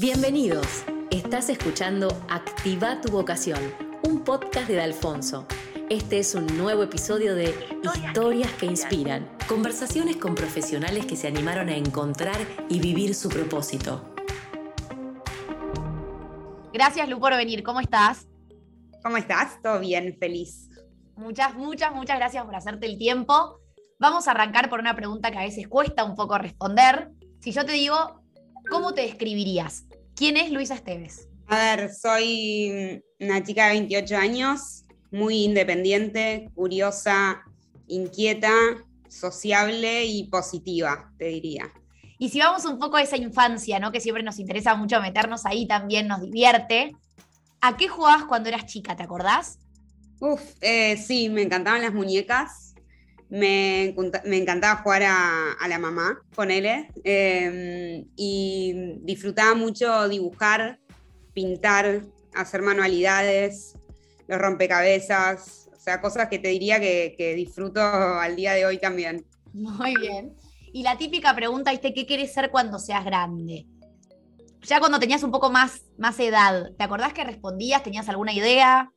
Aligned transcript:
Bienvenidos. 0.00 0.66
Estás 1.10 1.50
escuchando 1.50 2.08
Activa 2.30 3.02
tu 3.02 3.12
vocación, 3.12 3.60
un 4.02 4.24
podcast 4.24 4.66
de 4.66 4.80
Alfonso. 4.80 5.46
Este 5.90 6.20
es 6.20 6.34
un 6.34 6.46
nuevo 6.56 6.82
episodio 6.82 7.34
de 7.34 7.54
Historias 7.82 8.50
que 8.52 8.64
inspiran, 8.64 9.30
conversaciones 9.46 10.16
con 10.16 10.34
profesionales 10.34 11.04
que 11.04 11.16
se 11.16 11.28
animaron 11.28 11.68
a 11.68 11.76
encontrar 11.76 12.38
y 12.70 12.80
vivir 12.80 13.14
su 13.14 13.28
propósito. 13.28 14.14
Gracias, 16.72 17.06
Lu, 17.06 17.20
por 17.20 17.36
venir. 17.36 17.62
¿Cómo 17.62 17.80
estás? 17.80 18.26
¿Cómo 19.02 19.18
estás? 19.18 19.60
Todo 19.62 19.80
bien, 19.80 20.16
feliz. 20.18 20.70
Muchas, 21.14 21.54
muchas, 21.56 21.94
muchas 21.94 22.16
gracias 22.16 22.42
por 22.42 22.56
hacerte 22.56 22.86
el 22.86 22.96
tiempo. 22.96 23.60
Vamos 23.98 24.28
a 24.28 24.30
arrancar 24.30 24.70
por 24.70 24.80
una 24.80 24.96
pregunta 24.96 25.30
que 25.30 25.36
a 25.36 25.42
veces 25.42 25.68
cuesta 25.68 26.04
un 26.04 26.14
poco 26.14 26.38
responder. 26.38 27.10
Si 27.40 27.52
yo 27.52 27.66
te 27.66 27.72
digo, 27.72 28.22
¿cómo 28.70 28.94
te 28.94 29.02
describirías? 29.02 29.89
¿Quién 30.14 30.36
es 30.36 30.50
Luisa 30.50 30.74
Esteves? 30.74 31.28
A 31.46 31.56
ver, 31.56 31.92
soy 31.92 33.02
una 33.18 33.42
chica 33.42 33.66
de 33.66 33.72
28 33.72 34.16
años, 34.16 34.84
muy 35.10 35.44
independiente, 35.44 36.50
curiosa, 36.54 37.42
inquieta, 37.88 38.52
sociable 39.08 40.04
y 40.04 40.24
positiva, 40.24 41.12
te 41.18 41.26
diría. 41.26 41.72
Y 42.18 42.28
si 42.28 42.38
vamos 42.38 42.64
un 42.66 42.78
poco 42.78 42.98
a 42.98 43.02
esa 43.02 43.16
infancia, 43.16 43.80
¿no? 43.80 43.92
Que 43.92 44.00
siempre 44.00 44.22
nos 44.22 44.38
interesa 44.38 44.74
mucho 44.74 45.00
meternos 45.00 45.46
ahí 45.46 45.66
también, 45.66 46.06
nos 46.06 46.20
divierte. 46.20 46.94
¿A 47.60 47.76
qué 47.76 47.88
jugabas 47.88 48.24
cuando 48.24 48.48
eras 48.48 48.66
chica? 48.66 48.94
¿Te 48.94 49.02
acordás? 49.02 49.58
Uf, 50.20 50.40
eh, 50.60 50.96
sí, 50.98 51.30
me 51.30 51.42
encantaban 51.42 51.82
las 51.82 51.94
muñecas 51.94 52.69
me, 53.30 53.94
encantaba 54.24 54.82
jugar 54.82 55.02
a, 55.04 55.68
la 55.68 55.78
mamá, 55.78 56.20
con 56.34 56.50
él, 56.50 56.66
em, 57.04 58.04
y 58.16 58.98
disfrutaba 59.02 59.54
mucho 59.54 60.08
dibujar, 60.08 60.80
pintar, 61.32 62.02
hacer 62.34 62.62
manualidades, 62.62 63.74
los 64.26 64.38
rompecabezas, 64.38 65.68
o 65.72 65.80
sea, 65.80 66.00
cosas 66.00 66.28
que 66.28 66.38
te 66.38 66.48
diría 66.48 66.80
que, 66.80 67.34
disfruto 67.36 67.80
al 67.80 68.36
día 68.36 68.52
de 68.52 68.66
hoy 68.66 68.78
también. 68.78 69.24
Muy 69.52 69.96
bien. 69.96 70.34
Y 70.72 70.82
la 70.82 70.98
típica 70.98 71.34
pregunta. 71.34 71.76
¿Qué 71.76 72.06
quieres 72.06 72.32
ser 72.32 72.50
cuando 72.50 72.78
seas 72.78 73.04
grande? 73.04 73.66
Ya 74.62 74.78
cuando 74.78 75.00
tenías 75.00 75.22
un 75.22 75.30
poco 75.30 75.50
más, 75.50 75.84
más 75.96 76.20
edad, 76.20 76.70
¿te 76.76 76.84
acordás 76.84 77.12
que 77.12 77.24
respondías? 77.24 77.82
¿Tenías 77.82 78.08
alguna 78.08 78.32
idea? 78.32 78.92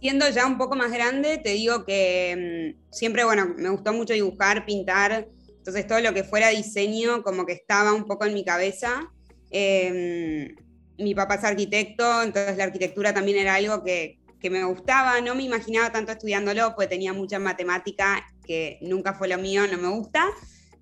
Siendo 0.00 0.28
ya 0.28 0.46
un 0.46 0.58
poco 0.58 0.76
más 0.76 0.92
grande, 0.92 1.38
te 1.38 1.50
digo 1.50 1.84
que 1.84 2.74
mm, 2.76 2.92
siempre, 2.92 3.24
bueno, 3.24 3.54
me 3.56 3.70
gustó 3.70 3.92
mucho 3.92 4.12
dibujar, 4.12 4.66
pintar, 4.66 5.28
entonces 5.48 5.86
todo 5.86 6.00
lo 6.00 6.14
que 6.14 6.22
fuera 6.22 6.50
diseño 6.50 7.22
como 7.22 7.44
que 7.44 7.52
estaba 7.52 7.92
un 7.92 8.04
poco 8.04 8.24
en 8.24 8.34
mi 8.34 8.44
cabeza. 8.44 9.10
Em, 9.50 10.54
mi 10.98 11.14
papá 11.14 11.36
es 11.36 11.44
arquitecto, 11.44 12.22
entonces 12.22 12.56
la 12.56 12.64
arquitectura 12.64 13.12
también 13.12 13.38
era 13.38 13.54
algo 13.54 13.82
que, 13.82 14.18
que, 14.40 14.50
me 14.50 14.62
gustaba, 14.64 15.20
no 15.20 15.34
me 15.34 15.42
imaginaba 15.42 15.90
tanto 15.90 16.12
estudiándolo, 16.12 16.74
porque 16.74 16.88
tenía 16.88 17.12
mucha 17.12 17.38
matemática, 17.38 18.24
que 18.46 18.78
nunca 18.80 19.14
fue 19.14 19.28
lo 19.28 19.38
mío, 19.38 19.66
no 19.66 19.78
me 19.78 19.88
gusta. 19.88 20.26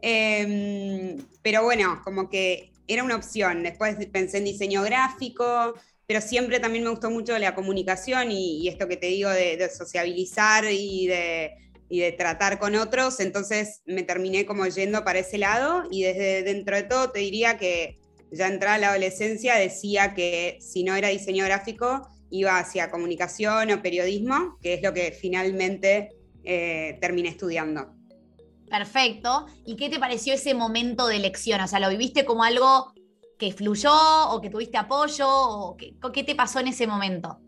Em, 0.02 1.16
pero 1.40 1.62
bueno, 1.62 2.02
como 2.04 2.28
que 2.28 2.72
era 2.86 3.02
una 3.04 3.16
opción. 3.16 3.62
Después 3.62 3.96
pensé 4.12 4.38
en 4.38 4.44
diseño 4.44 4.82
gráfico, 4.82 5.74
pero 6.06 6.20
siempre 6.20 6.60
también 6.60 6.84
me 6.84 6.90
gustó 6.90 7.10
mucho 7.10 7.38
la 7.38 7.54
comunicación 7.54 8.30
y, 8.30 8.68
esto 8.68 8.88
que 8.88 8.96
te 8.96 9.06
digo 9.06 9.30
de, 9.30 9.70
sociabilizar 9.70 10.64
y 10.70 11.06
de, 11.06 11.52
de, 11.88 12.12
tratar 12.12 12.58
con 12.58 12.74
otros, 12.76 13.20
entonces 13.20 13.82
me 13.86 14.02
terminé 14.02 14.46
como 14.46 14.66
yendo 14.66 15.04
para 15.04 15.20
ese 15.20 15.38
lado 15.38 15.84
y 15.90 16.02
desde 16.02 16.42
dentro 16.42 16.76
de 16.76 16.82
todo 16.84 17.10
te 17.10 17.20
diría 17.20 17.58
que 17.58 17.98
ya 18.30 18.48
entrada 18.48 18.78
la 18.78 18.90
adolescencia 18.90 19.54
decía 19.54 20.14
que 20.14 20.58
si 20.60 20.82
no 20.82 20.94
era 20.94 21.08
diseño 21.08 21.44
gráfico 21.44 22.08
iba 22.30 22.58
hacia 22.58 22.90
comunicación 22.90 23.70
o 23.70 23.82
periodismo, 23.82 24.58
que 24.60 24.74
es 24.74 24.82
lo 24.82 24.92
que 24.92 25.12
finalmente 25.12 26.10
eh, 26.42 26.98
terminé 27.00 27.28
estudiando. 27.28 27.94
Perfecto. 28.68 29.46
¿Y 29.64 29.76
qué 29.76 29.88
te 29.88 30.00
pareció 30.00 30.34
ese 30.34 30.52
momento 30.52 31.06
de 31.06 31.16
elección? 31.16 31.60
O 31.60 31.68
sea, 31.68 31.78
¿lo 31.78 31.88
viviste 31.88 32.24
como 32.24 32.42
algo 32.42 32.92
que 33.38 33.52
fluyó 33.52 33.92
o 34.30 34.40
que 34.40 34.50
tuviste 34.50 34.76
apoyo 34.76 35.26
o 35.28 35.76
qué, 35.76 36.24
te 36.24 36.34
pasó 36.34 36.60
en 36.60 36.68
ese 36.68 36.86
momento? 36.86 37.38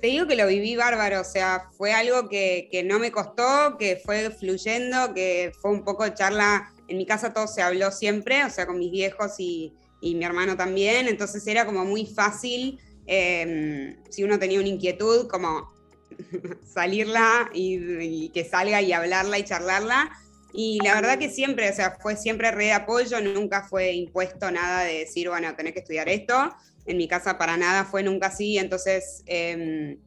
Te 0.00 0.08
digo 0.08 0.26
que 0.26 0.34
lo 0.34 0.46
viví 0.46 0.76
bárbaro, 0.76 1.20
o 1.20 1.24
sea, 1.24 1.68
fue 1.76 1.92
algo 1.92 2.28
que, 2.28 2.82
no 2.86 2.98
me 2.98 3.12
costó, 3.12 3.76
que 3.78 4.00
fue 4.02 4.30
fluyendo, 4.30 5.12
que 5.14 5.52
fue 5.60 5.70
un 5.70 5.84
poco 5.84 6.04
de 6.04 6.14
charla. 6.14 6.72
En 6.88 6.96
mi 6.96 7.04
casa 7.04 7.34
todo 7.34 7.46
se 7.46 7.62
habló 7.62 7.90
siempre, 7.90 8.44
o 8.44 8.50
sea, 8.50 8.66
con 8.66 8.78
mis 8.78 8.90
viejos 8.90 9.34
y, 9.38 9.74
mi 10.02 10.24
hermano 10.24 10.56
también, 10.56 11.08
entonces 11.08 11.46
era 11.46 11.66
como 11.66 11.84
muy 11.84 12.06
fácil, 12.06 12.80
em, 13.06 14.02
si 14.08 14.24
uno 14.24 14.38
tenía 14.38 14.58
una 14.58 14.70
inquietud, 14.70 15.28
como 15.28 15.70
salirla 16.64 17.50
y, 17.52 18.30
que 18.30 18.44
salga 18.44 18.80
y 18.80 18.92
hablarla 18.92 19.38
y 19.38 19.44
charlarla. 19.44 20.10
Y 20.52 20.78
la 20.82 20.94
verdad 20.94 21.18
que 21.18 21.30
siempre, 21.30 21.70
o 21.70 21.74
sea, 21.74 21.96
fue 22.00 22.16
siempre 22.16 22.50
re 22.50 22.66
de 22.66 22.72
apoyo, 22.72 23.20
nunca 23.20 23.66
fue 23.68 23.92
impuesto 23.92 24.50
nada 24.50 24.84
de 24.84 25.00
decir, 25.00 25.28
bueno, 25.28 25.54
tenés 25.54 25.72
que 25.72 25.80
estudiar 25.80 26.08
esto. 26.08 26.54
En 26.86 26.96
mi 26.96 27.06
casa 27.06 27.38
para 27.38 27.56
nada 27.56 27.84
fue 27.84 28.02
nunca 28.02 28.28
así, 28.28 28.58
entonces, 28.58 29.22
em, 29.26 29.98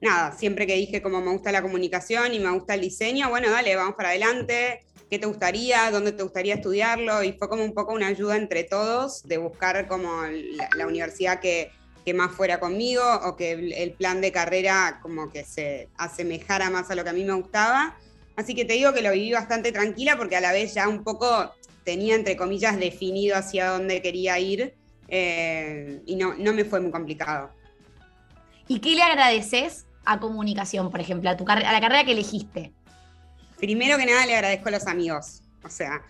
nada, 0.00 0.36
siempre 0.36 0.66
que 0.66 0.74
dije 0.74 1.02
como 1.02 1.20
me 1.20 1.32
gusta 1.32 1.50
la 1.50 1.62
comunicación 1.62 2.32
y 2.34 2.38
me 2.38 2.50
gusta 2.50 2.74
el 2.74 2.82
diseño, 2.82 3.28
bueno, 3.30 3.50
dale, 3.50 3.74
vamos 3.76 3.94
para 3.96 4.10
adelante. 4.10 4.80
¿Qué 5.10 5.18
te 5.18 5.26
gustaría? 5.26 5.90
¿Dónde 5.90 6.12
te 6.12 6.22
gustaría 6.22 6.54
estudiarlo? 6.54 7.24
Y 7.24 7.32
fue 7.32 7.48
como 7.48 7.64
un 7.64 7.72
poco 7.72 7.94
una 7.94 8.08
ayuda 8.08 8.36
entre 8.36 8.64
todos 8.64 9.22
de 9.26 9.38
buscar 9.38 9.88
como 9.88 10.10
la, 10.76 10.86
universidad 10.86 11.40
que, 11.40 11.72
que 12.04 12.12
más 12.12 12.30
fuera 12.32 12.60
conmigo 12.60 13.02
o 13.24 13.34
que 13.34 13.52
el 13.52 13.92
plan 13.92 14.20
de 14.20 14.32
carrera 14.32 14.98
como 15.00 15.30
que 15.30 15.44
se 15.44 15.88
asemejara 15.96 16.68
más 16.68 16.90
a 16.90 16.94
lo 16.94 17.04
que 17.04 17.10
a 17.10 17.14
mí 17.14 17.24
me 17.24 17.32
gustaba. 17.32 17.96
Así 18.38 18.54
que 18.54 18.64
te 18.64 18.74
digo 18.74 18.92
que 18.92 19.02
lo 19.02 19.10
viví 19.10 19.32
bastante 19.32 19.72
tranquila 19.72 20.16
porque 20.16 20.36
a 20.36 20.40
la 20.40 20.52
vez 20.52 20.72
ya 20.72 20.86
un 20.88 21.02
poco 21.02 21.52
tenía, 21.82 22.14
entre 22.14 22.36
comillas, 22.36 22.78
definido 22.78 23.36
hacia 23.36 23.70
dónde 23.70 24.00
quería 24.00 24.38
ir 24.38 24.76
eh, 25.08 26.02
y 26.06 26.14
no, 26.14 26.34
no 26.34 26.52
me 26.52 26.64
fue 26.64 26.78
muy 26.78 26.92
complicado. 26.92 27.50
¿Y 28.68 28.78
qué 28.78 28.94
le 28.94 29.02
agradeces 29.02 29.86
a 30.04 30.20
comunicación, 30.20 30.88
por 30.88 31.00
ejemplo, 31.00 31.28
a, 31.30 31.36
tu 31.36 31.44
a 31.48 31.56
la 31.56 31.80
carrera 31.80 32.04
que 32.04 32.12
elegiste? 32.12 32.72
Primero 33.58 33.98
que 33.98 34.06
nada 34.06 34.24
le 34.24 34.36
agradezco 34.36 34.68
a 34.68 34.70
los 34.72 34.86
amigos. 34.86 35.42
O 35.64 35.68
sea, 35.68 36.00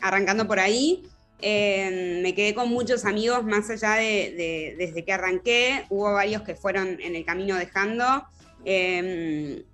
arrancando 0.00 0.46
por 0.46 0.58
ahí, 0.58 1.02
eh, 1.42 2.20
me 2.22 2.34
quedé 2.34 2.54
con 2.54 2.70
muchos 2.70 3.04
amigos 3.04 3.44
más 3.44 3.68
allá 3.68 3.96
de, 3.96 4.74
desde 4.78 5.04
que 5.04 5.12
arranqué. 5.12 5.84
Hubo 5.90 6.14
varios 6.14 6.40
que 6.40 6.54
fueron 6.54 6.98
en 6.98 7.14
el 7.14 7.26
camino 7.26 7.56
dejando. 7.56 8.24
Eh, 8.64 9.66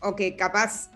o 0.00 0.16
que 0.16 0.36
capaz 0.36 0.90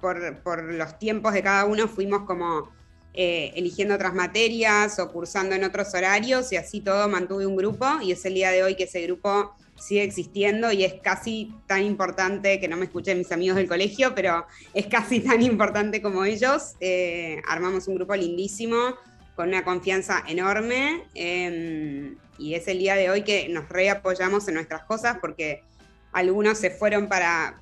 por, 0.00 0.62
los 0.62 0.98
tiempos 0.98 1.32
de 1.32 1.42
cada 1.42 1.64
uno 1.64 1.88
fuimos 1.88 2.22
como 2.22 2.70
eh, 3.14 3.52
eligiendo 3.56 3.94
otras 3.94 4.14
materias 4.14 4.98
o 4.98 5.10
cursando 5.10 5.54
en 5.54 5.64
otros 5.64 5.92
horarios 5.94 6.52
y 6.52 6.56
así 6.56 6.80
todo 6.80 7.08
mantuve 7.08 7.46
un 7.46 7.56
grupo 7.56 7.86
y 8.00 8.12
es 8.12 8.24
el 8.24 8.34
día 8.34 8.50
de 8.50 8.62
hoy 8.62 8.76
que 8.76 8.84
ese 8.84 9.02
grupo 9.02 9.54
sigue 9.76 10.02
existiendo 10.02 10.72
y 10.72 10.84
es 10.84 10.94
casi 10.94 11.54
tan 11.66 11.82
importante, 11.82 12.60
que 12.60 12.68
no 12.68 12.76
me 12.76 12.86
escuchen 12.86 13.18
mis 13.18 13.30
amigos 13.32 13.56
del 13.56 13.68
colegio, 13.68 14.14
pero 14.14 14.46
es 14.74 14.86
casi 14.86 15.20
tan 15.20 15.40
importante 15.42 16.02
como 16.02 16.24
ellos. 16.24 16.74
Eh, 16.80 17.40
armamos 17.46 17.86
un 17.86 17.94
grupo 17.94 18.14
lindísimo, 18.16 18.96
con 19.38 19.48
una 19.48 19.62
confianza 19.62 20.24
enorme 20.26 21.04
em, 21.14 22.16
y 22.38 22.54
es 22.54 22.66
el 22.66 22.80
día 22.80 22.96
de 22.96 23.08
hoy 23.08 23.22
que 23.22 23.48
nos 23.48 23.68
reapoyamos 23.68 24.48
en 24.48 24.54
nuestras 24.54 24.82
cosas 24.82 25.18
porque 25.20 25.62
algunos 26.10 26.58
se 26.58 26.70
fueron 26.70 27.08
para, 27.08 27.60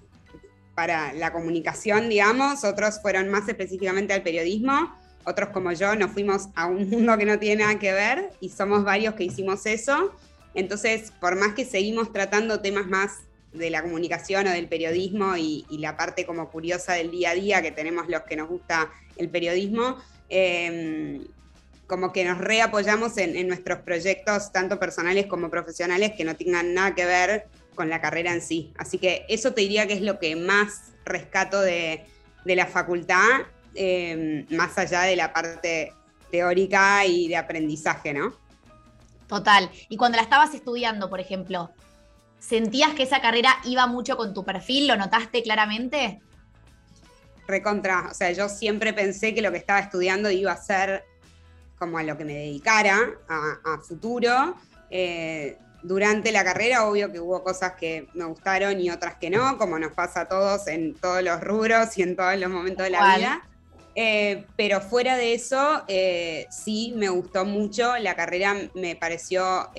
para 0.76 1.14
la 1.14 1.32
comunicación, 1.32 2.10
digamos, 2.10 2.62
otros 2.62 3.00
fueron 3.00 3.30
más 3.30 3.48
específicamente 3.48 4.12
al 4.12 4.22
periodismo, 4.22 4.94
otros 5.24 5.48
como 5.48 5.72
yo 5.72 5.96
nos 5.96 6.12
fuimos 6.12 6.50
a 6.54 6.66
un 6.66 6.88
mundo 6.90 7.16
que 7.16 7.24
no 7.24 7.38
tiene 7.38 7.64
nada 7.64 7.78
que 7.78 7.92
ver 7.92 8.30
y 8.40 8.50
somos 8.50 8.84
varios 8.84 9.14
que 9.14 9.24
hicimos 9.24 9.64
eso. 9.64 10.14
Entonces, 10.54 11.12
por 11.18 11.34
más 11.34 11.54
que 11.54 11.64
seguimos 11.64 12.12
tratando 12.12 12.60
temas 12.60 12.86
más 12.86 13.20
de 13.54 13.70
la 13.70 13.82
comunicación 13.82 14.46
o 14.46 14.50
del 14.50 14.68
periodismo 14.68 15.34
y, 15.38 15.64
la 15.70 15.96
parte 15.96 16.26
como 16.26 16.50
curiosa 16.50 16.92
del 16.92 17.10
día 17.10 17.30
a 17.30 17.34
día 17.34 17.62
que 17.62 17.72
tenemos 17.72 18.06
los 18.08 18.22
que 18.22 18.36
nos 18.36 18.48
gusta 18.48 18.90
el 19.16 19.30
periodismo, 19.30 19.96
em, 20.28 21.26
como 21.86 22.12
que 22.12 22.24
nos 22.24 22.36
reapoyamos 22.36 23.16
en, 23.16 23.34
en 23.34 23.48
nuestros 23.48 23.78
proyectos, 23.78 24.52
tanto 24.52 24.78
personales 24.78 25.26
como 25.26 25.48
profesionales, 25.48 26.12
que 26.18 26.24
no 26.24 26.36
tengan 26.36 26.74
nada 26.74 26.94
que 26.94 27.06
ver 27.06 27.46
con 27.76 27.88
la 27.88 28.00
carrera 28.00 28.32
en 28.32 28.42
sí. 28.42 28.72
Así 28.76 28.98
que 28.98 29.24
eso 29.28 29.52
te 29.52 29.60
diría 29.60 29.86
que 29.86 29.92
es 29.92 30.02
lo 30.02 30.18
que 30.18 30.34
más 30.34 30.92
rescato 31.04 31.60
de, 31.60 32.04
la 32.44 32.66
facultad, 32.66 33.42
em, 33.74 34.46
más 34.50 34.76
allá 34.78 35.02
de 35.02 35.14
la 35.14 35.32
parte 35.32 35.92
teórica 36.30 37.06
y 37.06 37.28
de 37.28 37.36
aprendizaje, 37.36 38.12
¿no? 38.12 38.34
Total. 39.28 39.70
Y 39.88 39.96
cuando 39.96 40.16
la 40.16 40.22
estabas 40.22 40.54
estudiando, 40.54 41.08
por 41.08 41.20
ejemplo, 41.20 41.70
¿sentías 42.38 42.94
que 42.94 43.04
esa 43.04 43.20
carrera 43.20 43.56
iba 43.64 43.86
mucho 43.86 44.16
con 44.16 44.34
tu 44.34 44.44
perfil? 44.44 44.88
¿Lo 44.88 44.96
notaste 44.96 45.42
claramente? 45.42 46.20
Recontra. 47.46 48.08
O 48.10 48.14
sea, 48.14 48.32
yo 48.32 48.48
siempre 48.48 48.92
pensé 48.92 49.34
que 49.34 49.42
lo 49.42 49.50
que 49.52 49.58
estaba 49.58 49.80
estudiando 49.80 50.30
iba 50.30 50.52
a 50.52 50.56
ser 50.56 51.04
como 51.78 51.98
a 51.98 52.02
lo 52.02 52.16
que 52.16 52.24
me 52.24 52.34
dedicara 52.34 52.98
a, 53.28 53.78
futuro. 53.86 54.54
Eh, 54.90 55.58
durante 55.86 56.32
la 56.32 56.44
carrera, 56.44 56.86
obvio 56.86 57.12
que 57.12 57.20
hubo 57.20 57.42
cosas 57.42 57.72
que 57.78 58.08
me 58.14 58.24
gustaron 58.24 58.80
y 58.80 58.90
otras 58.90 59.16
que 59.16 59.30
no, 59.30 59.56
como 59.56 59.78
nos 59.78 59.92
pasa 59.92 60.22
a 60.22 60.28
todos 60.28 60.66
en 60.68 60.94
todos 60.94 61.22
los 61.22 61.40
rubros 61.40 61.96
y 61.98 62.02
en 62.02 62.16
todos 62.16 62.36
los 62.38 62.50
momentos 62.50 62.84
de 62.84 62.90
la 62.90 63.16
vida. 63.16 63.48
Eh, 63.94 64.44
pero 64.56 64.80
fuera 64.80 65.16
de 65.16 65.32
eso, 65.32 65.82
eh, 65.88 66.46
sí, 66.50 66.92
me 66.96 67.08
gustó 67.08 67.44
mucho. 67.44 67.96
La 67.98 68.14
carrera 68.14 68.54
me 68.74 68.96
pareció 68.96 69.70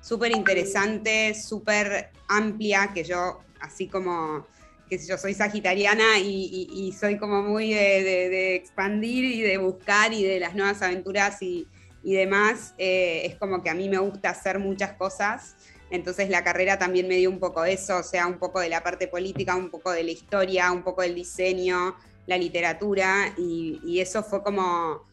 súper 0.00 0.32
interesante, 0.32 1.34
súper 1.34 2.10
amplia, 2.28 2.92
que 2.94 3.02
yo, 3.02 3.40
así 3.60 3.88
como 3.88 4.46
que 4.88 4.98
yo 4.98 5.18
soy 5.18 5.34
sagitariana 5.34 6.18
y, 6.18 6.94
soy 6.98 7.18
como 7.18 7.42
muy 7.42 7.72
de, 7.72 8.54
expandir 8.54 9.24
y 9.24 9.40
de 9.40 9.58
buscar 9.58 10.12
y 10.12 10.22
de 10.22 10.40
las 10.40 10.54
nuevas 10.54 10.80
aventuras 10.82 11.42
y, 11.42 11.66
demás, 12.14 12.74
eh, 12.78 13.22
es 13.24 13.36
como 13.36 13.62
que 13.62 13.70
a 13.70 13.74
mí 13.74 13.88
me 13.88 13.98
gusta 13.98 14.30
hacer 14.30 14.58
muchas 14.58 14.92
cosas. 14.92 15.56
Entonces 15.90 16.28
la 16.28 16.42
carrera 16.42 16.78
también 16.78 17.08
me 17.08 17.16
dio 17.16 17.30
un 17.30 17.38
poco 17.38 17.64
eso, 17.64 17.98
o 17.98 18.02
sea, 18.02 18.26
un 18.26 18.38
poco 18.38 18.60
de 18.60 18.68
la 18.68 18.82
parte 18.82 19.06
política, 19.08 19.54
un 19.54 19.70
poco 19.70 19.92
de 19.92 20.02
la 20.02 20.10
historia, 20.10 20.72
un 20.72 20.82
poco 20.82 21.02
del 21.02 21.14
diseño, 21.14 21.96
la 22.26 22.36
literatura, 22.36 23.32
y, 23.38 24.00
eso 24.00 24.24
fue 24.24 24.42
como, 24.42 25.04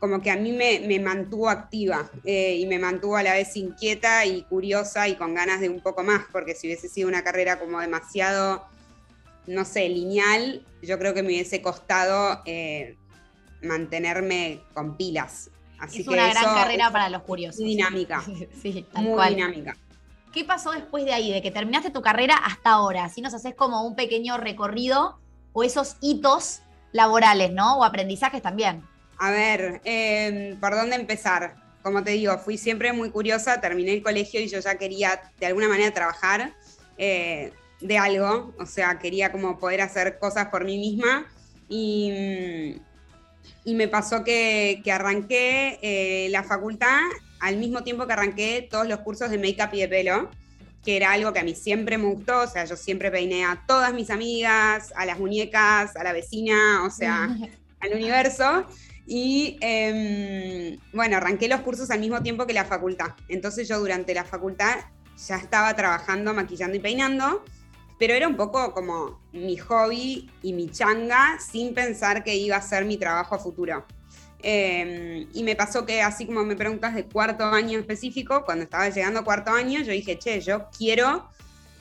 como 0.00 0.22
que 0.22 0.30
a 0.30 0.36
mí 0.36 0.52
me, 0.52 0.98
mantuvo 1.00 1.50
activa 1.50 2.10
eh, 2.24 2.56
y 2.56 2.66
me 2.66 2.78
mantuvo 2.78 3.16
a 3.16 3.22
la 3.22 3.34
vez 3.34 3.54
inquieta 3.56 4.24
y 4.24 4.42
curiosa 4.44 5.06
y 5.06 5.16
con 5.16 5.34
ganas 5.34 5.60
de 5.60 5.68
un 5.68 5.80
poco 5.80 6.02
más, 6.02 6.24
porque 6.32 6.54
si 6.54 6.66
hubiese 6.66 6.88
sido 6.88 7.08
una 7.08 7.22
carrera 7.22 7.58
como 7.58 7.78
demasiado 7.78 8.64
no 9.46 9.64
sé, 9.64 9.88
lineal, 9.88 10.64
yo 10.82 10.98
creo 10.98 11.14
que 11.14 11.22
me 11.22 11.28
hubiese 11.28 11.60
costado 11.60 12.40
eh, 12.46 12.96
mantenerme 13.62 14.62
con 14.72 14.96
pilas. 14.96 15.50
Así 15.84 16.02
es 16.02 16.08
una 16.08 16.28
gran 16.28 16.44
carrera 16.44 16.90
para 16.90 17.08
los 17.08 17.22
curiosos. 17.22 17.60
Muy 17.60 17.70
dinámica. 17.70 18.22
sí, 18.62 18.86
muy 18.94 19.28
dinámica. 19.28 19.76
¿Qué 20.32 20.44
pasó 20.44 20.72
después 20.72 21.04
de 21.04 21.12
ahí, 21.12 21.32
de 21.32 21.40
que 21.40 21.50
terminaste 21.50 21.90
tu 21.90 22.02
carrera 22.02 22.34
hasta 22.34 22.70
ahora? 22.70 23.08
Si 23.08 23.20
nos 23.20 23.34
haces 23.34 23.54
como 23.54 23.86
un 23.86 23.94
pequeño 23.94 24.36
recorrido 24.36 25.18
o 25.52 25.62
esos 25.62 25.96
hitos 26.00 26.60
laborales, 26.92 27.52
¿no? 27.52 27.78
O 27.78 27.84
aprendizajes 27.84 28.42
también. 28.42 28.82
A 29.18 29.30
ver, 29.30 29.80
em, 29.84 30.58
¿por 30.58 30.74
dónde 30.74 30.96
empezar? 30.96 31.56
Como 31.82 32.02
te 32.02 32.12
digo, 32.12 32.36
fui 32.38 32.58
siempre 32.58 32.92
muy 32.92 33.10
curiosa, 33.10 33.60
terminé 33.60 33.92
el 33.92 34.02
colegio 34.02 34.40
y 34.40 34.48
yo 34.48 34.58
ya 34.58 34.76
quería 34.76 35.22
de 35.38 35.46
alguna 35.46 35.68
manera 35.68 35.92
trabajar. 35.92 36.52
Eh, 36.98 37.52
de 37.80 37.98
algo, 37.98 38.54
o 38.58 38.66
sea, 38.66 38.98
quería 38.98 39.30
como 39.30 39.58
poder 39.58 39.82
hacer 39.82 40.18
cosas 40.18 40.48
por 40.48 40.64
mí 40.64 40.78
misma 40.78 41.26
y, 41.68 42.80
y 43.64 43.74
me 43.74 43.88
pasó 43.88 44.24
que, 44.24 44.82
arranqué 44.90 45.78
eh, 45.82 46.28
la 46.30 46.42
facultad 46.42 47.00
al 47.40 47.56
mismo 47.56 47.82
tiempo 47.82 48.06
que 48.06 48.12
arranqué 48.12 48.68
todos 48.70 48.88
los 48.88 49.00
cursos 49.00 49.30
de 49.30 49.38
make-up 49.38 49.70
y 49.72 49.80
de 49.80 49.88
pelo, 49.88 50.30
que 50.84 50.96
era 50.96 51.12
algo 51.12 51.32
que 51.32 51.40
a 51.40 51.44
mí 51.44 51.54
siempre 51.54 51.98
me 51.98 52.06
gustó, 52.06 52.40
o 52.40 52.46
sea, 52.46 52.64
yo 52.64 52.76
siempre 52.76 53.10
peiné 53.10 53.44
a 53.44 53.64
todas 53.66 53.92
mis 53.92 54.10
amigas, 54.10 54.92
a 54.96 55.06
las 55.06 55.18
muñecas, 55.18 55.96
a 55.96 56.04
la 56.04 56.12
vecina, 56.12 56.84
o 56.84 56.90
sea, 56.90 57.24
al 57.80 57.92
universo. 57.92 58.66
Y 59.06 59.58
em, 59.60 60.78
bueno, 60.92 61.18
arranqué 61.18 61.48
los 61.48 61.60
cursos 61.60 61.90
al 61.90 62.00
mismo 62.00 62.22
tiempo 62.22 62.46
que 62.46 62.54
la 62.54 62.64
facultad. 62.64 63.12
Entonces 63.28 63.68
yo 63.68 63.78
durante 63.78 64.14
la 64.14 64.24
facultad 64.24 64.76
ya 65.26 65.36
estaba 65.36 65.74
trabajando, 65.74 66.32
maquillando 66.32 66.76
y 66.76 66.80
peinando 66.80 67.44
pero 67.98 68.14
era 68.14 68.26
un 68.26 68.36
poco 68.36 68.72
como 68.72 69.20
mi 69.32 69.56
hobby 69.56 70.30
y 70.42 70.52
mi 70.52 70.68
changa 70.68 71.38
sin 71.38 71.74
pensar 71.74 72.24
que 72.24 72.34
iba 72.34 72.56
a 72.56 72.62
ser 72.62 72.84
mi 72.84 72.96
trabajo 72.96 73.34
a 73.34 73.38
futuro. 73.38 73.84
Em, 74.42 75.26
y 75.32 75.42
me 75.42 75.56
pasó 75.56 75.86
que 75.86 76.02
así 76.02 76.26
como 76.26 76.44
me 76.44 76.54
preguntas 76.54 76.94
de 76.94 77.06
cuarto 77.06 77.44
año 77.44 77.78
específico, 77.78 78.44
cuando 78.44 78.64
estaba 78.64 78.88
llegando 78.90 79.20
a 79.20 79.24
cuarto 79.24 79.50
año, 79.50 79.80
yo 79.80 79.92
dije, 79.92 80.18
che, 80.18 80.40
yo 80.40 80.68
quiero 80.76 81.30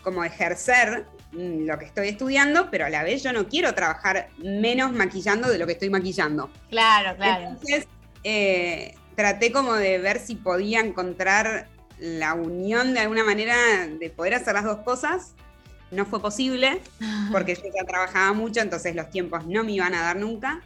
como 0.01 0.23
ejercer 0.23 1.07
mm, 1.33 1.65
lo 1.65 1.77
que 1.77 1.85
estoy 1.85 2.09
estudiando, 2.09 2.69
pero 2.71 2.85
a 2.85 2.89
la 2.89 3.03
vez 3.03 3.21
yo 3.21 3.33
no 3.33 3.47
quiero 3.47 3.73
trabajar 3.73 4.29
menos 4.37 4.93
maquillando 4.93 5.49
de 5.49 5.57
lo 5.57 5.65
que 5.65 5.73
estoy 5.73 5.89
maquillando. 5.89 6.49
Claro, 6.69 7.17
claro. 7.17 7.47
Entonces, 7.49 7.87
eh, 8.23 8.95
traté 9.15 9.51
como 9.51 9.73
de 9.73 9.97
ver 9.97 10.19
si 10.19 10.35
podía 10.35 10.79
encontrar 10.79 11.67
la 11.99 12.33
unión 12.33 12.93
de 12.93 13.01
alguna 13.01 13.23
manera 13.23 13.55
de 13.87 14.09
poder 14.09 14.35
hacer 14.35 14.53
las 14.53 14.63
dos 14.63 14.79
cosas 14.79 15.35
no 15.93 16.05
fue 16.05 16.21
posible 16.21 16.81
porque 17.31 17.55
yo 17.55 17.63
ya 17.63 17.85
trabajaba 17.85 18.33
mucho, 18.33 18.61
entonces 18.61 18.95
los 18.95 19.09
tiempos 19.09 19.45
no 19.47 19.63
me 19.63 19.73
iban 19.73 19.93
a 19.93 20.01
dar 20.01 20.17
nunca. 20.17 20.61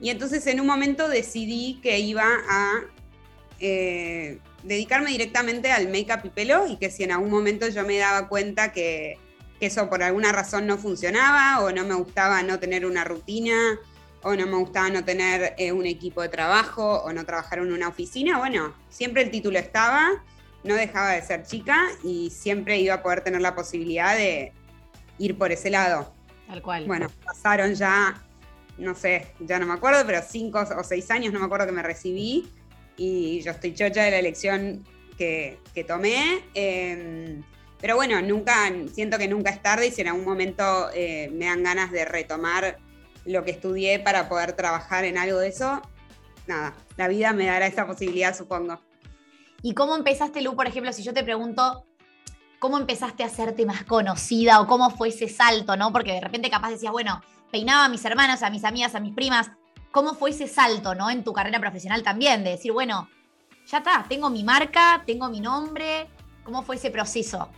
Y 0.00 0.10
entonces 0.10 0.46
en 0.46 0.60
un 0.60 0.66
momento 0.66 1.08
decidí 1.08 1.80
que 1.82 1.98
iba 1.98 2.24
a 2.48 2.82
eh, 3.58 4.38
dedicarme 4.62 5.10
directamente 5.10 5.72
al 5.72 5.88
make-up 5.88 6.20
y 6.24 6.28
pelo 6.28 6.66
y 6.66 6.76
que 6.76 6.90
si 6.90 7.02
en 7.02 7.12
algún 7.12 7.30
momento 7.30 7.68
yo 7.68 7.84
me 7.84 7.98
daba 7.98 8.28
cuenta 8.28 8.72
que, 8.72 9.18
eso 9.60 9.88
por 9.88 10.02
alguna 10.02 10.32
razón 10.32 10.66
no 10.66 10.78
funcionaba 10.78 11.64
o 11.64 11.72
no 11.72 11.84
me 11.84 11.94
gustaba 11.94 12.42
no 12.42 12.58
tener 12.60 12.86
una 12.86 13.02
rutina 13.04 13.78
o 14.22 14.34
no 14.36 14.46
me 14.46 14.56
gustaba 14.56 14.88
no 14.90 15.04
tener 15.04 15.54
eh, 15.58 15.72
un 15.72 15.86
equipo 15.86 16.22
de 16.22 16.28
trabajo 16.28 17.02
o 17.02 17.12
no 17.12 17.24
trabajar 17.24 17.58
en 17.58 17.72
una 17.72 17.88
oficina, 17.88 18.38
bueno, 18.38 18.74
siempre 18.88 19.22
el 19.22 19.30
título 19.30 19.58
estaba, 19.58 20.24
no 20.64 20.74
dejaba 20.74 21.10
de 21.10 21.22
ser 21.22 21.44
chica 21.44 21.88
y 22.02 22.30
siempre 22.30 22.78
iba 22.78 22.94
a 22.94 23.02
poder 23.02 23.22
tener 23.22 23.40
la 23.40 23.54
posibilidad 23.54 24.16
de, 24.16 24.52
ir 25.18 25.36
por 25.36 25.52
ese 25.52 25.70
lado. 25.70 26.12
Tal 26.46 26.62
cual. 26.62 26.86
Bueno, 26.86 27.08
pasaron 27.24 27.74
ya, 27.74 28.22
no 28.78 28.94
sé, 28.94 29.34
ya 29.40 29.58
no 29.58 29.66
me 29.66 29.74
acuerdo, 29.74 30.04
pero 30.06 30.20
cinco 30.26 30.64
o 30.76 30.84
seis 30.84 31.10
años, 31.10 31.32
no 31.32 31.40
me 31.40 31.46
acuerdo 31.46 31.66
que 31.66 31.72
me 31.72 31.82
recibí 31.82 32.50
y 32.96 33.40
yo 33.42 33.52
estoy 33.52 33.74
chocha 33.74 34.02
de 34.02 34.10
la 34.10 34.18
elección 34.18 34.84
que, 35.16 35.58
tomé. 35.86 36.44
Em, 36.54 37.42
pero 37.80 37.96
bueno, 37.96 38.20
nunca, 38.22 38.54
siento 38.92 39.18
que 39.18 39.28
nunca 39.28 39.50
es 39.50 39.62
tarde 39.62 39.86
y 39.86 39.90
si 39.90 40.00
en 40.00 40.08
algún 40.08 40.24
momento 40.24 40.90
eh, 40.94 41.30
me 41.32 41.46
dan 41.46 41.62
ganas 41.62 41.92
de 41.92 42.04
retomar 42.04 42.78
lo 43.24 43.44
que 43.44 43.50
estudié 43.52 43.98
para 44.00 44.28
poder 44.28 44.54
trabajar 44.54 45.04
en 45.04 45.18
algo 45.18 45.38
de 45.38 45.48
eso, 45.48 45.82
nada, 46.46 46.74
la 46.96 47.08
vida 47.08 47.32
me 47.32 47.46
dará 47.46 47.66
esa 47.66 47.86
posibilidad, 47.86 48.36
supongo. 48.36 48.80
¿Y 49.62 49.74
cómo 49.74 49.96
empezaste, 49.96 50.40
Lu, 50.40 50.56
por 50.56 50.66
ejemplo, 50.66 50.92
si 50.92 51.02
yo 51.02 51.12
te 51.12 51.24
pregunto, 51.24 51.84
cómo 52.58 52.78
empezaste 52.78 53.22
a 53.22 53.26
hacerte 53.26 53.66
más 53.66 53.84
conocida 53.84 54.60
o 54.60 54.66
cómo 54.66 54.90
fue 54.90 55.08
ese 55.08 55.28
salto, 55.28 55.76
¿no? 55.76 55.92
Porque 55.92 56.12
de 56.12 56.20
repente 56.20 56.50
capaz 56.50 56.70
decías, 56.70 56.92
bueno, 56.92 57.22
peinaba 57.50 57.84
a 57.84 57.88
mis 57.88 58.04
hermanas, 58.04 58.42
a 58.42 58.50
mis 58.50 58.64
amigas, 58.64 58.94
a 58.94 59.00
mis 59.00 59.14
primas. 59.14 59.50
¿Cómo 59.90 60.14
fue 60.14 60.30
ese 60.30 60.48
salto, 60.48 60.94
¿no? 60.94 61.10
En 61.10 61.24
tu 61.24 61.32
carrera 61.32 61.60
profesional 61.60 62.02
también, 62.02 62.44
de 62.44 62.50
decir, 62.50 62.72
bueno, 62.72 63.08
ya 63.66 63.78
está, 63.78 64.04
tengo 64.08 64.28
mi 64.30 64.44
marca, 64.44 65.02
tengo 65.06 65.28
mi 65.28 65.40
nombre. 65.40 66.08
¿Cómo 66.44 66.62
fue 66.62 66.76
ese 66.76 66.90
proceso? 66.90 67.48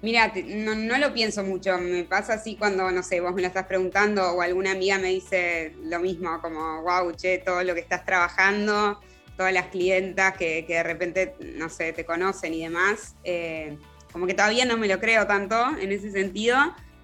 Mira, 0.00 0.32
no, 0.46 0.98
lo 0.98 1.12
pienso 1.12 1.42
mucho. 1.42 1.76
Me 1.78 2.04
pasa 2.04 2.34
así 2.34 2.56
cuando, 2.56 2.88
no 2.90 3.02
sé, 3.02 3.20
vos 3.20 3.34
me 3.34 3.42
lo 3.42 3.48
estás 3.48 3.66
preguntando 3.66 4.32
o 4.32 4.42
alguna 4.42 4.72
amiga 4.72 4.98
me 4.98 5.08
dice 5.08 5.74
lo 5.82 5.98
mismo, 5.98 6.40
como, 6.40 6.82
wow, 6.82 7.10
che, 7.16 7.38
todo 7.38 7.64
lo 7.64 7.74
que 7.74 7.80
estás 7.80 8.04
trabajando 8.04 9.00
todas 9.38 9.52
las 9.52 9.68
clientas 9.68 10.36
que, 10.36 10.64
de 10.68 10.82
repente, 10.82 11.36
no 11.54 11.70
sé, 11.70 11.92
te 11.92 12.04
conocen 12.04 12.52
y 12.52 12.64
demás. 12.64 13.14
Eh, 13.22 13.78
como 14.12 14.26
que 14.26 14.34
todavía 14.34 14.64
no 14.64 14.76
me 14.76 14.88
lo 14.88 14.98
creo 14.98 15.28
tanto 15.28 15.78
en 15.78 15.92
ese 15.92 16.10
sentido. 16.10 16.58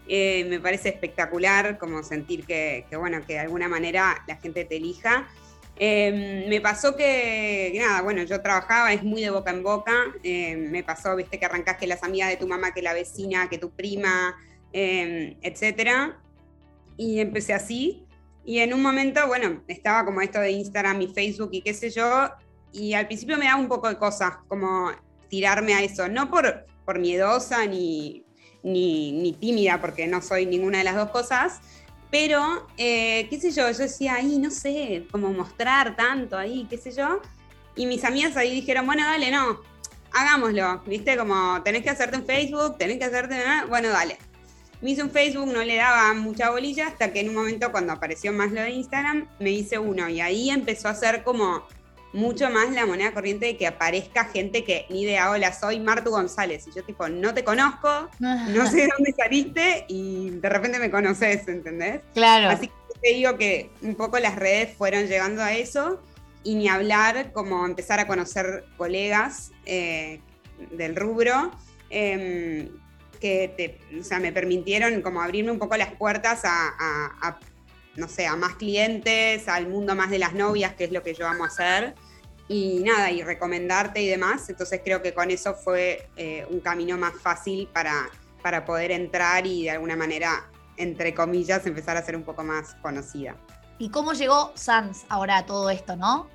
Eh, 0.08 0.44
me 0.50 0.58
parece 0.58 0.88
espectacular 0.88 1.78
como 1.78 2.02
sentir 2.02 2.44
que, 2.44 2.84
bueno, 2.98 3.20
que 3.24 3.34
de 3.34 3.38
alguna 3.38 3.68
manera 3.68 4.24
la 4.26 4.36
gente 4.36 4.64
te 4.64 4.76
elija. 4.78 5.28
Eh, 5.76 6.44
me 6.48 6.60
pasó 6.60 6.96
que, 6.96 7.72
nada, 7.76 8.02
bueno, 8.02 8.24
yo 8.24 8.42
trabajaba, 8.42 8.92
es 8.92 9.04
muy 9.04 9.22
de 9.22 9.30
boca 9.30 9.52
en 9.52 9.62
boca. 9.62 9.94
me 10.24 10.82
pasó, 10.82 11.14
viste, 11.14 11.38
que 11.38 11.46
arrancás 11.46 11.76
que 11.76 11.86
las 11.86 12.02
amigas 12.02 12.30
de 12.30 12.36
tu 12.36 12.48
mamá, 12.48 12.74
que 12.74 12.82
la 12.82 12.94
vecina, 12.94 13.48
que 13.48 13.58
tu 13.58 13.70
prima, 13.70 14.36
etcétera. 14.72 16.18
Y 16.96 17.20
empecé 17.20 17.54
así. 17.54 18.03
Y 18.44 18.58
en 18.58 18.74
un 18.74 18.82
momento, 18.82 19.26
bueno, 19.26 19.62
estaba 19.68 20.04
como 20.04 20.20
esto 20.20 20.40
de 20.40 20.50
Instagram 20.50 21.00
y 21.00 21.08
Facebook 21.08 21.50
y 21.52 21.62
qué 21.62 21.72
sé 21.72 21.90
yo, 21.90 22.30
y 22.72 22.92
al 22.92 23.06
principio 23.06 23.38
me 23.38 23.46
daba 23.46 23.60
un 23.60 23.68
poco 23.68 23.88
de 23.88 23.96
cosas, 23.96 24.34
como 24.48 24.90
tirarme 25.28 25.74
a 25.74 25.82
eso, 25.82 26.08
no 26.08 26.30
por, 26.30 26.66
por 26.84 26.98
miedosa 26.98 27.64
ni, 27.66 28.24
ni, 28.62 29.36
tímida, 29.40 29.80
porque 29.80 30.06
no 30.06 30.20
soy 30.20 30.44
ninguna 30.44 30.78
de 30.78 30.84
las 30.84 30.96
dos 30.96 31.10
cosas, 31.10 31.60
pero, 32.10 32.68
eh, 32.76 33.26
qué 33.30 33.40
sé 33.40 33.50
yo, 33.50 33.70
yo 33.70 33.78
decía, 33.78 34.14
ahí, 34.16 34.38
no 34.38 34.50
sé, 34.50 35.06
como 35.10 35.32
mostrar 35.32 35.96
tanto 35.96 36.36
ahí, 36.36 36.66
qué 36.68 36.76
sé 36.76 36.92
yo, 36.92 37.20
y 37.76 37.86
mis 37.86 38.04
amigas 38.04 38.36
ahí 38.36 38.52
dijeron, 38.52 38.84
bueno, 38.84 39.04
dale, 39.04 39.30
no, 39.30 39.60
hagámoslo, 40.12 40.82
viste, 40.86 41.16
como 41.16 41.62
tenés 41.62 41.82
que 41.82 41.90
hacerte 41.90 42.18
un 42.18 42.26
Facebook, 42.26 42.76
tenés 42.76 42.98
que 42.98 43.04
hacerte, 43.04 43.36
bueno, 43.68 43.88
dale 43.88 44.18
me 44.84 44.90
hice 44.90 45.02
un 45.02 45.10
Facebook, 45.10 45.46
no 45.46 45.64
le 45.64 45.76
daba 45.76 46.12
mucha 46.12 46.50
bolilla, 46.50 46.88
hasta 46.88 47.10
que 47.10 47.20
en 47.20 47.30
un 47.30 47.36
momento 47.36 47.72
cuando 47.72 47.94
apareció 47.94 48.34
más 48.34 48.52
lo 48.52 48.60
de 48.60 48.68
Instagram, 48.68 49.26
me 49.40 49.50
hice 49.50 49.78
uno 49.78 50.10
y 50.10 50.20
ahí 50.20 50.50
empezó 50.50 50.88
a 50.88 50.94
ser 50.94 51.24
como 51.24 51.66
mucho 52.12 52.50
más 52.50 52.70
la 52.70 52.84
moneda 52.84 53.14
corriente 53.14 53.46
de 53.46 53.56
que 53.56 53.66
aparezca 53.66 54.26
gente 54.26 54.62
que 54.62 54.84
ni 54.90 55.04
idea, 55.04 55.30
hola, 55.30 55.54
soy 55.54 55.80
Martu 55.80 56.10
González. 56.10 56.66
Y 56.66 56.76
yo 56.76 56.84
tipo, 56.84 57.08
no 57.08 57.32
te 57.32 57.44
conozco, 57.44 58.10
no 58.18 58.70
sé 58.70 58.76
de 58.76 58.88
dónde 58.94 59.14
saliste 59.16 59.86
y 59.88 60.28
de 60.28 60.48
repente 60.50 60.78
me 60.78 60.90
conoces, 60.90 61.48
¿entendés? 61.48 62.02
Claro. 62.12 62.50
Así 62.50 62.68
que 62.68 63.00
te 63.00 63.08
digo 63.14 63.38
que 63.38 63.70
un 63.80 63.94
poco 63.94 64.18
las 64.18 64.36
redes 64.36 64.76
fueron 64.76 65.06
llegando 65.06 65.42
a 65.42 65.54
eso. 65.54 66.02
y 66.42 66.56
ni 66.56 66.68
hablar 66.68 67.32
como 67.32 67.64
empezar 67.64 68.00
a 68.00 68.06
conocer 68.06 68.66
colegas 68.76 69.50
eh, 69.64 70.20
del 70.72 70.94
rubro 70.94 71.50
em, 71.88 72.68
que 73.24 73.78
me 74.20 74.32
permitieron 74.32 75.00
como 75.00 75.22
abrirme 75.22 75.50
un 75.50 75.58
poco 75.58 75.78
las 75.78 75.94
puertas 75.94 76.42
a, 76.44 77.38
no 77.96 78.06
sé, 78.06 78.26
a 78.26 78.36
más 78.36 78.56
clientes, 78.56 79.48
al 79.48 79.66
mundo 79.66 79.94
más 79.94 80.10
de 80.10 80.18
las 80.18 80.34
novias, 80.34 80.74
que 80.74 80.84
es 80.84 80.92
lo 80.92 81.02
que 81.02 81.14
yo 81.14 81.26
amo 81.26 81.46
hacer. 81.46 81.94
Y 82.48 82.82
nada, 82.84 83.10
y 83.10 83.22
recomendarte 83.22 84.02
y 84.02 84.08
demás. 84.08 84.50
Entonces 84.50 84.82
creo 84.84 85.00
que 85.00 85.14
con 85.14 85.30
eso 85.30 85.54
fue 85.54 86.10
eh, 86.16 86.46
un 86.50 86.60
camino 86.60 86.98
más 86.98 87.14
fácil 87.14 87.66
para, 87.72 88.10
para 88.42 88.66
poder 88.66 88.90
entrar 88.90 89.46
y 89.46 89.62
de 89.62 89.70
alguna 89.70 89.96
manera, 89.96 90.50
entre 90.76 91.14
comillas, 91.14 91.64
empezar 91.64 91.96
a 91.96 92.02
ser 92.02 92.16
un 92.16 92.24
poco 92.24 92.44
más 92.44 92.74
conocida. 92.82 93.36
¿Y 93.78 93.88
cómo 93.88 94.12
llegó 94.12 94.52
Sans 94.54 95.06
ahora 95.08 95.38
a 95.38 95.46
todo 95.46 95.70
esto, 95.70 95.96
no? 95.96 96.28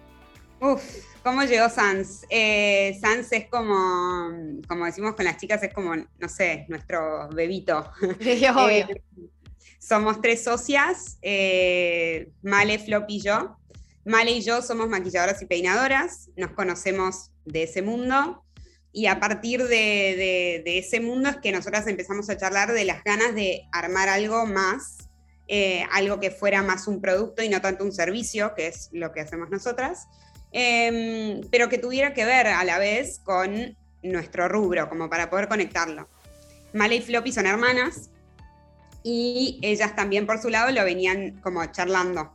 Uf, 0.62 0.84
¿cómo 1.24 1.44
llegó 1.44 1.70
Sans? 1.70 2.25
Eh, 2.30 2.98
Sans 3.01 3.32
es 3.32 3.48
como, 3.50 4.62
como 4.68 4.86
decimos 4.86 5.16
con 5.16 5.25
las 5.25 5.38
chicas, 5.38 5.63
es 5.63 5.74
como, 5.74 5.96
no 5.96 6.30
sé, 6.30 6.66
nuestro 6.68 7.30
bebito. 7.30 7.89
Sí, 8.20 8.46
obvio. 8.48 8.88
Eh, 8.89 9.04
somos 9.80 10.22
tres 10.22 10.44
socias, 10.44 11.18
eh, 11.22 12.32
Male, 12.42 12.80
Flop 12.80 13.06
y 13.08 13.22
yo. 13.22 13.58
Male 14.06 14.32
y 14.32 14.42
yo 14.42 14.62
somos 14.62 14.89
maquilladoras 14.89 15.42
y 15.42 15.46
peinadoras, 15.46 16.30
nos 16.36 16.51
conocemos 16.51 17.32
de 17.46 17.63
ese 17.63 17.82
mundo 17.82 18.44
y 18.92 19.06
a 19.06 19.20
partir 19.20 19.68
de, 19.68 20.63
ese 20.66 21.00
mundo 21.00 21.30
es 21.30 21.38
que 21.38 21.51
nosotras 21.51 21.86
empezamos 21.88 22.30
a 22.30 22.38
charlar 22.38 22.74
de 22.74 22.86
las 22.86 23.04
ganas 23.04 23.36
de 23.36 23.68
armar 23.72 24.10
algo 24.10 24.46
más, 24.46 25.10
eh, 25.48 25.86
algo 25.92 26.20
que 26.20 26.32
fuera 26.32 26.63
más 26.63 26.88
un 26.88 27.01
producto 27.01 27.44
y 27.44 27.50
no 27.50 27.62
tanto 27.62 27.84
un 27.84 27.92
servicio, 27.92 28.54
que 28.56 28.68
es 28.68 28.89
lo 28.92 29.12
que 29.12 29.22
hacemos 29.22 29.50
nosotras, 29.50 30.08
em, 30.51 31.41
pero 31.51 31.70
que 31.70 31.77
tuviera 31.77 32.13
que 32.13 32.25
ver 32.25 32.48
a 32.48 32.63
la 32.63 32.79
vez 32.79 33.20
con 33.24 33.77
nuestro 34.01 34.48
rubro, 34.48 34.89
como 34.89 35.10
para 35.10 35.29
poder 35.29 35.48
conectarlo. 35.48 36.08
Male 36.74 36.96
y 36.96 37.01
Floppy 37.01 37.32
son 37.32 37.46
hermanas 37.46 38.10
y 39.03 39.60
ellas 39.62 39.96
también 39.96 40.25
por 40.25 40.39
su 40.39 40.50
lado 40.50 40.72
lo 40.72 40.84
venían 40.84 41.39
como 41.41 41.65
charlando 41.65 42.34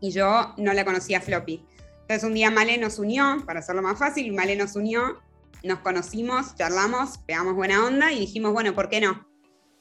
y 0.00 0.10
yo 0.10 0.54
no 0.56 0.72
la 0.72 0.84
conocía 0.84 1.20
Floppy. 1.20 1.64
Entonces 2.02 2.24
un 2.24 2.34
día 2.34 2.50
Male 2.50 2.78
nos 2.78 2.98
unió, 2.98 3.42
para 3.46 3.60
hacerlo 3.60 3.82
más 3.82 3.98
fácil, 3.98 4.32
Male 4.32 4.56
nos 4.56 4.76
unió, 4.76 5.20
nos 5.64 5.80
conocimos, 5.80 6.54
charlamos, 6.54 7.18
pegamos 7.18 7.54
buena 7.54 7.84
onda 7.84 8.12
y 8.12 8.20
dijimos, 8.20 8.52
bueno, 8.52 8.74
¿por 8.74 8.88
qué 8.88 9.00
no? 9.00 9.26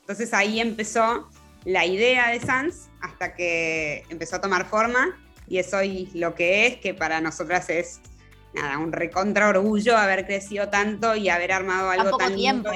Entonces 0.01 0.33
ahí 0.33 0.59
empezó 0.59 1.29
la 1.63 1.85
idea 1.85 2.29
de 2.29 2.39
Sans 2.39 2.89
hasta 3.01 3.35
que 3.35 4.03
empezó 4.09 4.37
a 4.37 4.41
tomar 4.41 4.65
forma 4.65 5.19
y 5.47 5.57
es 5.57 5.73
hoy 5.73 6.09
lo 6.13 6.35
que 6.35 6.67
es, 6.67 6.77
que 6.77 6.93
para 6.93 7.21
nosotras 7.21 7.69
es 7.69 7.99
nada, 8.53 8.77
un 8.77 8.91
recontra 8.91 9.49
orgullo 9.49 9.97
haber 9.97 10.25
crecido 10.25 10.69
tanto 10.69 11.15
y 11.15 11.29
haber 11.29 11.51
armado 11.51 11.89
algo 11.89 12.17
tan 12.17 12.35
tiempo. 12.35 12.71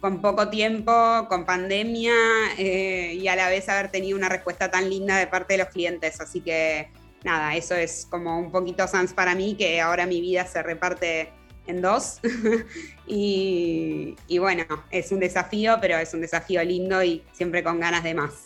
con 0.00 0.20
poco 0.20 0.48
tiempo, 0.48 1.26
con 1.28 1.44
pandemia 1.44 2.14
eh, 2.58 3.14
y 3.14 3.28
a 3.28 3.36
la 3.36 3.48
vez 3.48 3.68
haber 3.68 3.90
tenido 3.90 4.16
una 4.16 4.28
respuesta 4.28 4.70
tan 4.70 4.88
linda 4.88 5.16
de 5.18 5.26
parte 5.26 5.54
de 5.54 5.58
los 5.58 5.68
clientes. 5.68 6.20
Así 6.20 6.40
que 6.40 6.90
nada, 7.24 7.56
eso 7.56 7.74
es 7.74 8.06
como 8.08 8.38
un 8.38 8.50
poquito 8.52 8.86
Sans 8.86 9.12
para 9.12 9.34
mí, 9.34 9.56
que 9.56 9.80
ahora 9.80 10.06
mi 10.06 10.20
vida 10.20 10.46
se 10.46 10.62
reparte 10.62 11.32
en 11.66 11.82
dos. 11.82 12.20
y, 13.06 14.14
bueno, 14.38 14.64
es 14.90 15.12
un 15.12 15.20
desafío, 15.20 15.78
pero 15.80 15.98
es 15.98 16.14
un 16.14 16.20
desafío 16.20 16.62
lindo 16.62 17.02
y 17.02 17.22
siempre 17.32 17.62
con 17.62 17.80
ganas 17.80 18.04
de 18.04 18.14
más. 18.14 18.44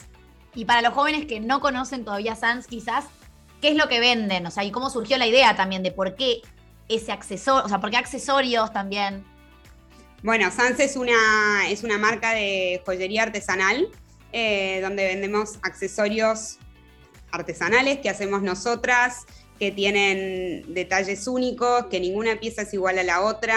Y 0.54 0.64
para 0.64 0.82
los 0.82 0.94
jóvenes 0.94 1.26
que 1.26 1.38
no 1.38 1.60
conocen 1.60 2.04
todavía 2.04 2.34
Sans, 2.34 2.66
quizás, 2.66 3.04
¿qué 3.60 3.68
es 3.68 3.76
lo 3.76 3.88
que 3.88 4.00
venden? 4.00 4.46
O 4.46 4.50
sea, 4.50 4.64
y 4.64 4.70
cómo 4.70 4.90
surgió 4.90 5.18
la 5.18 5.26
idea 5.26 5.56
también 5.56 5.82
de 5.82 5.92
por 5.92 6.16
qué 6.16 6.42
ese 6.88 7.12
accesorio, 7.12 7.64
o 7.64 7.68
sea, 7.68 7.80
por 7.80 7.90
qué 7.90 7.96
accesorios 7.96 8.72
también. 8.72 9.24
Bueno, 10.22 10.50
Sans 10.50 10.78
es 10.80 10.96
una, 10.96 11.70
es 11.70 11.82
una 11.82 11.96
marca 11.98 12.32
de 12.32 12.82
joyería 12.84 13.22
artesanal 13.22 13.88
eh, 14.32 14.80
donde 14.80 15.06
vendemos 15.06 15.58
accesorios 15.62 16.58
artesanales 17.32 17.98
que 17.98 18.10
hacemos 18.10 18.42
nosotras, 18.42 19.24
que 19.58 19.72
tienen 19.72 20.72
detalles 20.72 21.26
únicos, 21.26 21.86
que 21.86 22.00
ninguna 22.00 22.38
pieza 22.38 22.62
es 22.62 22.72
igual 22.72 22.98
a 22.98 23.02
la 23.02 23.22
otra, 23.22 23.56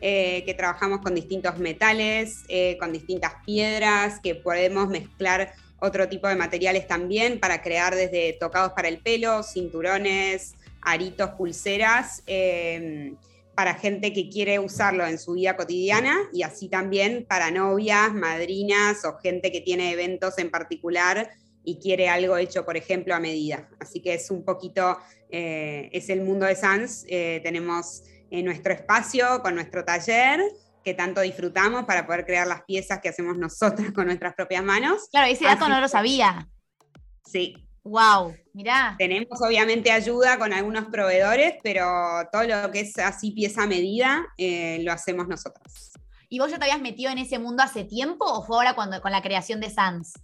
eh, 0.00 0.44
que 0.46 0.54
trabajamos 0.54 1.00
con 1.00 1.14
distintos 1.14 1.58
metales, 1.58 2.44
eh, 2.48 2.76
con 2.78 2.92
distintas 2.92 3.34
piedras, 3.44 4.20
que 4.20 4.34
podemos 4.34 4.88
mezclar 4.88 5.52
otro 5.84 6.08
tipo 6.08 6.26
de 6.28 6.36
materiales 6.36 6.86
también 6.86 7.38
para 7.38 7.62
crear 7.62 7.94
desde 7.94 8.32
tocados 8.34 8.72
para 8.72 8.88
el 8.88 8.98
pelo, 8.98 9.42
cinturones, 9.42 10.54
aritos, 10.80 11.30
pulseras, 11.30 12.22
em, 12.26 13.16
para 13.54 13.74
gente 13.74 14.12
que 14.12 14.28
quiere 14.28 14.58
usarlo 14.58 15.06
en 15.06 15.18
su 15.18 15.34
vida 15.34 15.56
cotidiana 15.56 16.16
y 16.32 16.42
así 16.42 16.68
también 16.68 17.24
para 17.28 17.50
novias, 17.50 18.12
madrinas 18.12 19.04
o 19.04 19.16
gente 19.18 19.52
que 19.52 19.60
tiene 19.60 19.92
eventos 19.92 20.38
en 20.38 20.50
particular 20.50 21.30
y 21.62 21.78
quiere 21.78 22.08
algo 22.08 22.36
hecho, 22.36 22.64
por 22.64 22.76
ejemplo, 22.76 23.14
a 23.14 23.20
medida. 23.20 23.68
Así 23.78 24.00
que 24.00 24.14
es 24.14 24.30
un 24.30 24.44
poquito, 24.44 24.98
eh, 25.30 25.88
es 25.92 26.08
el 26.08 26.22
mundo 26.22 26.46
de 26.46 26.56
Sans. 26.56 27.06
Eh, 27.08 27.40
tenemos 27.42 28.02
eh, 28.30 28.42
nuestro 28.42 28.72
espacio 28.72 29.40
con 29.42 29.54
nuestro 29.54 29.84
taller 29.84 30.40
que 30.84 30.94
tanto 30.94 31.20
disfrutamos 31.20 31.84
para 31.84 32.06
poder 32.06 32.24
crear 32.24 32.46
las 32.46 32.62
piezas 32.64 33.00
que 33.00 33.08
hacemos 33.08 33.36
nosotras 33.36 33.92
con 33.92 34.06
nuestras 34.06 34.34
propias 34.34 34.62
manos. 34.62 35.08
Claro, 35.10 35.26
ese 35.26 35.44
dato 35.44 35.68
no 35.68 35.80
lo 35.80 35.88
sabía. 35.88 36.48
Sí. 37.24 37.56
Wow, 37.82 38.34
mirá. 38.54 38.94
Tenemos 38.98 39.40
obviamente 39.42 39.90
ayuda 39.90 40.38
con 40.38 40.52
algunos 40.52 40.86
proveedores, 40.86 41.54
pero 41.62 41.84
todo 42.32 42.44
lo 42.44 42.70
que 42.70 42.80
es 42.80 42.98
así 42.98 43.32
pieza 43.32 43.64
a 43.64 43.66
medida 43.66 44.24
lo 44.38 44.92
hacemos 44.92 45.28
nosotras. 45.28 45.92
¿Y 46.28 46.38
vos 46.38 46.50
ya 46.50 46.58
te 46.58 46.64
habías 46.64 46.80
metido 46.80 47.10
en 47.10 47.18
ese 47.18 47.38
mundo 47.38 47.62
hace 47.62 47.84
tiempo 47.84 48.24
o 48.24 48.42
fue 48.42 48.56
ahora 48.56 48.74
cuando, 48.74 49.00
con 49.02 49.12
la 49.12 49.22
creación 49.22 49.60
de 49.60 49.70
Sans? 49.70 50.14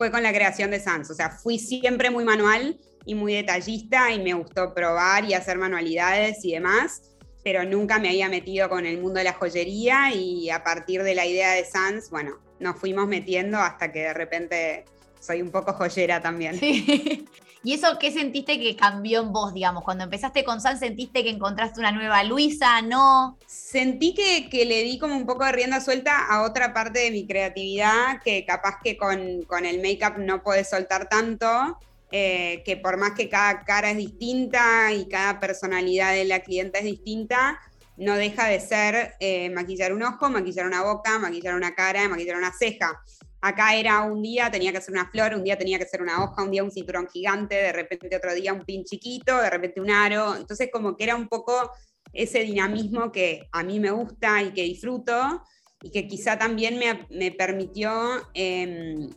fue 0.00 0.10
con 0.10 0.22
la 0.22 0.32
creación 0.32 0.70
de 0.70 0.80
Sans. 0.80 1.10
O 1.10 1.14
sea, 1.14 1.28
fui 1.28 1.58
siempre 1.58 2.08
muy 2.08 2.24
manual 2.24 2.80
y 3.04 3.14
muy 3.14 3.34
detallista 3.34 4.10
y 4.10 4.18
me 4.18 4.32
gustó 4.32 4.72
probar 4.72 5.26
y 5.26 5.34
hacer 5.34 5.58
manualidades 5.58 6.42
y 6.42 6.52
demás, 6.52 7.02
pero 7.42 7.64
nunca 7.64 7.98
me 7.98 8.08
había 8.08 8.28
metido 8.28 8.68
con 8.68 8.86
el 8.86 8.98
mundo 8.98 9.18
de 9.18 9.24
la 9.24 9.32
joyería 9.32 10.12
y 10.14 10.50
a 10.50 10.62
partir 10.62 11.02
de 11.02 11.14
la 11.14 11.26
idea 11.26 11.52
de 11.52 11.64
Sans, 11.64 12.10
bueno, 12.10 12.38
nos 12.58 12.76
fuimos 12.76 13.06
metiendo 13.08 13.58
hasta 13.58 13.90
que 13.92 14.00
de 14.00 14.14
repente 14.14 14.84
soy 15.20 15.42
un 15.42 15.50
poco 15.50 15.72
joyera 15.72 16.20
también. 16.20 16.58
Sí. 16.58 17.26
¿Y 17.62 17.74
eso 17.74 17.98
qué 17.98 18.10
sentiste 18.10 18.58
que 18.58 18.74
cambió 18.74 19.20
en 19.20 19.32
vos, 19.32 19.52
digamos? 19.52 19.84
Cuando 19.84 20.04
empezaste 20.04 20.44
con 20.44 20.62
San, 20.62 20.78
¿sentiste 20.78 21.22
que 21.22 21.28
encontraste 21.28 21.78
una 21.78 21.92
nueva 21.92 22.24
Luisa? 22.24 22.80
¿No? 22.80 23.36
Sentí 23.46 24.14
que, 24.14 24.64
le 24.64 24.82
di 24.82 24.98
como 24.98 25.14
un 25.14 25.26
poco 25.26 25.44
de 25.44 25.52
rienda 25.52 25.82
suelta 25.82 26.26
a 26.26 26.42
otra 26.42 26.72
parte 26.72 27.00
de 27.00 27.10
mi 27.10 27.26
creatividad, 27.26 28.22
que 28.24 28.46
capaz 28.46 28.78
que 28.82 28.96
con, 28.96 29.42
con 29.42 29.66
el 29.66 29.82
make-up 29.82 30.18
no 30.18 30.42
podés 30.42 30.70
soltar 30.70 31.10
tanto. 31.10 31.78
Eh, 32.12 32.62
que 32.64 32.76
por 32.76 32.96
más 32.96 33.12
que 33.12 33.28
cada 33.28 33.64
cara 33.64 33.92
es 33.92 33.96
distinta 33.96 34.92
y 34.92 35.08
cada 35.08 35.38
personalidad 35.38 36.12
de 36.12 36.24
la 36.24 36.40
clienta 36.40 36.80
es 36.80 36.84
distinta, 36.84 37.60
no 37.96 38.16
deja 38.16 38.48
de 38.48 38.58
ser 38.58 39.14
eh, 39.20 39.50
maquillar 39.50 39.92
un 39.92 40.02
ojo, 40.02 40.28
maquillar 40.28 40.66
una 40.66 40.82
boca, 40.82 41.18
maquillar 41.18 41.54
una 41.54 41.74
cara, 41.74 42.08
maquillar 42.08 42.36
una 42.36 42.52
ceja. 42.52 43.00
Acá 43.42 43.74
era 43.74 44.02
un 44.02 44.22
día 44.22 44.50
tenía 44.50 44.72
que 44.72 44.80
ser 44.80 44.92
una 44.92 45.10
flor, 45.10 45.34
un 45.34 45.44
día 45.44 45.56
tenía 45.56 45.78
que 45.78 45.86
ser 45.86 46.02
una 46.02 46.24
hoja, 46.24 46.42
un 46.42 46.50
día 46.50 46.64
un 46.64 46.70
cinturón 46.70 47.08
gigante, 47.08 47.54
de 47.54 47.72
repente 47.72 48.14
otro 48.16 48.34
día 48.34 48.52
un 48.52 48.64
pin 48.64 48.84
chiquito, 48.84 49.36
de 49.40 49.48
repente 49.48 49.80
un 49.80 49.90
aro. 49.90 50.34
Entonces 50.34 50.68
como 50.72 50.96
que 50.96 51.04
era 51.04 51.14
un 51.14 51.28
poco 51.28 51.70
ese 52.12 52.40
dinamismo 52.40 53.12
que 53.12 53.48
a 53.52 53.62
mí 53.62 53.78
me 53.80 53.90
gusta 53.90 54.42
y 54.42 54.52
que 54.52 54.62
disfruto 54.62 55.42
y 55.82 55.90
que 55.90 56.06
quizá 56.06 56.38
también 56.38 56.78
me, 56.78 57.30
permitió 57.32 57.90
em, 58.34 59.08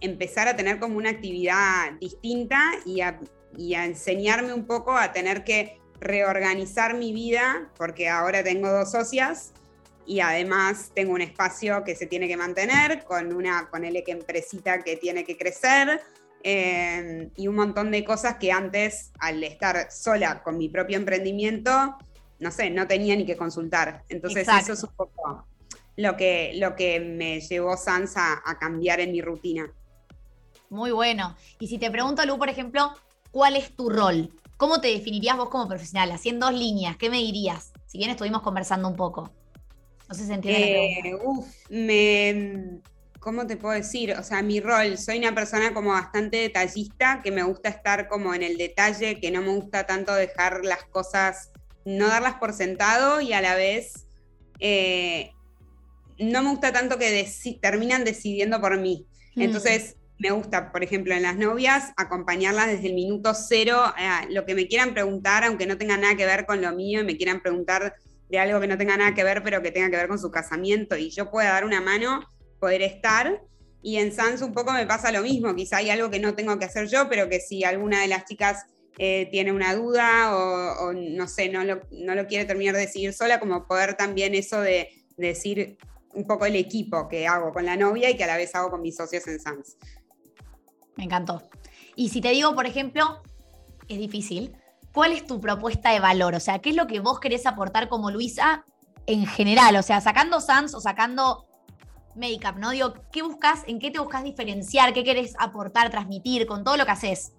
empezar 0.00 0.48
a 0.48 0.56
tener 0.56 0.78
como 0.78 0.96
una 0.96 1.10
actividad 1.10 1.92
distinta 2.00 2.72
y 2.84 3.00
a, 3.00 3.20
y 3.56 3.74
a 3.74 3.84
enseñarme 3.84 4.52
un 4.52 4.66
poco 4.66 4.96
a 4.96 5.12
tener 5.12 5.44
que 5.44 5.78
reorganizar 6.00 6.94
mi 6.94 7.12
vida, 7.12 7.70
porque 7.76 8.08
ahora 8.08 8.42
tengo 8.42 8.70
dos 8.70 8.90
socias 8.90 9.52
y 10.06 10.20
además 10.20 10.92
tengo 10.94 11.14
un 11.14 11.22
espacio 11.22 11.82
que 11.84 11.94
se 11.94 12.06
tiene 12.06 12.28
que 12.28 12.36
mantener 12.36 13.04
con 13.04 13.32
una 13.32 13.68
con 13.70 13.84
el 13.84 14.02
que 14.04 14.12
empresita 14.12 14.82
que 14.82 14.96
tiene 14.96 15.24
que 15.24 15.36
crecer 15.36 16.00
eh, 16.42 17.30
y 17.36 17.48
un 17.48 17.54
montón 17.54 17.90
de 17.90 18.04
cosas 18.04 18.36
que 18.36 18.52
antes 18.52 19.12
al 19.18 19.42
estar 19.42 19.90
sola 19.90 20.42
con 20.42 20.58
mi 20.58 20.68
propio 20.68 20.98
emprendimiento 20.98 21.96
no 22.38 22.50
sé 22.50 22.68
no 22.68 22.86
tenía 22.86 23.16
ni 23.16 23.24
que 23.24 23.36
consultar. 23.36 24.04
Entonces 24.08 24.46
eso 24.46 24.74
es 24.74 24.82
un 24.82 24.94
poco 24.94 25.46
lo 25.96 26.16
que 26.16 26.52
lo 26.56 26.76
que 26.76 27.00
me 27.00 27.40
llevó 27.40 27.76
Sansa 27.76 28.42
a 28.44 28.58
cambiar 28.58 29.00
en 29.00 29.12
mi 29.12 29.22
rutina 29.22 29.72
muy 30.74 30.90
bueno 30.90 31.36
y 31.58 31.68
si 31.68 31.78
te 31.78 31.90
pregunto 31.90 32.24
Lu 32.26 32.38
por 32.38 32.48
ejemplo 32.48 32.92
cuál 33.30 33.56
es 33.56 33.74
tu 33.74 33.88
rol 33.88 34.30
cómo 34.56 34.80
te 34.80 34.88
definirías 34.88 35.36
vos 35.36 35.48
como 35.48 35.68
profesional 35.68 36.12
así 36.12 36.28
en 36.28 36.40
dos 36.40 36.52
líneas 36.52 36.96
qué 36.96 37.08
me 37.08 37.18
dirías 37.18 37.72
si 37.86 37.98
bien 37.98 38.10
estuvimos 38.10 38.42
conversando 38.42 38.88
un 38.88 38.96
poco 38.96 39.30
no 40.08 40.14
sé 40.14 40.26
si 40.26 40.32
entiende. 40.32 40.98
Eh, 40.98 41.16
me, 41.70 42.80
¿cómo 43.20 43.46
te 43.46 43.56
puedo 43.56 43.74
decir? 43.74 44.12
O 44.12 44.22
sea, 44.22 44.42
mi 44.42 44.60
rol, 44.60 44.98
soy 44.98 45.18
una 45.18 45.34
persona 45.34 45.72
como 45.72 45.90
bastante 45.90 46.38
detallista, 46.38 47.20
que 47.22 47.30
me 47.30 47.42
gusta 47.42 47.70
estar 47.70 48.08
como 48.08 48.34
en 48.34 48.42
el 48.42 48.56
detalle, 48.56 49.20
que 49.20 49.30
no 49.30 49.40
me 49.40 49.54
gusta 49.54 49.86
tanto 49.86 50.14
dejar 50.14 50.64
las 50.64 50.84
cosas, 50.84 51.50
no 51.84 52.08
darlas 52.08 52.34
por 52.34 52.52
sentado 52.52 53.20
y 53.20 53.32
a 53.32 53.40
la 53.40 53.54
vez 53.54 54.06
eh, 54.60 55.30
no 56.18 56.42
me 56.42 56.50
gusta 56.50 56.72
tanto 56.72 56.98
que 56.98 57.28
terminan 57.60 58.04
decidiendo 58.04 58.60
por 58.60 58.78
mí. 58.78 59.06
Mm. 59.36 59.42
Entonces, 59.42 59.96
me 60.18 60.30
gusta, 60.30 60.70
por 60.70 60.84
ejemplo, 60.84 61.14
en 61.14 61.22
las 61.22 61.36
novias, 61.36 61.92
acompañarlas 61.96 62.68
desde 62.68 62.88
el 62.88 62.94
minuto 62.94 63.34
cero, 63.34 63.80
a 63.84 64.26
lo 64.30 64.44
que 64.46 64.54
me 64.54 64.68
quieran 64.68 64.94
preguntar, 64.94 65.44
aunque 65.44 65.66
no 65.66 65.76
tenga 65.76 65.96
nada 65.96 66.16
que 66.16 66.26
ver 66.26 66.46
con 66.46 66.62
lo 66.62 66.72
mío 66.72 67.00
y 67.00 67.04
me 67.04 67.16
quieran 67.16 67.40
preguntar 67.40 67.94
de 68.28 68.38
algo 68.38 68.60
que 68.60 68.66
no 68.66 68.78
tenga 68.78 68.96
nada 68.96 69.14
que 69.14 69.24
ver, 69.24 69.42
pero 69.42 69.60
que 69.62 69.70
tenga 69.70 69.90
que 69.90 69.96
ver 69.96 70.08
con 70.08 70.18
su 70.18 70.30
casamiento 70.30 70.96
y 70.96 71.10
yo 71.10 71.30
pueda 71.30 71.50
dar 71.50 71.64
una 71.64 71.80
mano, 71.80 72.20
poder 72.60 72.82
estar. 72.82 73.42
Y 73.82 73.96
en 73.96 74.12
Sans 74.12 74.40
un 74.40 74.54
poco 74.54 74.72
me 74.72 74.86
pasa 74.86 75.12
lo 75.12 75.22
mismo, 75.22 75.54
quizá 75.54 75.78
hay 75.78 75.90
algo 75.90 76.10
que 76.10 76.18
no 76.18 76.34
tengo 76.34 76.58
que 76.58 76.64
hacer 76.64 76.88
yo, 76.88 77.08
pero 77.08 77.28
que 77.28 77.40
si 77.40 77.64
alguna 77.64 78.00
de 78.00 78.08
las 78.08 78.24
chicas 78.24 78.64
eh, 78.96 79.28
tiene 79.30 79.52
una 79.52 79.74
duda 79.74 80.34
o, 80.36 80.92
no 80.92 81.26
sé, 81.26 81.48
no 81.48 81.64
lo, 81.64 82.26
quiere 82.26 82.44
terminar 82.44 82.74
de 82.74 82.82
decidir 82.82 83.12
sola, 83.12 83.40
como 83.40 83.66
poder 83.66 83.94
también 83.94 84.34
eso 84.34 84.60
de, 84.60 84.88
decir 85.16 85.76
un 86.12 86.26
poco 86.26 86.46
el 86.46 86.56
equipo 86.56 87.08
que 87.08 87.26
hago 87.26 87.52
con 87.52 87.66
la 87.66 87.76
novia 87.76 88.10
y 88.10 88.16
que 88.16 88.24
a 88.24 88.28
la 88.28 88.36
vez 88.36 88.54
hago 88.54 88.70
con 88.70 88.82
mis 88.82 88.96
socios 88.96 89.26
en 89.26 89.40
Sans. 89.40 89.76
Me 90.96 91.04
encantó. 91.04 91.42
Y 91.96 92.08
si 92.08 92.20
te 92.20 92.30
digo, 92.30 92.54
por 92.54 92.66
ejemplo, 92.66 93.22
es 93.88 93.98
difícil, 93.98 94.56
¿cuál 94.92 95.12
es 95.12 95.26
tu 95.26 95.40
propuesta 95.40 95.90
de 95.90 96.00
valor? 96.00 96.34
O 96.34 96.40
sea, 96.40 96.58
¿qué 96.60 96.70
es 96.70 96.76
lo 96.76 96.86
que 96.86 97.00
vos 97.00 97.20
querés 97.20 97.46
aportar 97.46 97.88
como 97.88 98.10
Luisa 98.10 98.64
en 99.06 99.26
general? 99.26 99.76
O 99.76 99.82
sea, 99.82 100.00
sacando 100.00 100.40
Sans 100.40 100.74
o 100.74 100.80
sacando 100.80 101.46
Makeup, 102.14 102.56
¿no? 102.58 102.70
Digo, 102.70 102.94
¿qué 103.12 103.22
buscas? 103.22 103.62
¿En 103.66 103.78
qué 103.78 103.90
te 103.90 103.98
buscas 103.98 104.24
diferenciar? 104.24 104.92
¿Qué 104.92 105.04
querés 105.04 105.34
aportar, 105.38 105.90
transmitir 105.90 106.46
con 106.46 106.64
todo 106.64 106.76
lo 106.76 106.84
que 106.84 106.92
haces? 106.92 107.32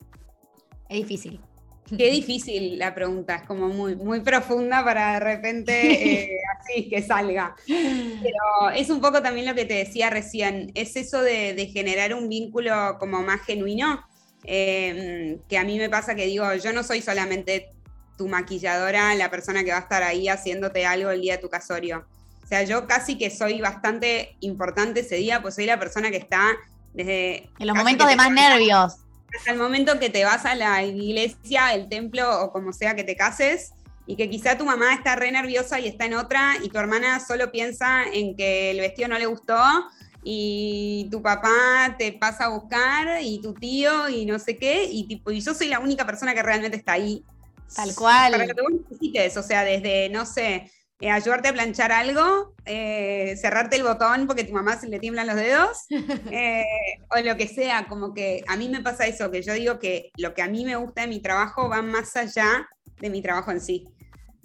Es 0.89 0.97
difícil. 0.97 1.41
Qué 1.97 2.09
difícil 2.09 2.79
la 2.79 2.95
pregunta, 2.95 3.35
es 3.35 3.43
como 3.43 3.67
muy, 3.67 3.95
muy 3.95 4.21
profunda 4.21 4.83
para 4.83 5.13
de 5.13 5.19
repente 5.19 6.23
eh, 6.23 6.37
así 6.59 6.89
que 6.89 7.01
salga. 7.03 7.55
Pero 7.67 8.71
es 8.75 8.89
un 8.89 9.01
poco 9.01 9.21
también 9.21 9.45
lo 9.45 9.53
que 9.53 9.65
te 9.65 9.75
decía 9.75 10.09
recién, 10.09 10.71
es 10.73 10.95
eso 10.95 11.21
de, 11.21 11.69
generar 11.71 12.13
un 12.13 12.27
vínculo 12.27 12.97
como 12.99 13.21
más 13.21 13.41
genuino, 13.41 14.03
em, 14.43 15.39
que 15.47 15.57
a 15.57 15.63
mí 15.63 15.77
me 15.77 15.89
pasa 15.89 16.15
que 16.15 16.25
digo, 16.25 16.51
yo 16.55 16.73
no 16.73 16.83
soy 16.83 17.01
solamente 17.01 17.69
tu 18.17 18.27
maquilladora, 18.27 19.13
la 19.15 19.29
persona 19.29 19.63
que 19.63 19.71
va 19.71 19.77
a 19.77 19.81
estar 19.81 20.01
ahí 20.01 20.27
haciéndote 20.27 20.85
algo 20.85 21.11
el 21.11 21.21
día 21.21 21.35
de 21.35 21.41
tu 21.41 21.49
casorio. 21.49 22.05
O 22.43 22.47
sea, 22.47 22.63
yo 22.63 22.87
casi 22.87 23.17
que 23.17 23.29
soy 23.29 23.59
bastante 23.59 24.37
importante 24.39 25.01
ese 25.01 25.15
día, 25.17 25.41
pues 25.41 25.55
soy 25.55 25.65
la 25.65 25.79
persona 25.79 26.11
que 26.11 26.17
está 26.17 26.53
desde... 26.93 27.49
En 27.59 27.67
los 27.67 27.75
momentos 27.75 28.07
de 28.07 28.15
más 28.15 28.31
nervios. 28.31 29.04
Hasta 29.37 29.51
el 29.51 29.57
momento 29.57 29.99
que 29.99 30.09
te 30.09 30.23
vas 30.23 30.45
a 30.45 30.55
la 30.55 30.83
iglesia, 30.83 31.73
el 31.73 31.89
templo 31.89 32.43
o 32.43 32.51
como 32.51 32.73
sea 32.73 32.95
que 32.95 33.03
te 33.03 33.15
cases, 33.15 33.71
y 34.07 34.15
que 34.15 34.29
quizá 34.29 34.57
tu 34.57 34.65
mamá 34.65 34.93
está 34.93 35.15
re 35.15 35.31
nerviosa 35.31 35.79
y 35.79 35.87
está 35.87 36.05
en 36.05 36.13
otra, 36.13 36.55
y 36.61 36.69
tu 36.69 36.77
hermana 36.77 37.19
solo 37.19 37.51
piensa 37.51 38.03
en 38.11 38.35
que 38.35 38.71
el 38.71 38.79
vestido 38.79 39.07
no 39.09 39.17
le 39.17 39.25
gustó, 39.25 39.57
y 40.23 41.07
tu 41.11 41.21
papá 41.21 41.95
te 41.97 42.13
pasa 42.13 42.45
a 42.45 42.49
buscar, 42.49 43.21
y 43.21 43.41
tu 43.41 43.53
tío, 43.53 44.09
y 44.09 44.25
no 44.25 44.39
sé 44.39 44.57
qué, 44.57 44.85
y 44.85 45.07
tipo, 45.07 45.31
y 45.31 45.41
yo 45.41 45.53
soy 45.53 45.67
la 45.67 45.79
única 45.79 46.05
persona 46.05 46.33
que 46.33 46.43
realmente 46.43 46.77
está 46.77 46.93
ahí. 46.93 47.23
Tal 47.75 47.95
cual. 47.95 48.31
Para 48.31 48.45
que 48.45 48.53
te 48.53 48.61
necesites, 48.61 49.37
o 49.37 49.43
sea, 49.43 49.63
desde, 49.63 50.09
no 50.09 50.25
sé, 50.25 50.71
eh, 51.01 51.11
ayudarte 51.11 51.49
a 51.49 51.53
planchar 51.53 51.91
algo, 51.91 52.53
eh, 52.65 53.35
cerrarte 53.37 53.75
el 53.75 53.83
botón 53.83 54.27
porque 54.27 54.45
tu 54.45 54.53
mamá 54.53 54.79
se 54.79 54.87
le 54.87 54.99
tiemblan 54.99 55.27
los 55.27 55.35
dedos, 55.35 55.85
eh, 56.31 56.63
o 57.09 57.19
lo 57.19 57.35
que 57.35 57.47
sea, 57.47 57.87
como 57.87 58.13
que 58.13 58.43
a 58.47 58.55
mí 58.55 58.69
me 58.69 58.81
pasa 58.81 59.05
eso, 59.05 59.29
que 59.29 59.41
yo 59.41 59.53
digo 59.53 59.79
que 59.79 60.11
lo 60.17 60.33
que 60.33 60.41
a 60.41 60.47
mí 60.47 60.63
me 60.63 60.77
gusta 60.77 61.01
de 61.01 61.07
mi 61.07 61.19
trabajo 61.19 61.67
va 61.67 61.81
más 61.81 62.15
allá 62.15 62.69
de 63.01 63.09
mi 63.09 63.21
trabajo 63.21 63.51
en 63.51 63.59
sí. 63.59 63.85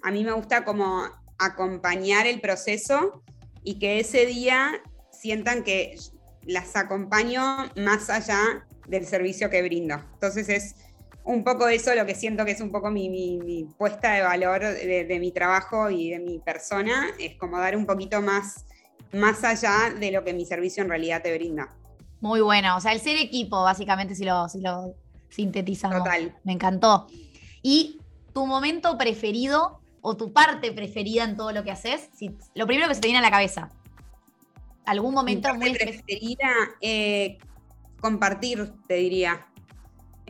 A 0.03 0.11
mí 0.11 0.23
me 0.23 0.33
gusta 0.33 0.65
como 0.65 1.05
acompañar 1.39 2.27
el 2.27 2.41
proceso 2.41 3.23
y 3.63 3.79
que 3.79 3.99
ese 3.99 4.25
día 4.25 4.81
sientan 5.11 5.63
que 5.63 5.95
las 6.43 6.75
acompaño 6.75 7.71
más 7.77 8.09
allá 8.09 8.67
del 8.87 9.05
servicio 9.05 9.49
que 9.49 9.61
brindo. 9.61 10.03
Entonces 10.13 10.49
es 10.49 10.75
un 11.23 11.43
poco 11.43 11.67
eso 11.67 11.93
lo 11.95 12.05
que 12.05 12.15
siento 12.15 12.45
que 12.45 12.51
es 12.51 12.61
un 12.61 12.71
poco 12.71 12.89
mi, 12.89 13.67
puesta 13.77 14.13
de 14.13 14.21
valor 14.21 14.61
de, 14.61 15.17
mi 15.19 15.31
trabajo 15.31 15.89
y 15.89 16.11
de 16.11 16.19
mi 16.19 16.39
persona, 16.39 17.07
es 17.19 17.37
como 17.37 17.59
dar 17.59 17.75
un 17.75 17.85
poquito 17.85 18.21
más, 18.21 18.65
más 19.13 19.43
allá 19.43 19.93
de 19.97 20.11
lo 20.11 20.23
que 20.23 20.33
mi 20.33 20.45
servicio 20.45 20.83
en 20.83 20.89
realidad 20.89 21.21
te 21.21 21.33
brinda. 21.33 21.73
Muy 22.21 22.41
bueno, 22.41 22.77
o 22.77 22.79
sea, 22.79 22.93
el 22.93 22.99
ser 23.01 23.17
equipo, 23.17 23.63
básicamente, 23.63 24.15
si 24.15 24.25
lo, 24.25 24.47
si 24.47 24.61
lo 24.61 24.95
sintetizamos. 25.29 25.99
Total. 25.99 26.35
Me 26.43 26.53
encantó. 26.53 27.07
¿Y 27.63 27.99
tu 28.33 28.45
momento 28.45 28.97
preferido 28.97 29.81
o 30.01 30.15
tu 30.15 30.31
parte 30.31 30.71
preferida 30.71 31.23
en 31.23 31.35
todo 31.35 31.51
lo 31.51 31.63
que 31.63 31.71
haces? 31.71 32.09
Si, 32.13 32.35
lo 32.53 32.67
primero 32.67 32.87
que 32.87 32.95
se 32.95 33.01
te 33.01 33.07
viene 33.07 33.19
a 33.19 33.21
la 33.21 33.31
cabeza. 33.31 33.69
¿Algún 34.85 35.13
momento 35.13 35.53
muy 35.55 35.73
preferida? 35.73 36.49
Eh, 36.79 37.37
compartir, 37.99 38.73
te 38.87 38.95
diría. 38.95 39.47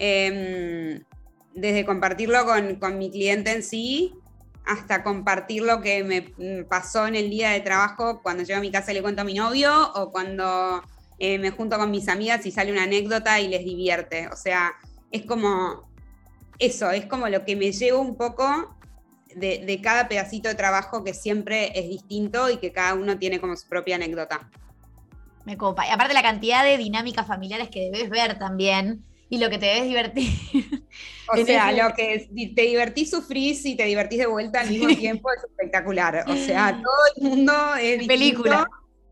Em, 0.04 1.04
desde 1.54 1.86
compartirlo 1.86 2.44
con, 2.80 2.98
mi 2.98 3.12
cliente 3.12 3.52
en 3.52 3.62
sí, 3.62 4.16
hasta 4.66 5.04
compartir 5.04 5.62
lo 5.62 5.80
que 5.80 6.04
me 6.04 6.64
pasó 6.64 7.06
en 7.06 7.14
el 7.14 7.30
día 7.30 7.52
de 7.52 7.60
trabajo 7.60 8.20
cuando 8.24 8.42
llego 8.42 8.58
a 8.58 8.62
mi 8.62 8.72
casa 8.72 8.90
y 8.90 8.96
le 8.96 9.04
cuento 9.04 9.22
a 9.22 9.26
mi 9.26 9.36
novio, 9.36 9.92
o 9.94 10.12
cuando 10.12 10.82
eh, 11.20 11.38
me 11.38 11.52
junto 11.52 11.78
con 11.78 11.92
mis 11.92 12.10
amigas 12.10 12.44
y 12.48 12.52
sale 12.52 12.72
una 12.72 12.86
anécdota 12.86 13.40
y 13.42 13.48
les 13.48 13.64
divierte. 13.64 14.28
O 14.30 14.36
sea, 14.36 14.72
es 15.12 15.24
como 15.28 15.88
eso, 16.58 16.90
es 16.90 17.06
como 17.06 17.30
lo 17.30 17.46
que 17.46 17.56
me 17.56 17.72
llevo 17.72 18.00
un 18.00 18.16
poco 18.16 18.76
de, 19.36 19.64
de, 19.68 19.82
cada 19.82 20.08
pedacito 20.08 20.50
de 20.50 20.56
trabajo 20.56 21.04
que 21.04 21.14
siempre 21.14 21.78
es 21.80 21.88
distinto 21.88 22.50
y 22.50 22.58
que 22.58 22.72
cada 22.72 22.96
uno 22.96 23.20
tiene 23.20 23.40
como 23.40 23.56
su 23.56 23.70
propia 23.70 23.98
anécdota. 23.98 24.50
Me 25.46 25.58
copa. 25.58 25.86
Y 25.86 25.92
aparte 25.92 26.16
la 26.16 26.24
cantidad 26.24 26.64
de 26.64 26.80
dinámicas 26.80 27.28
familiares 27.28 27.70
que 27.70 27.92
debes 27.92 28.10
ver 28.10 28.40
también 28.40 29.06
y 29.32 29.38
lo 29.38 29.50
que 29.50 29.58
te 29.58 29.65
debes 29.65 29.86
divertir. 29.86 30.30
O 31.34 31.46
sea, 31.46 31.72
lo 31.72 31.96
que 31.96 32.28
te 32.54 32.62
divertís, 32.63 33.10
sufrís 33.10 33.65
y 33.65 33.78
te 33.78 33.86
divertís 33.86 34.20
de 34.20 34.26
vuelta 34.26 34.60
al 34.60 34.70
mismo 34.70 34.89
tiempo 34.89 35.30
es 35.32 35.41
espectacular. 35.41 36.26
O 36.28 36.36
sea, 36.36 36.74
todo 36.74 37.04
el 37.15 37.24
mundo 37.24 37.54
es 37.76 38.06
película. 38.06 38.67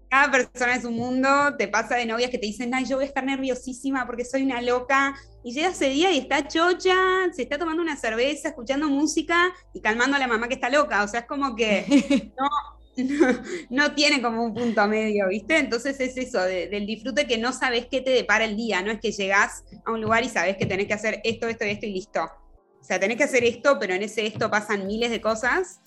Cada 0.09 0.29
persona 0.29 0.75
es 0.75 0.83
un 0.83 0.97
mundo, 0.97 1.55
te 1.57 1.69
pasa 1.69 1.95
de 1.95 2.05
novias 2.05 2.29
que 2.29 2.37
te 2.37 2.47
dicen, 2.47 2.75
ay, 2.75 2.83
yo 2.83 2.97
voy 2.97 3.05
a 3.05 3.07
estar 3.07 3.23
nerviosísima 3.23 4.05
porque 4.05 4.25
soy 4.25 4.43
una 4.43 4.61
loca. 4.61 5.15
Y 5.45 5.53
llega 5.53 5.69
ese 5.69 5.87
día 5.87 6.11
y 6.11 6.17
está 6.17 6.45
chocha, 6.45 6.93
se 7.31 7.43
está 7.43 7.57
tomando 7.57 7.81
una 7.81 7.95
cerveza, 7.95 8.49
escuchando 8.49 8.89
música 8.89 9.53
y 9.73 9.79
calmando 9.79 10.17
a 10.17 10.19
la 10.19 10.27
mamá 10.27 10.49
que 10.49 10.55
está 10.55 10.69
loca. 10.69 11.05
O 11.05 11.07
sea, 11.07 11.21
es 11.21 11.25
como 11.25 11.55
que 11.55 12.33
no, 12.37 12.49
no, 13.69 13.91
tiene 13.93 14.21
como 14.21 14.43
un 14.43 14.53
punto 14.53 14.87
medio, 14.87 15.27
¿viste? 15.27 15.57
Entonces 15.57 15.99
es 15.99 16.17
eso, 16.17 16.41
del 16.41 16.85
disfrute 16.85 17.27
que 17.27 17.37
no 17.37 17.53
sabes 17.53 17.87
qué 17.89 18.01
te 18.01 18.11
depara 18.11 18.45
el 18.45 18.55
día, 18.55 18.81
no 18.81 18.91
es 18.91 18.99
que 18.99 19.11
llegás 19.11 19.63
a 19.85 19.91
un 19.91 20.01
lugar 20.01 20.23
y 20.23 20.29
sabes 20.29 20.57
que 20.57 20.65
tenés 20.65 20.87
que 20.87 20.93
hacer 20.93 21.21
esto, 21.23 21.47
esto 21.47 21.65
y 21.65 21.69
esto 21.69 21.85
y 21.85 21.93
listo. 21.93 22.23
O 22.79 22.83
sea, 22.83 22.99
tenés 22.99 23.17
que 23.17 23.23
hacer 23.23 23.43
esto, 23.43 23.77
pero 23.79 23.93
en 23.93 24.03
ese 24.03 24.25
esto 24.25 24.49
pasan 24.49 24.87
miles 24.87 25.11
de 25.11 25.21
cosas 25.21 25.81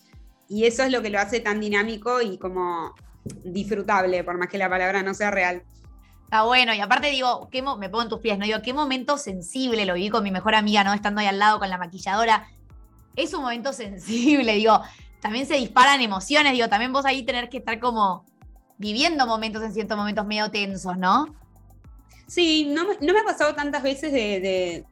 y 0.49 0.67
eso 0.67 0.83
es 0.83 0.93
lo 0.93 1.03
que 1.03 1.11
lo 1.11 1.19
hace 1.19 1.41
tan 1.41 1.61
dinámico 1.61 2.21
y 2.21 2.39
como 2.39 2.95
disfrutable, 3.45 4.25
por 4.25 4.39
más 4.39 4.49
que 4.49 4.59
la 4.59 4.69
palabra 4.69 5.03
no 5.03 5.15
sea 5.15 5.31
real. 5.31 5.63
Está 6.25 6.45
bueno, 6.45 6.75
y 6.75 6.81
aparte 6.81 7.11
digo, 7.11 7.49
¿qué 7.51 7.61
me 7.63 7.89
pongo 7.89 8.03
en 8.03 8.09
tus 8.09 8.21
pies, 8.21 8.39
¿no? 8.39 8.47
Digo, 8.47 8.63
qué 8.63 8.73
momento 8.73 9.19
sensible, 9.19 9.85
lo 9.85 9.95
viví 9.95 10.09
con 10.09 10.25
mi 10.25 10.31
mejor 10.31 10.55
amiga, 10.55 10.83
¿no? 10.83 10.95
Estando 10.95 11.21
ahí 11.21 11.27
al 11.27 11.39
lado 11.39 11.59
con 11.59 11.69
la 11.69 11.77
maquilladora. 11.77 12.49
Es 13.17 13.35
un 13.35 13.43
momento 13.43 13.73
sensible, 13.73 14.53
digo, 14.57 14.81
también 15.23 15.47
se 15.47 15.55
disparan 15.55 16.01
emociones, 16.01 16.53
digo, 16.53 16.69
también 16.69 16.93
vos 16.93 17.07
ahí 17.07 17.23
tener 17.23 17.49
que 17.49 17.59
estar 17.59 17.79
como 17.79 18.27
viviendo 18.77 19.25
momentos 19.25 19.63
en 19.63 19.73
ciertos 19.73 19.97
momentos 19.97 20.27
medio 20.27 20.51
tensos, 20.51 20.99
¿no? 20.99 21.33
Sí, 22.27 22.69
no, 22.69 22.85
me 22.89 23.21
ha 23.21 23.25
pasado 23.25 23.55
tantas 23.55 23.85
veces 23.85 24.13
de, 24.13 24.85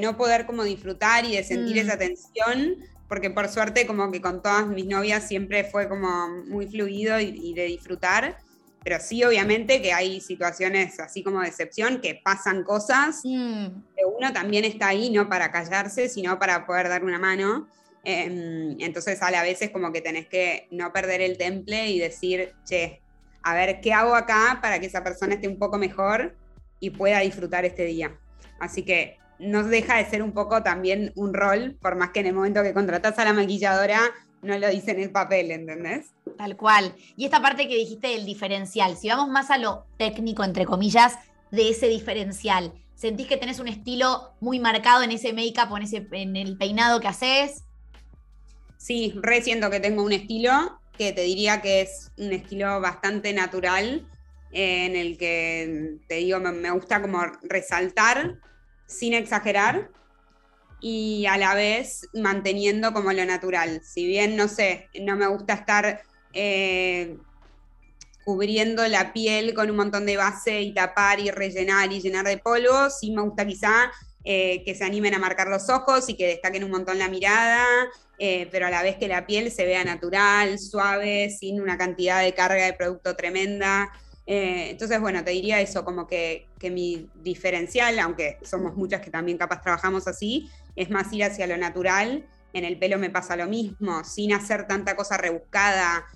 no 0.00 0.16
poder 0.16 0.46
como 0.46 0.64
disfrutar 0.64 1.24
y 1.24 1.36
de 1.36 1.44
sentir 1.44 1.76
mm. 1.76 1.78
esa 1.78 1.96
tensión, 1.96 2.76
porque 3.08 3.30
por 3.30 3.48
suerte 3.48 3.86
como 3.86 4.10
que 4.10 4.20
con 4.20 4.42
todas 4.42 4.66
mis 4.66 4.86
novias 4.86 5.28
siempre 5.28 5.62
fue 5.62 5.88
como 5.88 6.28
muy 6.46 6.66
fluido 6.66 7.20
y, 7.20 7.54
de 7.54 7.64
disfrutar, 7.66 8.38
pero 8.82 8.98
sí 8.98 9.22
obviamente 9.22 9.80
que 9.80 9.92
hay 9.92 10.20
situaciones 10.20 10.98
así 10.98 11.22
como 11.22 11.40
de 11.40 11.46
excepción, 11.46 12.00
que 12.00 12.20
pasan 12.24 12.64
cosas, 12.64 13.20
mm. 13.22 13.66
que 13.96 14.04
uno 14.04 14.32
también 14.32 14.64
está 14.64 14.88
ahí 14.88 15.08
no 15.10 15.28
para 15.28 15.52
callarse, 15.52 16.08
sino 16.08 16.40
para 16.40 16.66
poder 16.66 16.88
dar 16.88 17.04
una 17.04 17.20
mano. 17.20 17.68
Em, 18.04 18.76
entonces 18.80 19.22
a 19.22 19.30
la 19.30 19.44
como 19.72 19.92
que 19.92 20.00
tenés 20.00 20.26
que 20.26 20.66
no 20.72 20.92
perder 20.92 21.20
el 21.20 21.38
temple 21.38 21.88
y 21.88 21.98
decir, 22.00 22.52
che, 22.64 23.00
a 23.42 23.54
ver, 23.54 23.80
¿qué 23.80 23.92
hago 23.92 24.14
acá 24.14 24.58
para 24.60 24.80
que 24.80 24.86
esa 24.86 25.04
persona 25.04 25.34
esté 25.34 25.48
un 25.48 25.58
poco 25.58 25.78
mejor 25.78 26.36
y 26.80 26.90
pueda 26.90 27.20
disfrutar 27.20 27.64
este 27.64 27.84
día? 27.84 28.18
Así 28.60 28.84
que 28.84 29.18
no 29.38 29.62
deja 29.64 29.96
de 29.96 30.04
ser 30.04 30.22
un 30.22 30.32
poco 30.32 30.62
también 30.62 31.12
un 31.16 31.34
rol, 31.34 31.76
por 31.80 31.96
más 31.96 32.10
que 32.10 32.20
en 32.20 32.26
el 32.26 32.34
momento 32.34 32.62
que 32.62 32.74
contratas 32.74 33.18
a 33.18 33.24
la 33.24 33.32
maquilladora 33.32 34.00
no 34.42 34.58
lo 34.58 34.68
dice 34.68 34.90
en 34.90 35.00
el 35.00 35.10
papel, 35.10 35.52
¿entendés? 35.52 36.12
Tal 36.36 36.56
cual. 36.56 36.94
Y 37.16 37.24
esta 37.24 37.40
parte 37.40 37.68
que 37.68 37.76
dijiste 37.76 38.08
del 38.08 38.26
diferencial, 38.26 38.96
si 38.96 39.08
vamos 39.08 39.28
más 39.28 39.50
a 39.50 39.58
lo 39.58 39.86
técnico, 39.96 40.42
entre 40.42 40.66
comillas, 40.66 41.16
de 41.52 41.68
ese 41.68 41.86
diferencial, 41.86 42.72
¿sentís 42.94 43.28
que 43.28 43.36
tenés 43.36 43.60
un 43.60 43.68
estilo 43.68 44.34
muy 44.40 44.58
marcado 44.58 45.04
en 45.04 45.12
ese 45.12 45.32
make-up 45.32 45.70
o 45.70 45.76
en, 45.76 45.84
ese, 45.84 46.06
en 46.10 46.34
el 46.34 46.56
peinado 46.58 46.98
que 46.98 47.08
haces? 47.08 47.64
Sí, 48.82 49.14
re 49.22 49.40
siento 49.42 49.70
que 49.70 49.78
tengo 49.78 50.02
un 50.02 50.10
estilo 50.10 50.80
que 50.98 51.12
te 51.12 51.20
diría 51.20 51.62
que 51.62 51.82
es 51.82 52.10
un 52.18 52.32
estilo 52.32 52.80
bastante 52.80 53.32
natural, 53.32 54.08
eh, 54.50 54.86
en 54.86 54.96
el 54.96 55.16
que 55.16 55.98
te 56.08 56.16
digo, 56.16 56.40
me 56.40 56.68
gusta 56.72 57.00
como 57.00 57.22
resaltar 57.42 58.40
sin 58.88 59.14
exagerar 59.14 59.88
y 60.80 61.26
a 61.26 61.38
la 61.38 61.54
vez 61.54 62.08
manteniendo 62.12 62.92
como 62.92 63.12
lo 63.12 63.24
natural. 63.24 63.82
Si 63.84 64.04
bien, 64.04 64.34
no 64.34 64.48
sé, 64.48 64.90
no 65.00 65.14
me 65.14 65.28
gusta 65.28 65.54
estar 65.54 66.02
eh, 66.32 67.18
cubriendo 68.24 68.88
la 68.88 69.12
piel 69.12 69.54
con 69.54 69.70
un 69.70 69.76
montón 69.76 70.06
de 70.06 70.16
base 70.16 70.60
y 70.60 70.74
tapar 70.74 71.20
y 71.20 71.30
rellenar 71.30 71.92
y 71.92 72.00
llenar 72.00 72.26
de 72.26 72.38
polvo, 72.38 72.90
sí 72.90 73.12
me 73.12 73.22
gusta 73.22 73.46
quizá 73.46 73.92
eh, 74.24 74.62
que 74.64 74.76
se 74.76 74.84
animen 74.84 75.14
a 75.14 75.18
marcar 75.18 75.48
los 75.48 75.68
ojos 75.68 76.08
y 76.08 76.14
que 76.14 76.28
destaquen 76.28 76.62
un 76.62 76.70
montón 76.70 76.98
la 76.98 77.08
mirada, 77.08 77.64
eh, 78.18 78.48
pero 78.52 78.66
a 78.66 78.70
la 78.70 78.82
vez 78.82 78.96
que 78.96 79.08
la 79.08 79.26
piel 79.26 79.50
se 79.50 79.64
vea 79.64 79.82
natural, 79.82 80.60
suave, 80.60 81.28
sin 81.30 81.60
una 81.60 81.76
cantidad 81.76 82.22
de 82.22 82.32
carga 82.32 82.64
de 82.64 82.72
producto 82.72 83.16
tremenda. 83.16 83.90
Eh, 84.24 84.70
entonces, 84.70 85.00
bueno, 85.00 85.24
te 85.24 85.32
diría 85.32 85.60
eso, 85.60 85.84
como 85.84 86.06
que, 86.06 86.46
mi 86.70 87.10
diferencial, 87.16 87.98
aunque 87.98 88.38
somos 88.42 88.76
muchas 88.76 89.00
que 89.00 89.10
también 89.10 89.38
capaz 89.38 89.60
trabajamos 89.60 90.06
así, 90.06 90.48
es 90.76 90.88
más 90.88 91.12
ir 91.12 91.24
hacia 91.24 91.48
lo 91.48 91.56
natural. 91.56 92.24
En 92.52 92.64
el 92.64 92.78
pelo 92.78 92.98
me 92.98 93.10
pasa 93.10 93.34
lo 93.34 93.48
mismo, 93.48 94.04
sin 94.04 94.32
hacer 94.32 94.68
tanta 94.68 94.94
cosa 94.94 95.16
rebuscada. 95.16 96.06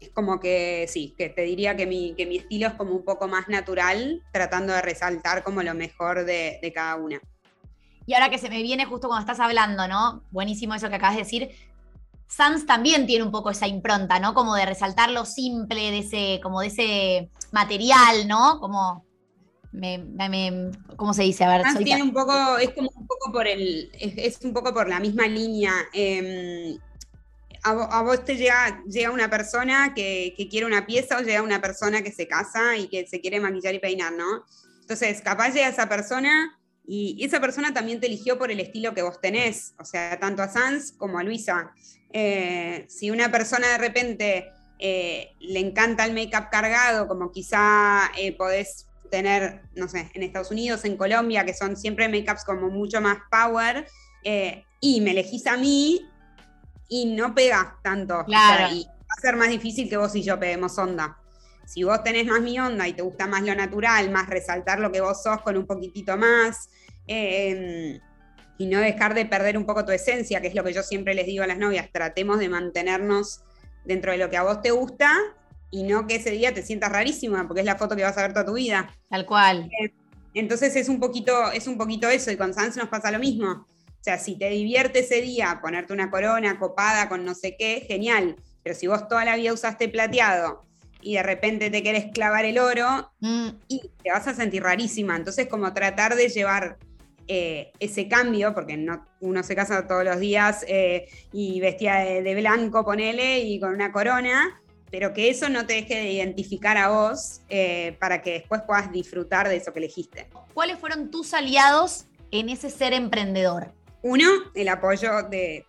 Eh, 0.00 0.06
es 0.06 0.10
como 0.10 0.40
que 0.40 0.86
sí, 0.88 1.14
que 1.16 1.28
te 1.28 1.42
diría 1.42 1.76
que 1.76 1.86
mi, 1.86 2.14
que 2.14 2.26
mi 2.26 2.38
estilo 2.38 2.68
es 2.68 2.74
como 2.74 2.92
un 2.92 3.04
poco 3.04 3.28
más 3.28 3.48
natural, 3.48 4.22
tratando 4.32 4.72
de 4.72 4.82
resaltar 4.82 5.42
como 5.42 5.62
lo 5.62 5.74
mejor 5.74 6.24
de, 6.24 6.58
de 6.62 6.72
cada 6.72 6.96
una. 6.96 7.20
Y 8.06 8.14
ahora 8.14 8.30
que 8.30 8.38
se 8.38 8.48
me 8.48 8.62
viene 8.62 8.84
justo 8.84 9.08
cuando 9.08 9.20
estás 9.20 9.40
hablando, 9.40 9.88
¿no? 9.88 10.22
Buenísimo 10.30 10.74
eso 10.74 10.88
que 10.88 10.94
acabas 10.94 11.16
de 11.16 11.22
decir. 11.22 11.50
Sans 12.28 12.66
también 12.66 13.06
tiene 13.06 13.24
un 13.24 13.30
poco 13.30 13.50
esa 13.50 13.66
impronta, 13.66 14.18
¿no? 14.20 14.34
Como 14.34 14.54
de 14.54 14.66
resaltar 14.66 15.10
lo 15.10 15.24
simple 15.24 15.90
de 15.90 15.98
ese, 15.98 16.40
como 16.42 16.60
de 16.60 16.68
ese 16.68 17.30
material, 17.52 18.28
¿no? 18.28 18.60
Como 18.60 19.04
me, 19.72 20.70
¿cómo 20.96 21.12
se 21.14 21.22
dice? 21.22 21.44
A 21.44 21.58
ver, 21.58 21.62
tiene 21.78 22.02
un 22.02 22.12
poco, 22.12 22.58
es 22.58 22.70
como 22.70 22.90
un 22.94 23.06
poco 23.06 23.32
por 23.32 23.46
el, 23.46 23.90
es, 23.98 24.40
un 24.42 24.52
poco 24.52 24.72
por 24.72 24.88
la 24.88 25.00
misma 25.00 25.26
línea. 25.26 25.72
Em, 25.92 26.78
a, 27.66 28.02
vos 28.02 28.24
te 28.24 28.36
llega, 28.36 28.82
llega 28.86 29.10
una 29.10 29.28
persona 29.28 29.92
que, 29.94 30.34
que, 30.36 30.48
quiere 30.48 30.66
una 30.66 30.86
pieza 30.86 31.18
o 31.18 31.20
llega 31.20 31.42
una 31.42 31.60
persona 31.60 32.02
que 32.02 32.12
se 32.12 32.28
casa 32.28 32.76
y 32.76 32.88
que 32.88 33.06
se 33.06 33.20
quiere 33.20 33.40
maquillar 33.40 33.74
y 33.74 33.78
peinar, 33.78 34.12
¿no? 34.12 34.44
Entonces, 34.80 35.20
capaz 35.20 35.50
llega 35.50 35.68
esa 35.68 35.88
persona 35.88 36.56
y 36.86 37.24
esa 37.24 37.40
persona 37.40 37.74
también 37.74 37.98
te 37.98 38.06
eligió 38.06 38.38
por 38.38 38.52
el 38.52 38.60
estilo 38.60 38.94
que 38.94 39.02
vos 39.02 39.20
tenés, 39.20 39.74
o 39.78 39.84
sea, 39.84 40.18
tanto 40.20 40.42
a 40.42 40.48
Sans 40.48 40.92
como 40.92 41.18
a 41.18 41.24
Luisa. 41.24 41.72
Eh, 42.12 42.86
si 42.88 43.10
una 43.10 43.32
persona 43.32 43.68
de 43.68 43.78
repente 43.78 44.48
eh, 44.78 45.34
le 45.40 45.58
encanta 45.58 46.04
el 46.04 46.14
make-up 46.14 46.48
cargado, 46.50 47.08
como 47.08 47.32
quizá 47.32 48.12
eh, 48.16 48.36
podés 48.36 48.86
tener, 49.10 49.62
no 49.74 49.88
sé, 49.88 50.10
en 50.14 50.22
Estados 50.22 50.52
Unidos, 50.52 50.84
en 50.84 50.96
Colombia, 50.96 51.44
que 51.44 51.54
son 51.54 51.76
siempre 51.76 52.08
make-ups 52.08 52.44
como 52.44 52.70
mucho 52.70 53.00
más 53.00 53.18
power, 53.30 53.86
y 54.80 55.00
me 55.02 55.12
elegís 55.12 55.46
a 55.46 55.56
mí 55.56 56.04
y 56.88 57.14
no 57.14 57.34
pegas 57.34 57.66
tanto. 57.82 58.24
Claro. 58.24 58.74
y 58.74 58.84
va 58.84 59.14
a 59.16 59.20
ser 59.20 59.36
más 59.36 59.48
difícil 59.48 59.88
que 59.88 59.96
vos 59.96 60.14
y 60.14 60.22
yo 60.22 60.38
peguemos 60.38 60.76
onda. 60.78 61.18
Si 61.66 61.82
vos 61.82 62.02
tenés 62.04 62.26
más 62.26 62.40
mi 62.40 62.58
onda 62.58 62.86
y 62.86 62.92
te 62.92 63.02
gusta 63.02 63.26
más 63.26 63.42
lo 63.42 63.54
natural, 63.54 64.10
más 64.10 64.28
resaltar 64.28 64.78
lo 64.78 64.92
que 64.92 65.00
vos 65.00 65.22
sos 65.22 65.42
con 65.42 65.56
un 65.56 65.66
poquitito 65.66 66.16
más, 66.16 66.68
y 68.58 68.66
no 68.66 68.80
dejar 68.80 69.14
de 69.14 69.26
perder 69.26 69.58
un 69.58 69.66
poco 69.66 69.84
tu 69.84 69.92
esencia, 69.92 70.40
que 70.40 70.48
es 70.48 70.54
lo 70.54 70.64
que 70.64 70.72
yo 70.72 70.82
siempre 70.82 71.14
les 71.14 71.26
digo 71.26 71.44
a 71.44 71.46
las 71.46 71.58
novias, 71.58 71.88
tratemos 71.92 72.38
de 72.38 72.48
mantenernos 72.48 73.42
dentro 73.84 74.12
de 74.12 74.18
lo 74.18 74.30
que 74.30 74.36
a 74.36 74.42
vos 74.42 74.62
te 74.62 74.70
gusta 74.70 75.12
y 75.70 75.82
no 75.82 76.06
que 76.06 76.16
ese 76.16 76.30
día 76.30 76.54
te 76.54 76.62
sientas 76.62 76.90
rarísima, 76.90 77.46
porque 77.46 77.60
es 77.60 77.66
la 77.66 77.76
foto 77.76 77.96
que 77.96 78.02
vas 78.02 78.16
a 78.16 78.22
ver 78.22 78.32
toda 78.32 78.46
tu 78.46 78.54
vida. 78.54 78.88
Tal 79.10 79.26
cual. 79.26 79.68
Eh, 79.80 79.92
entonces 80.34 80.76
es 80.76 80.88
un 80.88 81.00
poquito, 81.00 81.50
es 81.50 81.66
un 81.66 81.76
poquito 81.76 82.08
eso, 82.08 82.30
y 82.30 82.36
con 82.36 82.54
Sans 82.54 82.76
nos 82.76 82.88
pasa 82.88 83.10
lo 83.10 83.18
mismo. 83.18 83.66
O 84.06 84.08
sea, 84.08 84.20
si 84.20 84.36
te 84.36 84.48
divierte 84.50 85.00
ese 85.00 85.20
día 85.20 85.58
ponerte 85.60 85.92
una 85.92 86.12
corona 86.12 86.60
copada 86.60 87.08
con 87.08 87.24
no 87.24 87.34
sé 87.34 87.56
qué, 87.58 87.84
genial. 87.88 88.36
Pero 88.62 88.76
si 88.76 88.86
vos 88.86 89.08
toda 89.08 89.24
la 89.24 89.34
vida 89.34 89.52
usaste 89.52 89.88
plateado 89.88 90.64
y 91.00 91.14
de 91.14 91.24
repente 91.24 91.70
te 91.70 91.82
querés 91.82 92.12
clavar 92.14 92.44
el 92.44 92.60
oro, 92.60 93.10
mm. 93.18 93.48
y 93.66 93.90
te 94.04 94.12
vas 94.12 94.28
a 94.28 94.34
sentir 94.34 94.62
rarísima. 94.62 95.16
Entonces, 95.16 95.48
como 95.48 95.74
tratar 95.74 96.14
de 96.14 96.28
llevar 96.28 96.78
eh, 97.26 97.72
ese 97.80 98.06
cambio, 98.06 98.54
porque 98.54 98.76
no, 98.76 99.04
uno 99.18 99.42
se 99.42 99.56
casa 99.56 99.88
todos 99.88 100.04
los 100.04 100.20
días 100.20 100.64
eh, 100.68 101.08
y 101.32 101.58
vestía 101.58 101.96
de, 101.96 102.34
blanco, 102.36 102.84
ponele, 102.84 103.40
y 103.40 103.58
con 103.58 103.74
una 103.74 103.90
corona, 103.90 104.62
pero 104.88 105.12
que 105.12 105.30
eso 105.30 105.48
no 105.48 105.66
te 105.66 105.72
deje 105.72 105.96
de 105.96 106.12
identificar 106.12 106.76
a 106.76 106.90
vos 106.90 107.40
eh, 107.48 107.96
para 107.98 108.22
que 108.22 108.34
después 108.34 108.62
puedas 108.68 108.92
disfrutar 108.92 109.48
de 109.48 109.56
eso 109.56 109.72
que 109.72 109.80
elegiste. 109.80 110.28
¿Cuáles 110.54 110.78
fueron 110.78 111.10
tus 111.10 111.34
aliados 111.34 112.04
en 112.30 112.50
ese 112.50 112.70
ser 112.70 112.92
emprendedor? 112.92 113.74
Uno, 114.08 114.30
el 114.54 114.68
apoyo 114.68 115.24
de 115.24 115.66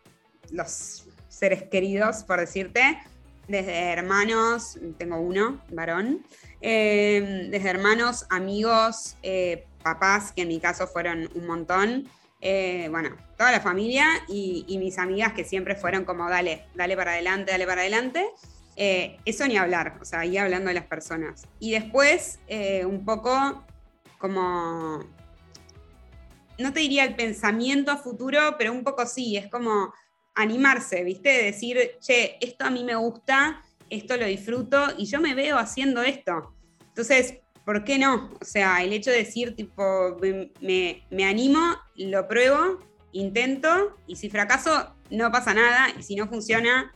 los 0.52 1.08
seres 1.28 1.64
queridos, 1.64 2.24
por 2.24 2.40
decirte, 2.40 3.00
desde 3.48 3.94
hermanos, 3.94 4.78
tengo 5.00 5.20
uno, 5.20 5.60
varón, 5.72 6.24
desde 6.62 7.68
hermanos, 7.68 8.28
amigos, 8.30 9.18
papás, 9.82 10.34
que 10.34 10.44
en 10.44 10.50
mi 10.50 10.60
caso 10.60 10.86
fueron 10.86 11.30
un 11.34 11.48
montón, 11.48 12.08
eh, 12.40 12.88
bueno, 12.92 13.16
toda 13.38 13.52
la 13.52 13.60
familia 13.60 14.06
y, 14.28 14.78
mis 14.78 15.00
amigas 15.00 15.34
que 15.34 15.44
siempre 15.44 15.76
fueron 15.76 16.06
como, 16.06 16.30
dale, 16.30 16.66
dale 16.76 16.96
para 16.96 17.14
adelante, 17.14 17.52
dale 17.52 17.66
para 17.66 17.82
adelante. 17.82 18.30
Eh, 18.76 19.18
eso 19.26 19.48
ni 19.48 19.58
hablar, 19.58 19.98
o 20.00 20.06
sea, 20.06 20.20
ahí 20.20 20.38
hablando 20.38 20.68
de 20.68 20.76
las 20.76 20.86
personas. 20.86 21.48
Y 21.60 21.72
después, 21.72 22.40
eh, 22.48 22.86
un 22.86 23.04
poco 23.04 23.66
como, 24.20 25.00
no 26.60 26.74
te 26.74 26.80
diría 26.80 27.06
el 27.06 27.16
pensamiento 27.16 27.92
a 27.92 27.98
futuro, 27.98 28.56
pero 28.58 28.72
un 28.72 28.84
poco 28.84 29.06
sí, 29.06 29.38
es 29.38 29.50
como 29.50 29.94
animarse, 30.36 31.04
¿viste? 31.04 31.30
Decir, 31.44 31.98
che, 32.00 32.38
esto 32.42 32.66
a 32.66 32.70
mí 32.70 32.84
me 32.84 32.96
gusta, 32.96 33.62
esto 33.90 34.18
lo 34.18 34.26
disfruto 34.26 34.86
y 34.98 35.06
yo 35.06 35.20
me 35.20 35.34
veo 35.34 35.58
haciendo 35.58 36.02
esto. 36.04 36.54
Entonces, 36.90 37.40
¿por 37.66 37.84
qué 37.84 37.98
no? 37.98 38.32
O 38.40 38.46
sea, 38.46 38.84
el 38.84 38.94
hecho 38.94 39.12
de 39.12 39.18
decir, 39.18 39.56
tipo, 39.56 40.18
me, 40.62 41.26
animo, 41.26 41.76
lo 41.96 42.28
pruebo, 42.28 42.80
intento, 43.12 43.98
y 44.08 44.16
si 44.16 44.30
fracaso, 44.30 44.96
no 45.10 45.32
pasa 45.32 45.54
nada, 45.54 45.88
y 45.98 46.04
si 46.04 46.16
no 46.16 46.28
funciona, 46.28 46.94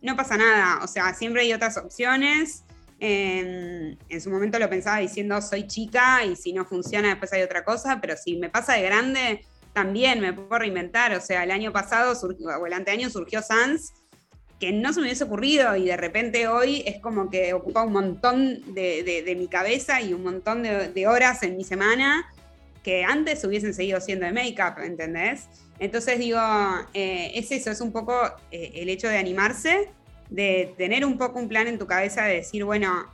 no 0.00 0.16
pasa 0.16 0.36
nada. 0.36 0.80
O 0.82 0.86
sea, 0.86 1.14
siempre 1.14 1.42
hay 1.42 1.52
otras 1.52 1.76
opciones. 1.76 2.63
En, 3.06 3.98
su 4.18 4.30
momento 4.30 4.58
lo 4.58 4.70
pensaba 4.70 4.98
diciendo, 4.98 5.42
soy 5.42 5.66
chica, 5.66 6.24
y 6.24 6.36
si 6.36 6.54
no 6.54 6.64
funciona, 6.64 7.08
después 7.08 7.30
hay 7.34 7.42
otra 7.42 7.62
cosa, 7.62 7.98
pero 8.00 8.16
si 8.16 8.36
me 8.36 8.48
pasa 8.48 8.74
de 8.74 8.82
grande, 8.82 9.44
también 9.74 10.20
me 10.20 10.32
puedo 10.32 10.58
reinventar. 10.58 11.14
O 11.14 11.20
sea, 11.20 11.44
el 11.44 11.50
año 11.50 11.70
pasado, 11.70 12.18
o 12.58 12.66
el 12.66 12.72
anteaño, 12.72 13.10
surgió 13.10 13.42
Sans 13.42 13.92
que 14.58 14.72
no 14.72 14.92
se 14.94 15.00
me 15.00 15.06
hubiese 15.06 15.24
ocurrido 15.24 15.76
y 15.76 15.86
de 15.86 15.96
repente 15.98 16.48
hoy 16.48 16.82
es 16.86 16.98
como 17.00 17.28
que 17.28 17.52
ocupa 17.52 17.82
un 17.82 17.92
montón 17.92 18.62
de, 18.72 19.34
mi 19.36 19.48
cabeza 19.48 20.00
y 20.00 20.14
un 20.14 20.22
montón 20.22 20.62
de, 20.62 21.06
horas 21.06 21.42
en 21.42 21.58
mi 21.58 21.64
semana 21.64 22.32
que 22.82 23.04
antes 23.04 23.44
hubiesen 23.44 23.74
seguido 23.74 24.00
siendo 24.00 24.24
de 24.24 24.32
make-up, 24.32 24.82
¿entendés? 24.82 25.48
Entonces 25.78 26.18
digo, 26.18 26.40
eh, 26.94 27.32
es 27.34 27.50
eso, 27.50 27.70
es 27.70 27.80
un 27.80 27.92
poco 27.92 28.14
eh, 28.50 28.72
el 28.76 28.88
hecho 28.88 29.08
de 29.08 29.18
animarse, 29.18 29.90
de 30.34 30.74
tener 30.76 31.04
un 31.04 31.16
poco 31.16 31.38
un 31.38 31.48
plan 31.48 31.68
en 31.68 31.78
tu 31.78 31.86
cabeza 31.86 32.24
de 32.24 32.34
decir, 32.36 32.64
bueno, 32.64 33.06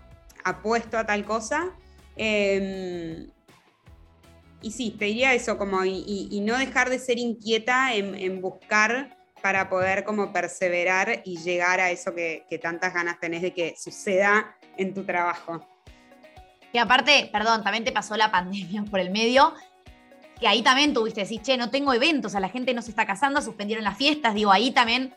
apuesto 0.43 0.97
a 0.97 1.05
tal 1.05 1.25
cosa. 1.27 1.71
Em, 2.17 3.29
y 4.63 4.71
sí, 4.71 4.97
te 4.99 5.05
diría 5.07 5.35
eso, 5.35 5.59
como 5.59 5.85
y, 5.85 6.41
no 6.43 6.57
dejar 6.57 6.89
de 6.89 6.99
ser 6.99 7.19
inquieta 7.19 7.95
en, 7.95 8.41
buscar 8.41 9.19
para 9.43 9.69
poder 9.69 10.05
como 10.05 10.33
perseverar 10.33 11.23
y 11.25 11.39
llegar 11.39 11.81
a 11.81 11.91
eso 11.91 12.15
que, 12.15 12.61
tantas 12.63 12.95
ganas 12.95 13.21
tenés 13.21 13.43
de 13.43 13.53
que 13.53 13.75
suceda 13.79 14.57
en 14.79 14.95
tu 14.95 15.05
trabajo. 15.05 15.67
Y 16.73 16.79
aparte, 16.79 17.29
perdón, 17.33 17.63
también 17.63 17.85
te 17.85 17.93
pasó 17.93 18.17
la 18.17 18.31
pandemia 18.31 18.85
por 18.85 19.01
el 19.01 19.11
medio, 19.11 19.53
que 20.39 20.49
ahí 20.49 20.63
también 20.63 20.95
tuviste 20.95 21.21
decir, 21.21 21.43
che, 21.43 21.59
no 21.59 21.71
tengo 21.71 21.93
eventos, 21.93 22.35
a 22.35 22.41
la 22.41 22.49
gente 22.49 22.73
no 22.73 22.81
se 22.81 22.91
está 22.91 23.07
casando, 23.07 23.43
suspendieron 23.43 23.85
las 23.85 23.99
fiestas, 23.99 24.35
digo, 24.35 24.53
ahí 24.53 24.71
también 24.71 25.15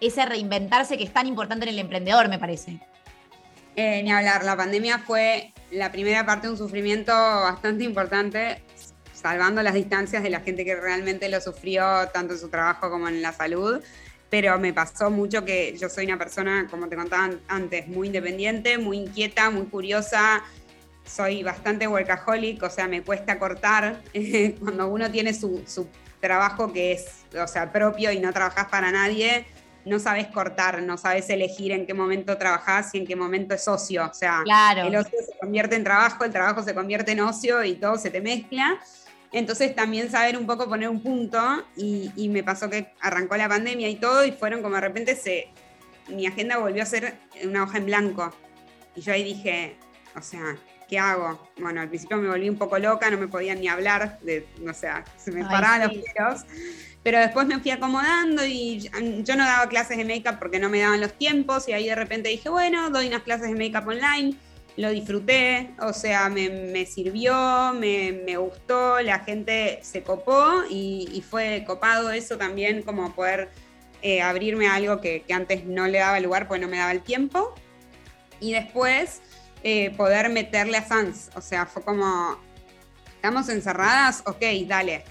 ese 0.00 0.24
reinventarse 0.26 0.96
que 0.96 1.04
es 1.04 1.12
tan 1.12 1.26
importante 1.26 1.64
en 1.64 1.70
el 1.70 1.78
emprendedor, 1.78 2.28
me 2.28 2.38
parece. 2.38 2.80
Eh, 3.76 4.02
ni 4.02 4.12
hablar, 4.12 4.44
la 4.44 4.56
pandemia 4.56 4.98
fue 4.98 5.52
la 5.70 5.92
primera 5.92 6.26
parte 6.26 6.46
de 6.46 6.52
un 6.52 6.58
sufrimiento 6.58 7.12
bastante 7.12 7.84
importante 7.84 8.62
salvando 9.20 9.62
las 9.62 9.74
distancias 9.74 10.22
de 10.22 10.30
la 10.30 10.40
gente 10.40 10.64
que 10.64 10.74
realmente 10.74 11.28
lo 11.28 11.40
sufrió 11.40 12.08
tanto 12.08 12.34
en 12.34 12.40
su 12.40 12.48
trabajo 12.48 12.90
como 12.90 13.08
en 13.08 13.22
la 13.22 13.32
salud. 13.32 13.82
Pero 14.30 14.58
me 14.58 14.72
pasó 14.72 15.10
mucho 15.10 15.44
que 15.44 15.76
yo 15.76 15.88
soy 15.88 16.06
una 16.06 16.16
persona, 16.16 16.68
como 16.70 16.88
te 16.88 16.96
contaba 16.96 17.30
antes, 17.48 17.88
muy 17.88 18.06
independiente, 18.06 18.78
muy 18.78 18.98
inquieta, 18.98 19.50
muy 19.50 19.66
curiosa, 19.66 20.44
soy 21.04 21.42
bastante 21.42 21.88
workaholic, 21.88 22.62
o 22.62 22.70
sea, 22.70 22.86
me 22.86 23.02
cuesta 23.02 23.38
cortar. 23.38 24.02
Cuando 24.60 24.88
uno 24.88 25.10
tiene 25.10 25.34
su, 25.34 25.62
su, 25.66 25.88
trabajo 26.20 26.72
que 26.72 26.92
es, 26.92 27.24
o 27.34 27.46
sea, 27.48 27.72
propio 27.72 28.12
y 28.12 28.20
no 28.20 28.32
trabajas 28.32 28.66
para 28.66 28.92
nadie, 28.92 29.46
no 29.84 29.98
sabes 29.98 30.26
cortar, 30.28 30.82
no 30.82 30.96
sabes 30.96 31.28
elegir 31.30 31.72
en 31.72 31.86
qué 31.86 31.94
momento 31.94 32.36
trabajás 32.36 32.94
y 32.94 32.98
en 32.98 33.06
qué 33.06 33.16
momento 33.16 33.54
es 33.54 33.66
ocio. 33.66 34.06
O 34.10 34.14
sea, 34.14 34.42
el 34.84 34.96
ocio 34.96 35.18
se 35.24 35.38
convierte 35.38 35.76
en 35.76 35.84
trabajo, 35.84 36.24
el 36.24 36.32
trabajo 36.32 36.62
se 36.62 36.74
convierte 36.74 37.12
en 37.12 37.20
ocio 37.20 37.64
y 37.64 37.74
todo 37.74 37.96
se 37.96 38.10
te 38.10 38.20
mezcla. 38.20 38.78
Entonces 39.32 39.74
también 39.74 40.10
saber 40.10 40.36
un 40.36 40.46
poco 40.46 40.68
poner 40.68 40.88
un 40.88 41.02
punto 41.02 41.64
y, 41.76 42.10
y 42.16 42.28
me 42.28 42.42
pasó 42.42 42.68
que 42.68 42.92
arrancó 43.00 43.36
la 43.36 43.48
pandemia 43.48 43.88
y 43.88 43.96
todo 43.96 44.24
y 44.24 44.32
fueron 44.32 44.60
como 44.60 44.74
de 44.74 44.80
repente 44.80 45.14
se, 45.14 45.48
mi 46.08 46.26
agenda 46.26 46.58
volvió 46.58 46.82
a 46.82 46.86
ser 46.86 47.14
una 47.44 47.62
hoja 47.62 47.78
en 47.78 47.86
blanco. 47.86 48.34
Y 48.96 49.00
yo 49.02 49.12
ahí 49.12 49.22
dije, 49.22 49.76
o 50.16 50.22
sea, 50.22 50.56
¿qué 50.88 50.98
hago? 50.98 51.48
Bueno, 51.58 51.80
al 51.80 51.88
principio 51.88 52.16
me 52.16 52.28
volví 52.28 52.48
un 52.48 52.58
poco 52.58 52.78
loca, 52.78 53.10
no 53.10 53.18
me 53.18 53.28
podían 53.28 53.60
ni 53.60 53.68
hablar, 53.68 54.18
de, 54.22 54.46
o 54.68 54.74
sea, 54.74 55.04
se 55.16 55.30
me 55.30 55.44
paraban 55.44 55.82
los 55.82 55.92
pelos. 55.92 56.44
Pero 57.02 57.18
después 57.18 57.46
me 57.46 57.58
fui 57.60 57.70
acomodando 57.70 58.44
y 58.44 58.90
yo 59.22 59.36
no 59.36 59.44
daba 59.44 59.68
clases 59.68 59.96
de 59.96 60.04
make-up 60.04 60.38
porque 60.38 60.58
no 60.58 60.68
me 60.68 60.80
daban 60.80 61.00
los 61.00 61.14
tiempos 61.14 61.66
y 61.66 61.72
ahí 61.72 61.86
de 61.86 61.94
repente 61.94 62.28
dije, 62.28 62.50
bueno, 62.50 62.90
doy 62.90 63.06
unas 63.06 63.22
clases 63.22 63.48
de 63.48 63.54
make-up 63.56 63.88
online, 63.88 64.36
lo 64.76 64.90
disfruté, 64.90 65.70
o 65.80 65.94
sea, 65.94 66.28
me, 66.28 66.84
sirvió, 66.84 67.72
me, 67.72 68.36
gustó, 68.36 69.00
la 69.00 69.20
gente 69.20 69.78
se 69.82 70.02
copó 70.02 70.64
y, 70.68 71.24
fue 71.28 71.64
copado 71.66 72.10
eso 72.10 72.36
también 72.36 72.82
como 72.82 73.14
poder 73.14 73.48
eh, 74.02 74.20
abrirme 74.20 74.68
a 74.68 74.74
algo 74.74 75.00
que, 75.00 75.22
que 75.22 75.32
antes 75.32 75.64
no 75.64 75.86
le 75.86 75.98
daba 75.98 76.20
lugar 76.20 76.48
porque 76.48 76.60
no 76.60 76.68
me 76.68 76.78
daba 76.78 76.92
el 76.92 77.02
tiempo. 77.02 77.54
Y 78.40 78.52
después 78.52 79.20
eh, 79.62 79.90
poder 79.96 80.30
meterle 80.30 80.78
a 80.78 80.86
Sans. 80.86 81.30
O 81.34 81.40
sea, 81.40 81.66
fue 81.66 81.82
como, 81.82 82.38
estamos 83.14 83.48
encerradas, 83.48 84.22
ok, 84.26 84.42
dale. 84.66 85.04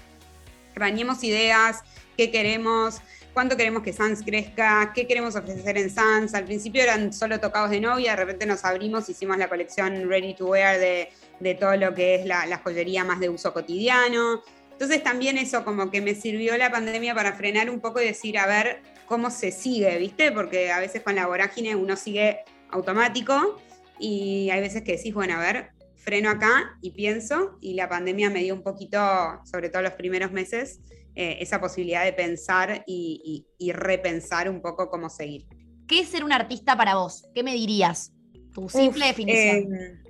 Crañemos 0.80 1.22
ideas, 1.24 1.82
qué 2.16 2.30
queremos, 2.30 3.02
cuánto 3.34 3.54
queremos 3.54 3.82
que 3.82 3.92
Sans 3.92 4.22
crezca, 4.22 4.92
qué 4.94 5.06
queremos 5.06 5.36
ofrecer 5.36 5.76
en 5.76 5.90
Sans. 5.90 6.32
Al 6.32 6.44
principio 6.46 6.82
eran 6.82 7.12
solo 7.12 7.38
tocados 7.38 7.68
de 7.68 7.82
novia, 7.82 8.12
de 8.12 8.16
repente 8.16 8.46
nos 8.46 8.64
abrimos, 8.64 9.06
hicimos 9.10 9.36
la 9.36 9.50
colección 9.50 10.08
Ready 10.08 10.32
to 10.32 10.46
Wear 10.46 10.78
de, 10.78 11.10
de 11.38 11.54
todo 11.54 11.76
lo 11.76 11.94
que 11.94 12.14
es 12.14 12.24
la, 12.24 12.46
la 12.46 12.56
joyería 12.56 13.04
más 13.04 13.20
de 13.20 13.28
uso 13.28 13.52
cotidiano. 13.52 14.42
Entonces 14.72 15.02
también 15.02 15.36
eso 15.36 15.66
como 15.66 15.90
que 15.90 16.00
me 16.00 16.14
sirvió 16.14 16.56
la 16.56 16.70
pandemia 16.70 17.14
para 17.14 17.34
frenar 17.34 17.68
un 17.68 17.80
poco 17.80 18.00
y 18.00 18.06
decir, 18.06 18.38
a 18.38 18.46
ver, 18.46 18.80
cómo 19.04 19.30
se 19.30 19.52
sigue, 19.52 19.98
¿viste? 19.98 20.32
Porque 20.32 20.72
a 20.72 20.80
veces 20.80 21.02
con 21.02 21.14
la 21.14 21.26
vorágine 21.26 21.76
uno 21.76 21.94
sigue 21.94 22.38
automático 22.70 23.60
y 23.98 24.48
hay 24.48 24.62
veces 24.62 24.82
que 24.82 24.96
decís, 24.96 25.12
bueno, 25.12 25.34
a 25.34 25.40
ver, 25.40 25.72
freno 26.00 26.30
acá 26.30 26.76
y 26.80 26.90
pienso, 26.92 27.58
y 27.60 27.74
la 27.74 27.88
pandemia 27.88 28.30
me 28.30 28.42
dio 28.42 28.54
un 28.54 28.62
poquito, 28.62 28.98
sobre 29.44 29.68
todo 29.68 29.82
los 29.82 29.92
primeros 29.92 30.32
meses, 30.32 30.80
eh, 31.14 31.38
esa 31.40 31.60
posibilidad 31.60 32.04
de 32.04 32.12
pensar 32.12 32.84
y, 32.86 33.46
repensar 33.72 34.48
un 34.48 34.62
poco 34.62 34.88
cómo 34.88 35.10
seguir. 35.10 35.46
¿Qué 35.86 36.00
es 36.00 36.08
ser 36.08 36.24
un 36.24 36.32
artista 36.32 36.76
para 36.76 36.94
vos? 36.94 37.28
¿Qué 37.34 37.42
me 37.42 37.54
dirías? 37.54 38.12
Tu 38.54 38.68
simple 38.68 39.06
definición. 39.06 39.74
Em, 39.74 40.02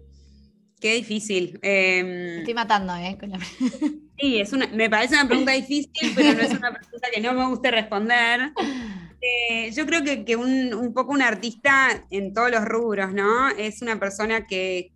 qué 0.80 0.94
difícil. 0.94 1.58
Em, 1.62 2.38
estoy 2.38 2.54
matando, 2.54 2.94
¿eh? 2.96 3.16
sí, 4.18 4.40
es 4.40 4.52
una, 4.52 4.66
me 4.68 4.88
parece 4.88 5.14
una 5.14 5.26
pregunta 5.26 5.52
difícil, 5.52 6.12
pero 6.14 6.34
no 6.34 6.40
es 6.40 6.50
una 6.50 6.72
pregunta 6.72 7.08
que 7.12 7.20
no 7.20 7.32
me 7.32 7.46
guste 7.46 7.70
responder. 7.70 8.52
Eh, 9.22 9.70
yo 9.72 9.84
creo 9.84 10.02
que, 10.02 10.34
un, 10.34 10.94
poco 10.94 11.12
un 11.12 11.20
artista 11.20 12.06
en 12.10 12.32
todos 12.32 12.50
los 12.50 12.64
rubros, 12.64 13.12
¿no? 13.12 13.50
Es 13.50 13.82
una 13.82 14.00
persona 14.00 14.46
que, 14.46 14.92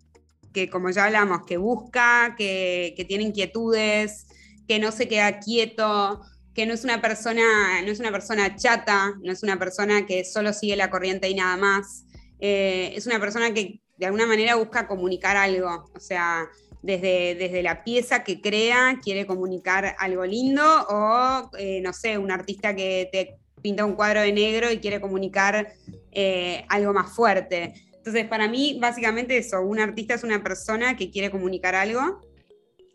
como 0.71 0.89
ya 0.89 1.05
hablamos, 1.05 1.45
que 1.45 1.57
busca, 1.57 2.35
que, 2.37 3.05
tiene 3.07 3.25
inquietudes, 3.25 4.27
que 4.67 4.79
no 4.79 4.91
se 4.91 5.07
queda 5.07 5.39
quieto, 5.39 6.21
que 6.53 6.65
no 6.65 6.73
es 6.73 6.83
una 6.83 7.01
persona, 7.01 7.81
no 7.83 7.91
es 7.91 7.99
una 7.99 8.11
persona 8.11 8.55
chata, 8.55 9.13
no 9.21 9.31
es 9.31 9.43
una 9.43 9.59
persona 9.59 10.05
que 10.05 10.23
solo 10.23 10.53
sigue 10.53 10.75
la 10.75 10.89
corriente 10.89 11.29
y 11.29 11.35
nada 11.35 11.57
más. 11.57 12.05
Eh, 12.39 12.93
es 12.95 13.05
una 13.07 13.19
persona 13.19 13.53
que 13.53 13.81
de 13.97 14.05
alguna 14.05 14.25
manera 14.25 14.55
busca 14.55 14.87
comunicar 14.87 15.37
algo. 15.37 15.89
O 15.93 15.99
sea, 15.99 16.47
desde, 16.81 17.35
desde, 17.35 17.63
la 17.63 17.83
pieza 17.83 18.23
que 18.23 18.41
crea, 18.41 18.99
quiere 19.03 19.25
comunicar 19.25 19.95
algo 19.97 20.25
lindo, 20.25 20.63
o 20.89 21.49
eh, 21.57 21.81
no 21.81 21.93
sé, 21.93 22.17
un 22.17 22.31
artista 22.31 22.75
que 22.75 23.09
te 23.11 23.37
pinta 23.61 23.83
un 23.83 23.95
cuadro 23.95 24.21
de 24.21 24.31
negro 24.31 24.71
y 24.71 24.77
quiere 24.77 25.01
comunicar 25.01 25.73
eh, 26.11 26.63
algo 26.69 26.93
más 26.93 27.11
fuerte. 27.11 27.73
Entonces, 28.05 28.29
para 28.29 28.47
mí, 28.47 28.77
básicamente 28.79 29.35
eso, 29.35 29.63
un 29.63 29.79
artista 29.79 30.13
es 30.13 30.23
una 30.23 30.43
persona 30.43 30.95
que 30.95 31.09
quiere 31.09 31.31
comunicar 31.31 31.73
algo, 31.73 32.21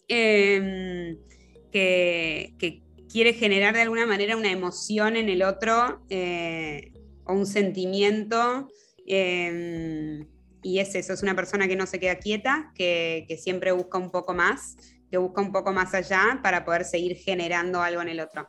em, 0.06 1.18
que, 1.72 2.84
quiere 3.10 3.32
generar 3.32 3.74
de 3.74 3.80
alguna 3.80 4.06
manera 4.06 4.36
una 4.36 4.52
emoción 4.52 5.16
en 5.16 5.28
el 5.28 5.42
otro 5.42 6.00
eh, 6.10 6.92
o 7.24 7.32
un 7.32 7.44
sentimiento. 7.44 8.68
Em, 9.04 10.28
y 10.62 10.78
es 10.78 10.94
eso, 10.94 11.12
es 11.12 11.24
una 11.24 11.34
persona 11.34 11.66
que 11.66 11.74
no 11.74 11.88
se 11.88 11.98
queda 11.98 12.20
quieta, 12.20 12.70
que, 12.76 13.24
que 13.26 13.36
siempre 13.36 13.72
busca 13.72 13.98
un 13.98 14.12
poco 14.12 14.32
más, 14.32 14.76
que 15.10 15.18
busca 15.18 15.40
un 15.40 15.50
poco 15.50 15.72
más 15.72 15.92
allá 15.92 16.38
para 16.40 16.64
poder 16.64 16.84
seguir 16.84 17.16
generando 17.16 17.82
algo 17.82 18.00
en 18.00 18.10
el 18.10 18.20
otro. 18.20 18.48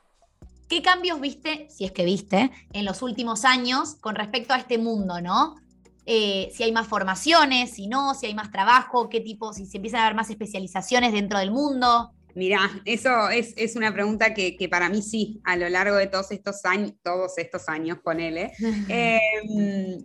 ¿Qué 0.70 0.84
cambios 0.84 1.20
viste, 1.20 1.68
si 1.72 1.86
es 1.86 1.92
que 1.92 2.06
viste, 2.06 2.52
en 2.72 2.86
los 2.86 3.02
últimos 3.02 3.46
años 3.46 3.96
con 3.96 4.14
respecto 4.14 4.54
a 4.54 4.58
este 4.58 4.78
mundo, 4.78 5.20
no? 5.22 5.56
Eh, 6.06 6.50
si 6.54 6.64
hay 6.64 6.72
más 6.72 6.88
formaciones, 6.88 7.72
si 7.72 7.88
no, 7.88 8.14
si 8.16 8.26
hay 8.26 8.34
más 8.34 8.52
trabajo, 8.52 9.10
qué 9.10 9.22
tipo, 9.22 9.54
si 9.54 9.66
se 9.66 9.78
empiezan 9.78 10.02
a 10.02 10.06
haber 10.06 10.16
más 10.16 10.30
especializaciones 10.30 11.14
dentro 11.14 11.40
del 11.40 11.52
mundo. 11.52 12.12
Mirá, 12.34 12.70
eso 12.86 13.30
es, 13.30 13.76
una 13.76 13.94
pregunta 13.94 14.34
que, 14.34 14.68
para 14.70 14.90
mí 14.90 15.02
sí, 15.02 15.42
a 15.44 15.56
lo 15.58 15.68
largo 15.70 15.98
de 15.98 16.08
todos 16.08 16.32
estos 16.32 16.64
años, 16.66 16.94
todos 17.04 17.38
estos 17.38 17.68
años, 17.68 18.00
ponele, 18.04 18.52
em, 18.88 20.04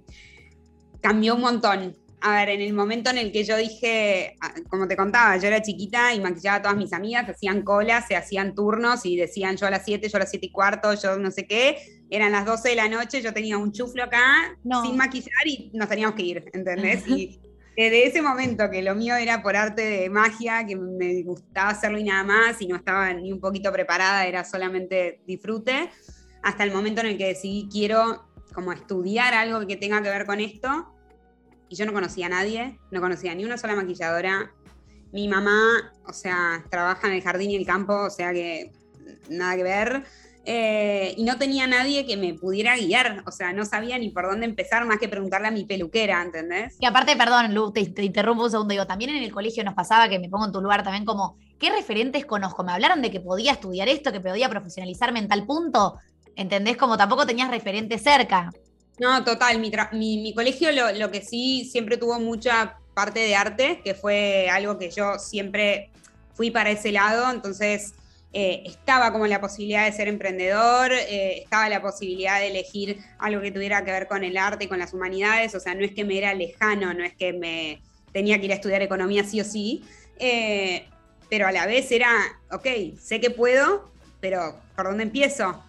cambió 1.01 1.37
un 1.37 1.41
montón 1.41 1.97
a 2.27 2.33
ver, 2.33 2.49
en 2.49 2.61
el 2.61 2.73
momento 2.73 3.09
en 3.11 3.19
el 3.19 3.31
que 3.31 3.45
yo 3.45 3.57
dije, 3.57 4.37
ah, 4.41 4.53
como 4.69 4.89
te 4.89 4.97
contaba, 4.97 5.37
yo 5.37 5.47
era 5.47 5.63
chiquita 5.63 6.13
y 6.13 6.19
maquillaba 6.19 6.57
a 6.57 6.63
todas 6.63 6.77
mis 6.77 6.93
amigas, 6.93 7.29
hacían 7.29 7.63
colas, 7.63 8.09
se 8.09 8.17
hacían 8.17 8.53
turnos 8.53 9.07
y 9.07 9.17
decían 9.17 9.57
yo 9.57 9.69
a 9.69 9.71
las 9.71 9.85
7, 9.85 10.09
yo 10.09 10.17
a 10.17 10.19
las 10.19 10.31
7 10.31 10.47
y 10.47 10.51
cuarto, 10.51 10.93
yo 10.95 11.21
no 11.21 11.31
sé 11.31 11.47
qué, 11.47 11.79
eran 12.11 12.33
las 12.33 12.45
12 12.45 12.71
de 12.71 12.75
la 12.75 12.89
noche, 12.89 13.23
yo 13.23 13.33
tenía 13.33 13.57
un 13.59 13.71
chuflo 13.71 14.03
acá 14.03 14.59
sin 14.83 14.97
maquillar 14.97 15.47
y 15.47 15.71
nos 15.73 15.89
teníamos 15.89 16.17
que 16.17 16.23
ir, 16.23 16.51
¿entendés? 16.53 17.07
y 17.07 17.39
desde 17.77 18.09
ese 18.09 18.23
momento 18.23 18.69
que 18.73 18.83
lo 18.83 18.97
mío 18.97 19.15
era 19.15 19.41
por 19.41 19.55
arte 19.55 19.83
de 19.83 20.11
magia, 20.11 20.67
que 20.67 20.75
me 20.75 21.23
gustaba 21.23 21.71
hacerlo 21.71 21.97
y 21.97 22.03
nada 22.03 22.25
más, 22.25 22.61
y 22.61 22.67
no 22.67 22.75
estaba 22.75 23.13
ni 23.13 23.31
un 23.31 23.39
poquito 23.39 23.71
preparada, 23.73 24.27
era 24.27 24.43
solamente 24.43 25.21
disfrute, 25.29 25.91
hasta 26.43 26.65
el 26.65 26.73
momento 26.73 27.03
en 27.03 27.07
el 27.07 27.19
que 27.19 27.27
decidí 27.29 27.69
quiero 27.71 28.27
como 28.53 28.73
estudiar 28.73 29.33
algo 29.33 29.65
que 29.65 29.77
tenga 29.77 30.03
que 30.03 30.09
ver 30.09 30.27
con 30.27 30.41
esto 30.41 30.93
y 31.69 31.77
yo 31.77 31.87
no 31.87 31.93
conocía 31.93 32.27
a 32.27 32.31
nadie, 32.31 32.79
no 32.91 33.01
conocía 33.01 33.35
ni 33.35 33.45
una 33.45 33.59
sola 33.59 33.75
maquilladora. 33.75 34.53
Mi 35.13 35.29
mamá, 35.29 35.93
o 36.07 36.13
sea, 36.13 36.65
trabaja 36.71 37.09
en 37.09 37.15
el 37.15 37.23
jardín 37.23 37.51
y 37.51 37.57
el 37.57 37.67
campo, 37.67 37.95
o 37.95 38.11
sea 38.11 38.33
que 38.33 38.73
nada 39.29 39.57
que 39.57 39.63
ver. 39.63 40.05
Eh, 40.49 41.13
y 41.17 41.25
no 41.25 41.39
tenía 41.39 41.67
nadie 41.67 42.07
que 42.07 42.17
me 42.17 42.35
pudiera 42.35 42.77
guiar, 42.77 43.25
o 43.27 43.33
sea, 43.33 43.53
no 43.53 43.65
sabía 43.65 43.99
ni 43.99 44.11
por 44.11 44.29
dónde 44.29 44.47
empezar 44.47 44.87
más 44.87 44.99
que 44.99 45.09
preguntarle 45.09 45.49
a 45.49 45.51
mi 45.51 45.65
peluquera, 45.65 46.23
¿entendés? 46.23 46.77
Y 46.79 46.87
aparte, 46.87 47.17
perdón, 47.17 47.53
Lu, 47.53 47.73
te, 47.73 47.85
te, 47.87 48.05
interrumpo 48.05 48.45
un 48.45 48.51
segundo, 48.53 48.71
digo, 48.71 48.87
también 48.87 49.11
en 49.11 49.25
el 49.25 49.33
colegio 49.33 49.65
nos 49.65 49.75
pasaba 49.75 50.09
que 50.09 50.21
me 50.21 50.29
pongo 50.29 50.47
en 50.47 50.53
tu 50.53 50.61
lugar 50.61 50.85
también 50.85 51.05
como, 51.05 51.37
¿qué 51.59 51.71
referentes 51.71 52.25
conozco? 52.27 52.63
Me 52.63 52.71
hablaron 52.71 53.03
de 53.03 53.11
que 53.11 53.19
podía 53.19 53.51
estudiar 53.51 53.89
esto, 53.89 54.13
que 54.13 54.21
podía 54.21 54.49
profesionalizarme 54.49 55.19
en 55.19 55.27
tal 55.27 55.47
punto, 55.47 55.99
¿entendés? 56.37 56.77
Como 56.77 56.97
tampoco 56.97 57.27
tenías 57.27 57.51
referentes 57.51 58.01
cerca. 58.05 58.53
No, 58.99 59.25
total. 59.25 59.59
Mi, 59.59 59.71
mi, 59.93 60.35
colegio 60.35 60.71
lo, 60.73 61.11
que 61.11 61.23
sí 61.23 61.69
siempre 61.71 61.97
tuvo 61.97 62.19
mucha 62.19 62.79
parte 62.95 63.21
de 63.21 63.37
arte, 63.37 63.81
que 63.85 63.95
fue 63.95 64.49
algo 64.51 64.79
que 64.79 64.91
yo 64.91 65.19
siempre 65.19 65.91
fui 66.35 66.51
para 66.51 66.71
ese 66.71 66.93
lado, 66.93 67.31
entonces 67.31 67.95
eh, 68.33 68.63
estaba 68.65 69.13
como 69.13 69.27
la 69.27 69.41
posibilidad 69.41 69.85
de 69.85 69.93
ser 69.93 70.09
emprendedor, 70.09 70.93
eh, 70.93 71.43
estaba 71.43 71.69
la 71.69 71.83
posibilidad 71.83 72.41
de 72.41 72.49
elegir 72.49 72.99
algo 73.19 73.43
que 73.43 73.51
tuviera 73.51 73.85
que 73.85 73.91
ver 73.91 74.07
con 74.07 74.25
el 74.25 74.37
arte 74.39 74.65
y 74.65 74.69
con 74.69 74.79
las 74.79 74.95
humanidades, 74.95 75.55
o 75.55 75.61
sea, 75.61 75.75
no 75.75 75.85
es 75.85 75.93
que 75.93 76.05
me 76.05 76.17
era 76.17 76.33
lejano, 76.33 76.95
no 76.95 77.05
es 77.05 77.15
que 77.15 77.35
me 77.35 77.83
tenía 78.13 78.39
que 78.39 78.47
ir 78.47 78.53
a 78.53 78.57
estudiar 78.57 78.81
economía 78.81 79.25
sí 79.25 79.41
o 79.43 79.45
sí, 79.45 79.85
eh, 80.19 80.87
pero 81.29 81.47
a 81.47 81.53
la 81.53 81.67
vez 81.67 81.93
era, 81.93 82.11
ok, 82.51 82.67
sé 82.99 83.21
que 83.21 83.31
puedo, 83.31 83.91
pero 84.21 84.59
¿por 84.75 84.87
dónde 84.87 85.03
empiezo? 85.03 85.63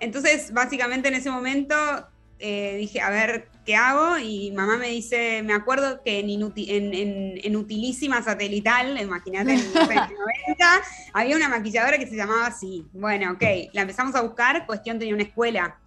Entonces, 0.00 0.52
básicamente 0.52 1.08
en 1.08 1.14
ese 1.14 1.30
momento 1.30 1.76
eh, 2.44 2.76
dije, 2.76 3.00
a 3.00 3.08
ver, 3.08 3.48
¿qué 3.64 3.76
hago? 3.76 4.18
Y 4.18 4.50
mamá 4.50 4.76
me 4.76 4.88
dice, 4.88 5.42
me 5.44 5.54
acuerdo 5.54 6.02
que 6.02 6.18
en, 6.18 7.40
en, 7.44 7.56
Utilísima 7.56 8.20
Satelital, 8.20 9.00
imagínate, 9.00 9.52
en 9.52 9.64
los 9.64 9.74
90, 9.74 10.02
había 11.12 11.36
una 11.36 11.48
maquilladora 11.48 11.98
que 11.98 12.08
se 12.08 12.16
llamaba 12.16 12.46
así. 12.46 12.84
Bueno, 12.92 13.30
ok, 13.32 13.42
la 13.72 13.82
empezamos 13.82 14.16
a 14.16 14.22
buscar, 14.22 14.66
cuestión 14.66 14.98
tenía 14.98 15.14
una 15.14 15.22
escuela. 15.22 15.78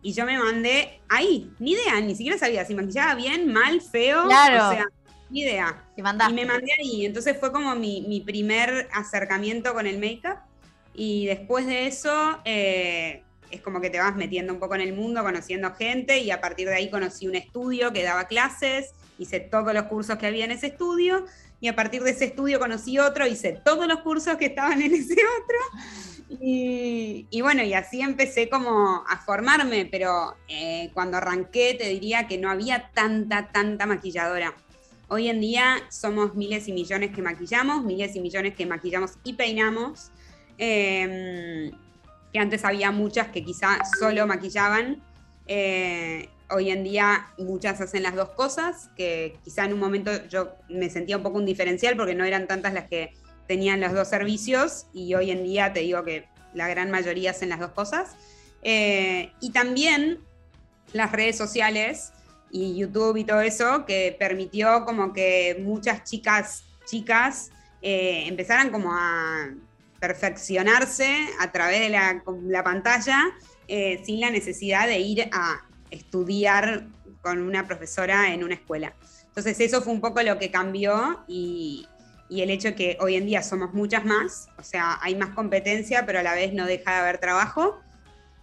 Y 0.00 0.12
yo 0.12 0.24
me 0.24 0.38
mandé 0.38 1.00
ahí, 1.08 1.50
ni 1.58 1.72
idea, 1.72 2.00
ni 2.00 2.14
siquiera 2.14 2.38
sabía 2.38 2.64
si 2.64 2.76
maquillaba 2.76 3.16
bien, 3.16 3.52
mal, 3.52 3.80
feo. 3.80 4.26
Claro. 4.26 4.68
O 4.68 4.72
sea, 4.72 4.86
ni 5.30 5.40
idea. 5.40 5.84
y 5.96 6.02
me 6.02 6.44
mandé 6.44 6.72
ahí. 6.80 7.04
Entonces 7.04 7.36
fue 7.40 7.50
como 7.50 7.74
mi, 7.74 8.02
mi 8.02 8.20
primer 8.20 8.88
acercamiento 8.92 9.74
con 9.74 9.88
el 9.88 9.98
make-up. 9.98 10.38
Y 10.94 11.26
después 11.26 11.66
de 11.66 11.88
eso, 11.88 12.38
eh, 12.44 13.24
es 13.50 13.60
como 13.60 13.80
que 13.80 13.90
te 13.90 13.98
vas 13.98 14.16
metiendo 14.16 14.52
un 14.52 14.58
poco 14.58 14.74
en 14.74 14.82
el 14.82 14.92
mundo, 14.92 15.22
conociendo 15.22 15.72
gente. 15.74 16.18
Y 16.18 16.30
a 16.30 16.40
partir 16.40 16.68
de 16.68 16.74
ahí 16.74 16.90
conocí 16.90 17.28
un 17.28 17.34
estudio 17.34 17.92
que 17.92 18.02
daba 18.02 18.26
clases, 18.26 18.92
hice 19.18 19.40
todos 19.40 19.72
los 19.74 19.84
cursos 19.84 20.16
que 20.18 20.26
había 20.26 20.44
en 20.44 20.52
ese 20.52 20.68
estudio. 20.68 21.24
Y 21.60 21.68
a 21.68 21.74
partir 21.74 22.02
de 22.02 22.10
ese 22.10 22.26
estudio 22.26 22.58
conocí 22.58 22.98
otro, 22.98 23.26
hice 23.26 23.60
todos 23.64 23.86
los 23.86 24.00
cursos 24.00 24.36
que 24.36 24.46
estaban 24.46 24.80
en 24.80 24.94
ese 24.94 25.14
otro. 25.14 25.58
Y, 26.40 27.40
bueno, 27.40 27.62
y 27.62 27.72
así 27.72 28.02
empecé 28.02 28.50
como 28.50 29.02
a 29.08 29.16
formarme, 29.24 29.86
pero 29.86 30.36
eh, 30.46 30.90
cuando 30.92 31.16
arranqué 31.16 31.74
te 31.74 31.88
diría 31.88 32.26
que 32.26 32.36
no 32.36 32.50
había 32.50 32.90
tanta, 32.92 33.50
tanta 33.50 33.86
maquilladora. 33.86 34.54
Hoy 35.08 35.28
en 35.28 35.40
día 35.40 35.78
somos 35.90 36.34
miles 36.34 36.68
y 36.68 36.72
millones 36.72 37.14
que 37.14 37.22
maquillamos, 37.22 37.82
miles 37.82 38.14
y 38.14 38.20
millones 38.20 38.54
que 38.54 38.66
maquillamos 38.66 39.12
y 39.24 39.32
peinamos. 39.32 40.10
Em, 40.58 41.72
que 42.32 42.38
antes 42.38 42.64
había 42.64 42.90
muchas 42.90 43.28
que 43.28 43.42
quizá 43.42 43.78
solo 43.98 44.26
maquillaban. 44.26 45.02
Eh, 45.46 46.28
hoy 46.50 46.70
en 46.70 46.84
día 46.84 47.26
muchas 47.38 47.80
hacen 47.80 48.02
las 48.02 48.14
dos 48.14 48.30
cosas, 48.30 48.90
que 48.96 49.36
quizá 49.44 49.64
en 49.64 49.72
un 49.72 49.80
momento 49.80 50.10
yo 50.28 50.54
me 50.68 50.90
sentía 50.90 51.16
un 51.16 51.22
poco 51.22 51.38
un 51.38 51.46
diferencial 51.46 51.96
porque 51.96 52.14
no 52.14 52.24
eran 52.24 52.46
tantas 52.46 52.72
las 52.72 52.88
que 52.88 53.14
tenían 53.46 53.80
los 53.80 53.92
dos 53.92 54.08
servicios 54.08 54.86
y 54.92 55.14
hoy 55.14 55.30
en 55.30 55.42
día 55.42 55.72
te 55.72 55.80
digo 55.80 56.04
que 56.04 56.26
la 56.54 56.68
gran 56.68 56.90
mayoría 56.90 57.30
hacen 57.30 57.48
las 57.48 57.60
dos 57.60 57.72
cosas. 57.72 58.16
Eh, 58.62 59.32
y 59.40 59.50
también 59.52 60.18
las 60.92 61.12
redes 61.12 61.36
sociales 61.36 62.12
y 62.50 62.76
YouTube 62.76 63.16
y 63.16 63.24
todo 63.24 63.40
eso, 63.40 63.84
que 63.86 64.16
permitió 64.18 64.84
como 64.84 65.12
que 65.12 65.58
muchas 65.62 66.04
chicas, 66.04 66.64
chicas, 66.86 67.50
eh, 67.82 68.24
empezaran 68.26 68.70
como 68.70 68.92
a 68.92 69.54
perfeccionarse 70.00 71.28
a 71.40 71.50
través 71.52 71.80
de 71.80 71.88
la, 71.90 72.64
pantalla 72.64 73.24
eh, 73.66 74.00
sin 74.04 74.20
la 74.20 74.30
necesidad 74.30 74.86
de 74.86 74.98
ir 74.98 75.28
a 75.32 75.64
estudiar 75.90 76.86
con 77.20 77.42
una 77.42 77.66
profesora 77.66 78.32
en 78.32 78.44
una 78.44 78.54
escuela. 78.54 78.94
Entonces 79.26 79.60
eso 79.60 79.82
fue 79.82 79.92
un 79.92 80.00
poco 80.00 80.22
lo 80.22 80.38
que 80.38 80.50
cambió 80.50 81.24
y, 81.28 81.86
el 82.30 82.50
hecho 82.50 82.74
que 82.74 82.98
hoy 83.00 83.14
en 83.14 83.24
día 83.24 83.42
somos 83.42 83.72
muchas 83.72 84.04
más, 84.04 84.48
o 84.58 84.62
sea, 84.62 84.98
hay 85.00 85.14
más 85.14 85.30
competencia, 85.30 86.04
pero 86.04 86.18
a 86.18 86.22
la 86.22 86.34
vez 86.34 86.52
no 86.52 86.66
deja 86.66 86.92
de 86.92 86.98
haber 86.98 87.18
trabajo. 87.18 87.80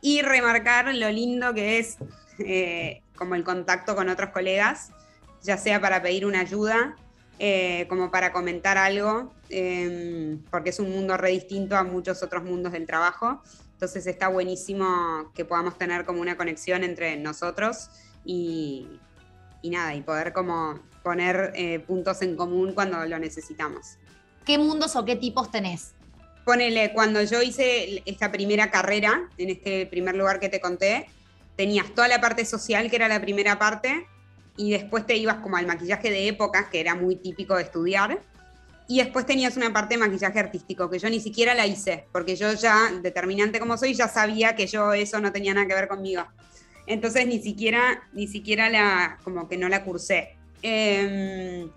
Y 0.02 0.24
remarcar 0.24 0.94
lo 0.96 1.12
lindo 1.12 1.54
que 1.54 1.78
es 1.78 1.98
eh, 2.40 3.04
como 3.16 3.36
el 3.36 3.44
contacto 3.44 3.96
con 3.96 4.10
otros 4.10 4.32
colegas, 4.32 4.90
ya 5.44 5.58
sea 5.58 5.80
para 5.80 6.02
pedir 6.02 6.26
una 6.26 6.40
ayuda, 6.40 6.96
eh, 7.40 7.86
como 7.90 8.12
para 8.12 8.32
comentar 8.32 8.78
algo, 8.78 9.34
em, 9.50 10.42
porque 10.50 10.70
es 10.70 10.80
un 10.80 10.92
mundo 10.92 11.18
re 11.18 11.32
distinto 11.32 11.76
a 11.76 11.84
muchos 11.84 12.24
otros 12.24 12.44
mundos 12.44 12.72
del 12.72 12.86
trabajo. 12.86 13.42
Entonces 13.74 14.08
está 14.08 14.30
buenísimo 14.30 15.32
que 15.36 15.44
podamos 15.44 15.78
tener 15.78 16.06
como 16.06 16.22
una 16.22 16.38
conexión 16.38 16.84
entre 16.84 17.18
nosotros 17.18 17.90
y, 18.24 18.88
nada, 19.64 19.96
y 19.96 20.02
poder 20.02 20.32
como 20.32 20.80
poner 21.04 21.52
eh, 21.56 21.80
puntos 21.80 22.22
en 22.22 22.38
común 22.38 22.74
cuando 22.74 23.06
lo 23.06 23.20
necesitamos. 23.20 23.98
¿Qué 24.46 24.58
mundos 24.58 24.96
o 24.96 25.04
qué 25.04 25.16
tipos 25.16 25.52
tenés? 25.52 25.94
Ponele, 26.46 26.94
cuando 26.94 27.22
yo 27.24 27.42
hice 27.42 28.02
esta 28.06 28.32
primera 28.32 28.72
carrera, 28.72 29.30
en 29.38 29.50
este 29.50 29.88
primer 29.88 30.16
lugar 30.16 30.40
que 30.40 30.48
te 30.48 30.62
conté, 30.62 31.08
tenías 31.56 31.94
toda 31.94 32.08
la 32.08 32.22
parte 32.22 32.46
social, 32.46 32.90
que 32.90 32.96
era 32.96 33.08
la 33.08 33.20
primera 33.20 33.58
parte, 33.58 34.08
y 34.58 34.72
después 34.72 35.06
te 35.06 35.16
ibas 35.16 35.38
como 35.38 35.58
al 35.58 35.68
maquillaje 35.68 36.10
de 36.10 36.28
época, 36.28 36.70
que 36.70 36.80
era 36.80 36.96
muy 36.96 37.18
típico 37.18 37.56
de 37.56 37.64
estudiar, 37.64 38.22
y 38.88 39.00
después 39.00 39.26
tenías 39.26 39.58
una 39.58 39.74
parte 39.74 39.96
de 39.96 40.00
maquillaje 40.00 40.40
artístico, 40.40 40.90
que 40.90 41.00
yo 41.00 41.10
ni 41.10 41.20
siquiera 41.20 41.56
la 41.56 41.66
hice, 41.66 42.06
porque 42.12 42.36
yo 42.36 42.54
ya, 42.54 42.92
determinante 43.02 43.60
como 43.60 43.78
soy, 43.78 43.94
ya 43.94 44.08
sabía 44.08 44.56
que 44.56 44.68
yo 44.68 44.94
eso 44.94 45.20
no 45.20 45.32
tenía 45.32 45.54
nada 45.54 45.68
que 45.68 45.74
ver 45.74 45.88
conmigo. 45.88 46.24
Entonces 46.86 47.26
ni 47.26 47.42
siquiera, 47.42 48.04
ni 48.14 48.28
siquiera 48.28 48.70
la, 48.70 49.18
como 49.24 49.48
que 49.48 49.58
no 49.58 49.70
la 49.70 49.84
cursé. 49.84 50.38
Em, 50.62 51.70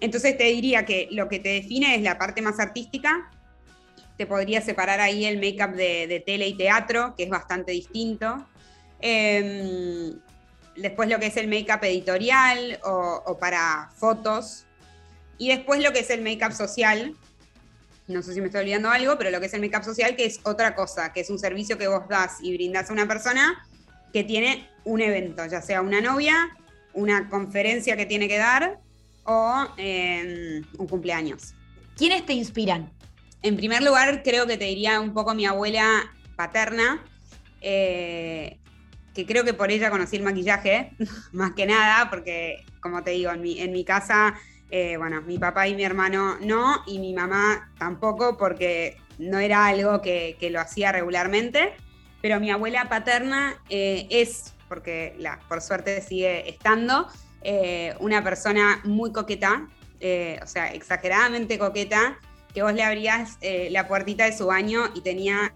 entonces 0.00 0.36
te 0.36 0.44
diría 0.44 0.84
que 0.84 1.08
lo 1.12 1.28
que 1.28 1.38
te 1.38 1.50
define 1.50 1.94
es 1.94 2.02
la 2.02 2.18
parte 2.18 2.42
más 2.42 2.58
artística. 2.58 3.30
Te 4.18 4.26
podría 4.26 4.60
separar 4.60 5.00
ahí 5.00 5.24
el 5.24 5.38
make-up 5.38 5.76
de, 5.76 6.08
de 6.08 6.20
tele 6.20 6.48
y 6.48 6.56
teatro, 6.56 7.14
que 7.16 7.24
es 7.24 7.30
bastante 7.30 7.70
distinto. 7.70 8.44
Em, 9.00 10.18
después 10.76 11.08
lo 11.08 11.18
que 11.18 11.26
es 11.26 11.36
el 11.36 11.48
make-up 11.48 11.82
editorial 11.82 12.78
o, 12.84 13.36
para 13.40 13.90
fotos. 13.96 14.64
Y 15.38 15.48
después 15.48 15.82
lo 15.82 15.92
que 15.92 16.00
es 16.00 16.10
el 16.10 16.22
make-up 16.22 16.52
social. 16.52 17.14
No 18.06 18.22
sé 18.22 18.34
si 18.34 18.40
me 18.40 18.46
estoy 18.46 18.62
olvidando 18.62 18.90
algo, 18.90 19.16
pero 19.16 19.30
lo 19.30 19.40
que 19.40 19.46
es 19.46 19.54
el 19.54 19.60
make-up 19.60 19.84
social, 19.84 20.14
que 20.16 20.26
es 20.26 20.40
otra 20.44 20.74
cosa, 20.74 21.12
que 21.12 21.20
es 21.20 21.30
un 21.30 21.38
servicio 21.38 21.78
que 21.78 21.88
vos 21.88 22.06
das 22.08 22.38
y 22.42 22.52
brindás 22.54 22.90
a 22.90 22.92
una 22.92 23.08
persona 23.08 23.66
que 24.12 24.24
tiene 24.24 24.68
un 24.84 25.00
evento, 25.00 25.44
ya 25.46 25.62
sea 25.62 25.80
una 25.80 26.00
novia, 26.00 26.56
una 26.92 27.28
conferencia 27.28 27.96
que 27.96 28.06
tiene 28.06 28.28
que 28.28 28.38
dar 28.38 28.78
o 29.24 29.66
em, 29.76 30.62
un 30.78 30.86
cumpleaños. 30.86 31.54
¿Quiénes 31.96 32.24
te 32.26 32.34
inspiran? 32.34 32.90
En 33.42 33.56
primer 33.56 33.82
lugar, 33.82 34.22
creo 34.22 34.46
que 34.46 34.56
te 34.56 34.64
diría 34.64 35.00
un 35.00 35.12
poco 35.12 35.34
mi 35.34 35.46
abuela 35.46 36.12
paterna, 36.36 37.04
eh, 37.60 38.58
que 39.14 39.24
creo 39.24 39.44
que 39.44 39.54
por 39.54 39.70
ella 39.70 39.90
conocí 39.90 40.16
el 40.16 40.22
maquillaje, 40.22 40.90
más 41.32 41.52
que 41.52 41.66
nada, 41.66 42.10
porque 42.10 42.64
como 42.80 43.02
te 43.02 43.12
digo, 43.12 43.30
en 43.30 43.40
mi, 43.40 43.60
en 43.60 43.72
mi 43.72 43.84
casa, 43.84 44.34
eh, 44.70 44.96
bueno, 44.96 45.22
mi 45.22 45.38
papá 45.38 45.68
y 45.68 45.74
mi 45.74 45.84
hermano 45.84 46.36
no, 46.40 46.82
y 46.86 46.98
mi 46.98 47.14
mamá 47.14 47.72
tampoco, 47.78 48.36
porque 48.36 48.98
no 49.18 49.38
era 49.38 49.66
algo 49.66 50.02
que, 50.02 50.36
lo 50.50 50.60
hacía 50.60 50.92
regularmente, 50.92 51.72
pero 52.20 52.40
mi 52.40 52.50
abuela 52.50 52.88
paterna 52.88 53.54
eh, 53.68 54.06
es, 54.10 54.54
porque 54.68 55.14
la, 55.18 55.38
por 55.48 55.62
suerte 55.62 56.02
sigue 56.02 56.48
estando, 56.48 57.06
eh, 57.42 57.94
una 58.00 58.24
persona 58.24 58.80
muy 58.84 59.12
coqueta, 59.12 59.68
o 60.42 60.46
sea, 60.46 60.74
exageradamente 60.74 61.58
coqueta, 61.58 62.18
que 62.52 62.62
vos 62.62 62.74
le 62.74 62.82
abrías 62.82 63.38
la 63.70 63.88
puertita 63.88 64.26
de 64.26 64.36
su 64.36 64.46
baño 64.46 64.90
y 64.94 65.00
tenía 65.00 65.54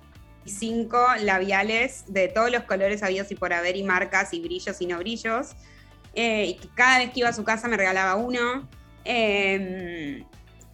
cinco 0.49 1.07
labiales 1.21 2.05
de 2.09 2.29
todos 2.29 2.51
los 2.51 2.65
colores 2.65 3.03
habidos 3.03 3.31
y 3.31 3.35
por 3.35 3.53
haber, 3.53 3.77
y 3.77 3.83
marcas, 3.83 4.33
y 4.33 4.41
brillos 4.41 4.81
y 4.81 4.87
no 4.87 4.99
brillos. 4.99 5.53
Eh, 6.15 6.59
y 6.61 6.67
cada 6.75 6.99
vez 6.99 7.11
que 7.11 7.21
iba 7.21 7.29
a 7.29 7.33
su 7.33 7.45
casa 7.45 7.69
me 7.69 7.77
regalaba 7.77 8.17
uno. 8.17 8.69
Em, 9.05 10.25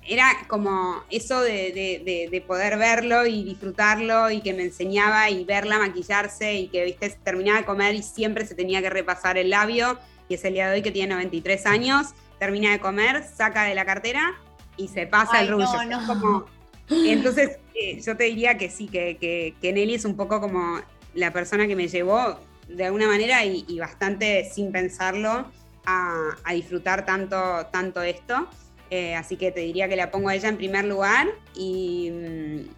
era 0.06 0.26
como 0.48 1.02
eso 1.10 1.40
de, 1.40 2.44
poder 2.46 2.78
verlo 2.78 3.26
y 3.26 3.42
disfrutarlo 3.42 4.30
y 4.30 4.40
que 4.40 4.52
me 4.52 4.64
enseñaba 4.64 5.30
y 5.30 5.44
verla 5.44 5.78
maquillarse 5.78 6.54
y 6.54 6.68
que 6.68 6.84
viste 6.84 7.10
terminaba 7.22 7.60
de 7.60 7.64
comer 7.64 7.94
y 7.94 8.02
siempre 8.02 8.44
se 8.46 8.54
tenía 8.54 8.82
que 8.82 8.90
repasar 8.90 9.38
el 9.38 9.50
labio 9.50 9.98
y 10.28 10.34
es 10.34 10.44
el 10.44 10.54
día 10.54 10.68
de 10.68 10.76
hoy 10.76 10.82
que 10.82 10.90
tiene 10.90 11.14
93 11.14 11.66
años, 11.66 12.14
termina 12.38 12.70
de 12.70 12.80
comer, 12.80 13.24
saca 13.24 13.64
de 13.64 13.74
la 13.74 13.84
cartera 13.84 14.34
y 14.76 14.88
se 14.88 15.06
pasa 15.06 15.40
el 15.40 15.48
rullo. 15.48 15.66
como, 16.06 16.46
entonces, 16.88 17.58
eh, 17.74 18.00
yo 18.00 18.16
te 18.16 18.24
diría 18.24 18.56
que 18.56 18.70
sí, 18.70 18.86
que, 18.86 19.16
que, 19.60 19.72
Nelly 19.72 19.94
es 19.94 20.04
un 20.04 20.16
poco 20.16 20.40
como 20.40 20.80
la 21.12 21.32
persona 21.32 21.66
que 21.66 21.74
me 21.74 21.88
llevó 21.88 22.38
de 22.68 22.84
alguna 22.84 23.08
manera 23.08 23.44
y, 23.44 23.78
bastante 23.78 24.48
sin 24.50 24.70
pensarlo 24.70 25.50
a, 25.84 26.36
disfrutar 26.52 27.04
tanto, 27.04 27.66
tanto 27.72 28.02
esto. 28.02 28.48
Eh, 28.90 29.14
así 29.16 29.36
que 29.36 29.50
te 29.50 29.60
diría 29.60 29.88
que 29.88 29.96
la 29.96 30.10
pongo 30.10 30.28
a 30.28 30.36
ella 30.36 30.48
en 30.48 30.56
primer 30.56 30.84
lugar 30.84 31.26
y, 31.56 32.12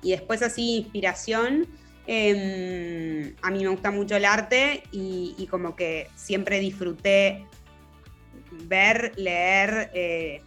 después 0.03 0.43
así 0.43 0.79
inspiración. 0.79 1.67
Em, 2.09 3.35
a 3.43 3.51
mí 3.51 3.65
me 3.65 3.69
gusta 3.69 3.91
mucho 3.91 4.17
el 4.17 4.25
arte 4.25 4.83
y, 4.93 5.47
como 5.51 5.77
que 5.77 6.09
siempre 6.17 6.59
disfruté 6.59 7.45
ver, 8.51 9.13
leer 9.17 9.91
eh, 9.93 10.41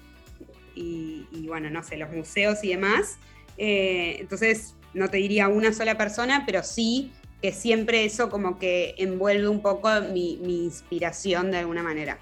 y, 0.73 1.27
y, 1.31 1.47
bueno, 1.47 1.69
no 1.69 1.83
sé, 1.83 1.97
los 1.97 2.09
museos 2.11 2.63
y 2.63 2.69
demás. 2.69 3.19
Eh, 3.59 4.17
entonces, 4.19 4.75
no 4.95 5.07
te 5.09 5.17
diría 5.17 5.47
una 5.47 5.71
sola 5.71 5.97
persona, 5.97 6.43
pero 6.47 6.63
sí 6.63 7.11
que 7.41 7.51
siempre 7.51 8.03
eso 8.03 8.29
como 8.31 8.57
que 8.57 8.95
envuelve 8.97 9.47
un 9.47 9.61
poco 9.61 9.87
mi, 10.11 10.39
inspiración 10.41 11.51
de 11.51 11.59
alguna 11.59 11.83
manera. 11.83 12.17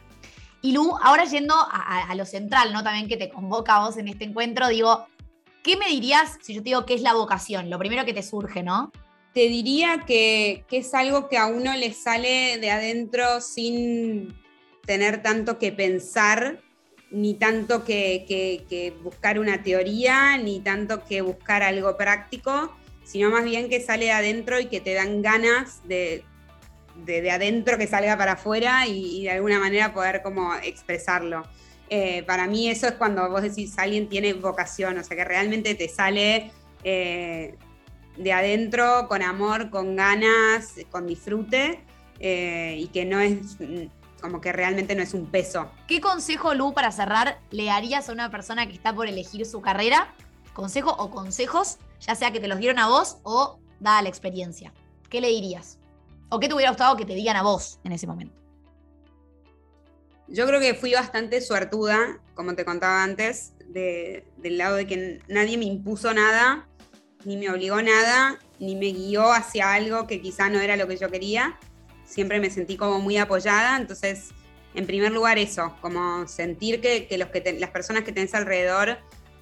Y 0.61 0.73
Lu, 0.73 0.93
ahora 1.01 1.23
yendo 1.23 1.55
a, 1.55 2.13
lo 2.15 2.25
central, 2.25 2.73
¿no? 2.73 2.83
También 2.83 3.07
que 3.07 3.15
te 3.15 3.29
convoca 3.29 3.77
a 3.77 3.85
vos 3.85 3.97
en 3.97 4.09
este 4.09 4.25
encuentro, 4.25 4.67
digo, 4.67 5.07
¿qué 5.63 5.77
me 5.77 5.87
dirías 5.87 6.37
si 6.41 6.53
yo 6.53 6.61
te 6.61 6.69
digo 6.69 6.85
qué 6.85 6.95
es 6.95 7.01
la 7.01 7.13
vocación? 7.13 7.69
Lo 7.69 7.79
primero 7.79 8.03
que 8.03 8.13
te 8.13 8.21
surge, 8.23 8.63
¿no? 8.63 8.91
te 9.37 9.49
diría 9.49 10.03
que, 10.07 10.65
es 10.71 10.95
algo 10.95 11.29
que 11.29 11.37
a 11.37 11.45
uno 11.45 11.75
le 11.75 11.93
sale 11.93 12.57
de 12.57 12.71
adentro 12.71 13.39
sin 13.39 14.35
tener 14.83 15.21
tanto 15.21 15.59
que 15.59 15.71
pensar, 15.71 16.59
ni 17.11 17.35
tanto 17.35 17.83
que, 17.83 18.93
buscar 19.03 19.39
una 19.39 19.63
teoría, 19.63 20.37
ni 20.37 20.59
tanto 20.59 21.03
que 21.03 21.21
buscar 21.21 21.63
algo 21.63 21.97
práctico, 21.97 22.75
sino 23.03 23.29
más 23.29 23.45
bien 23.45 23.69
que 23.69 23.81
sale 23.81 24.05
de 24.05 24.11
adentro 24.11 24.59
y 24.59 24.65
que 24.65 24.81
te 24.81 24.93
dan 24.93 25.21
ganas 25.21 25.87
de, 25.87 26.23
de, 27.05 27.31
adentro 27.31 27.77
que 27.77 27.87
salga 27.87 28.17
para 28.17 28.33
afuera 28.33 28.85
y, 28.87 29.23
de 29.23 29.31
alguna 29.31 29.59
manera 29.59 29.93
poder 29.93 30.21
como 30.21 30.53
expresarlo. 30.55 31.43
Eh, 31.89 32.23
para 32.23 32.47
mí 32.47 32.69
eso 32.69 32.87
es 32.87 32.93
cuando 32.93 33.29
vos 33.29 33.41
decís 33.41 33.77
alguien 33.77 34.09
tiene 34.09 34.33
vocación, 34.33 34.97
o 34.97 35.03
sea 35.03 35.15
que 35.15 35.23
realmente 35.23 35.73
te 35.73 35.87
sale 35.87 36.51
eh, 36.83 37.55
de 38.17 38.33
adentro, 38.33 39.07
con 39.07 39.21
amor, 39.21 39.69
con 39.69 39.95
ganas, 39.95 40.73
con 40.89 41.07
disfrute, 41.07 41.79
eh, 42.19 42.75
y 42.79 42.87
que 42.87 43.05
no 43.05 43.19
es 43.19 43.57
como 44.21 44.41
que 44.41 44.51
realmente 44.51 44.95
no 44.95 45.03
es 45.03 45.13
un 45.13 45.27
peso. 45.27 45.69
¿Qué 45.87 46.01
consejo, 46.01 46.53
Lu, 46.53 46.73
para 46.73 46.91
cerrar, 46.91 47.39
le 47.51 47.65
darías 47.65 48.09
a 48.09 48.13
una 48.13 48.29
persona 48.29 48.67
que 48.67 48.73
está 48.73 48.93
por 48.93 49.07
elegir 49.07 49.45
su 49.45 49.61
carrera? 49.61 50.13
Consejo 50.53 50.91
o 50.91 51.11
consejos, 51.11 51.77
ya 51.99 52.15
sea 52.15 52.31
que 52.31 52.39
te 52.39 52.47
los 52.47 52.59
dieron 52.59 52.79
a 52.79 52.87
vos 52.87 53.17
o 53.23 53.59
dada 53.79 54.01
la 54.01 54.09
experiencia. 54.09 54.73
¿Qué 55.09 55.21
le 55.21 55.29
dirías? 55.29 55.77
¿O 56.29 56.39
qué 56.39 56.47
te 56.47 56.55
hubiera 56.55 56.71
gustado 56.71 56.97
que 56.97 57.05
te 57.05 57.13
digan 57.13 57.35
a 57.35 57.43
vos 57.43 57.79
en 57.83 57.91
ese 57.91 58.07
momento? 58.07 58.35
Yo 60.27 60.45
creo 60.45 60.59
que 60.59 60.73
fui 60.73 60.93
bastante 60.93 61.39
suertuda, 61.39 62.19
como 62.33 62.55
te 62.55 62.65
contaba 62.65 63.03
antes, 63.03 63.53
del 63.67 64.57
lado 64.57 64.75
de 64.75 64.87
que 64.87 65.21
nadie 65.27 65.57
me 65.57 65.65
impuso 65.65 66.13
nada 66.13 66.67
ni 67.27 67.35
me 67.35 67.49
obligó 67.49 67.81
nada, 67.81 68.39
ni 68.57 68.75
me 68.75 68.93
guió 68.93 69.33
hacia 69.33 69.73
algo 69.73 70.07
que 70.07 70.21
quizá 70.21 70.49
no 70.49 70.61
era 70.61 70.77
lo 70.77 70.87
que 70.87 70.95
yo 70.95 71.09
quería. 71.09 71.59
Siempre 72.07 72.39
me 72.39 72.49
sentí 72.49 72.77
como 72.77 72.99
muy 72.99 73.17
apoyada, 73.17 73.77
entonces, 73.77 74.29
en 74.73 74.87
primer 74.87 75.11
lugar 75.11 75.37
eso, 75.37 75.75
como 75.81 76.25
sentir 76.27 76.79
que, 76.79 77.07
los 77.17 77.27
que 77.29 77.57
las 77.59 77.69
personas 77.71 78.03
que 78.03 78.13
tenés 78.13 78.33
alrededor 78.33 78.97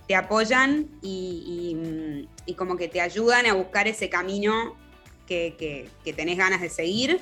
te 0.08 0.16
apoyan 0.16 0.90
y, 1.02 2.28
como 2.58 2.76
que 2.76 2.88
te 2.88 3.02
ayudan 3.02 3.46
a 3.46 3.54
buscar 3.54 3.88
ese 3.88 4.10
camino 4.10 4.76
que, 5.28 5.90
tenés 6.16 6.38
ganas 6.38 6.62
de 6.62 6.70
seguir. 6.70 7.22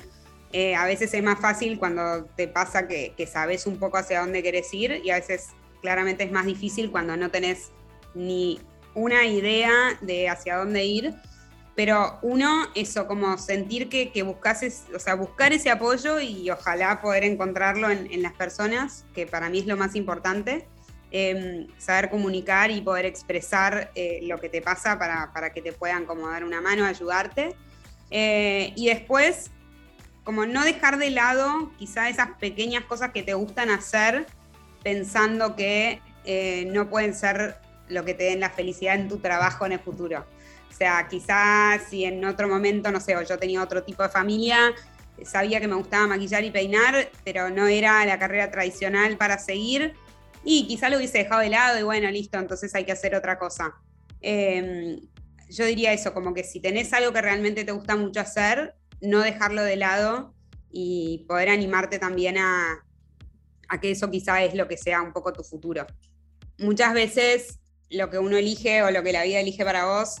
Eh, 0.52 0.74
a 0.76 0.86
veces 0.86 1.12
es 1.12 1.22
más 1.22 1.40
fácil 1.40 1.78
cuando 1.78 2.26
te 2.36 2.46
pasa 2.46 2.86
que, 2.86 3.12
que 3.16 3.26
sabes 3.26 3.66
un 3.66 3.78
poco 3.78 3.98
hacia 3.98 4.20
dónde 4.20 4.40
querés 4.40 4.72
ir 4.72 5.02
y 5.04 5.10
a 5.10 5.16
veces 5.16 5.48
claramente 5.82 6.22
es 6.24 6.30
más 6.30 6.46
difícil 6.46 6.92
cuando 6.92 7.16
no 7.16 7.28
tenés 7.30 7.72
ni 8.14 8.60
una 8.94 9.26
idea 9.26 9.98
de 10.00 10.28
hacia 10.28 10.56
dónde 10.56 10.84
ir, 10.84 11.14
pero 11.76 12.18
uno, 12.22 12.68
eso, 12.74 13.06
como 13.06 13.36
sentir 13.36 13.88
que, 13.88 14.12
que 14.12 14.22
buscas, 14.22 14.84
o 14.94 14.98
sea, 14.98 15.14
buscar 15.14 15.52
ese 15.52 15.70
apoyo 15.70 16.20
y 16.20 16.48
ojalá 16.50 17.00
poder 17.00 17.24
encontrarlo 17.24 17.90
en, 17.90 18.22
las 18.22 18.32
personas, 18.32 19.04
que 19.12 19.26
para 19.26 19.50
mí 19.50 19.58
es 19.58 19.66
lo 19.66 19.76
más 19.76 19.96
importante. 19.96 20.68
Em, 21.10 21.68
saber 21.78 22.10
comunicar 22.10 22.72
y 22.72 22.80
poder 22.80 23.06
expresar 23.06 23.92
eh, 23.94 24.20
lo 24.22 24.40
que 24.40 24.48
te 24.48 24.60
pasa 24.60 24.98
para, 24.98 25.52
que 25.52 25.62
te 25.62 25.72
puedan 25.72 26.06
como 26.06 26.28
dar 26.28 26.44
una 26.44 26.60
mano, 26.60 26.84
ayudarte. 26.84 27.54
Eh, 28.10 28.72
y 28.76 28.88
después, 28.88 29.50
como 30.24 30.46
no 30.46 30.64
dejar 30.64 30.98
de 30.98 31.10
lado 31.10 31.72
quizá 31.78 32.08
esas 32.08 32.30
pequeñas 32.38 32.84
cosas 32.84 33.10
que 33.10 33.22
te 33.22 33.34
gustan 33.34 33.70
hacer 33.70 34.26
pensando 34.82 35.54
que 35.56 36.00
eh, 36.24 36.68
no 36.72 36.88
pueden 36.88 37.14
ser 37.14 37.58
lo 37.88 38.04
que 38.04 38.14
te 38.14 38.24
den 38.24 38.40
la 38.40 38.50
felicidad 38.50 38.94
en 38.94 39.08
tu 39.08 39.18
trabajo 39.18 39.66
en 39.66 39.72
el 39.72 39.80
futuro. 39.80 40.24
O 40.74 40.76
sea, 40.76 41.06
quizás 41.08 41.82
si 41.88 42.04
en 42.04 42.24
otro 42.24 42.48
momento, 42.48 42.90
no 42.90 42.98
sé, 42.98 43.16
o 43.16 43.22
yo 43.22 43.38
tenía 43.38 43.62
otro 43.62 43.84
tipo 43.84 44.02
de 44.02 44.08
familia, 44.08 44.74
sabía 45.22 45.60
que 45.60 45.68
me 45.68 45.76
gustaba 45.76 46.08
maquillar 46.08 46.42
y 46.42 46.50
peinar, 46.50 47.12
pero 47.22 47.48
no 47.48 47.68
era 47.68 48.04
la 48.04 48.18
carrera 48.18 48.50
tradicional 48.50 49.16
para 49.16 49.38
seguir, 49.38 49.94
y 50.42 50.66
quizá 50.66 50.88
lo 50.88 50.96
hubiese 50.96 51.18
dejado 51.18 51.42
de 51.42 51.50
lado 51.50 51.78
y 51.78 51.84
bueno, 51.84 52.10
listo, 52.10 52.38
entonces 52.38 52.74
hay 52.74 52.84
que 52.84 52.90
hacer 52.90 53.14
otra 53.14 53.38
cosa. 53.38 53.72
Em, 54.20 54.98
yo 55.48 55.64
diría 55.64 55.92
eso, 55.92 56.12
como 56.12 56.34
que 56.34 56.42
si 56.42 56.58
tenés 56.58 56.92
algo 56.92 57.12
que 57.12 57.22
realmente 57.22 57.64
te 57.64 57.70
gusta 57.70 57.94
mucho 57.94 58.18
hacer, 58.18 58.74
no 59.00 59.20
dejarlo 59.20 59.62
de 59.62 59.76
lado 59.76 60.34
y 60.72 61.24
poder 61.28 61.50
animarte 61.50 62.00
también 62.00 62.36
a, 62.36 62.84
a 63.68 63.80
que 63.80 63.92
eso 63.92 64.10
quizá 64.10 64.42
es 64.42 64.54
lo 64.54 64.66
que 64.66 64.76
sea 64.76 65.02
un 65.02 65.12
poco 65.12 65.32
tu 65.32 65.44
futuro. 65.44 65.86
Muchas 66.58 66.94
veces 66.94 67.60
lo 67.90 68.10
que 68.10 68.18
uno 68.18 68.36
elige 68.36 68.82
o 68.82 68.90
lo 68.90 69.04
que 69.04 69.12
la 69.12 69.22
vida 69.22 69.38
elige 69.38 69.64
para 69.64 69.86
vos 69.86 70.16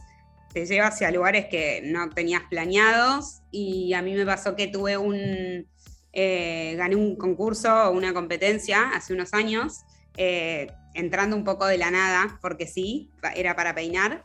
te 0.54 0.64
lleva 0.66 0.86
hacia 0.86 1.10
lugares 1.10 1.46
que 1.46 1.82
no 1.84 2.08
tenías 2.10 2.42
planeados 2.48 3.42
y 3.50 3.92
a 3.92 4.02
mí 4.02 4.14
me 4.14 4.24
pasó 4.24 4.54
que 4.54 4.68
tuve 4.68 4.96
un, 4.96 5.66
eh, 6.12 6.74
gané 6.78 6.94
un 6.94 7.16
concurso 7.16 7.88
o 7.88 7.90
una 7.90 8.14
competencia 8.14 8.90
hace 8.94 9.12
unos 9.12 9.34
años, 9.34 9.80
eh, 10.16 10.68
entrando 10.94 11.34
un 11.34 11.42
poco 11.42 11.66
de 11.66 11.76
la 11.76 11.90
nada, 11.90 12.38
porque 12.40 12.68
sí, 12.68 13.10
era 13.34 13.56
para 13.56 13.74
peinar, 13.74 14.24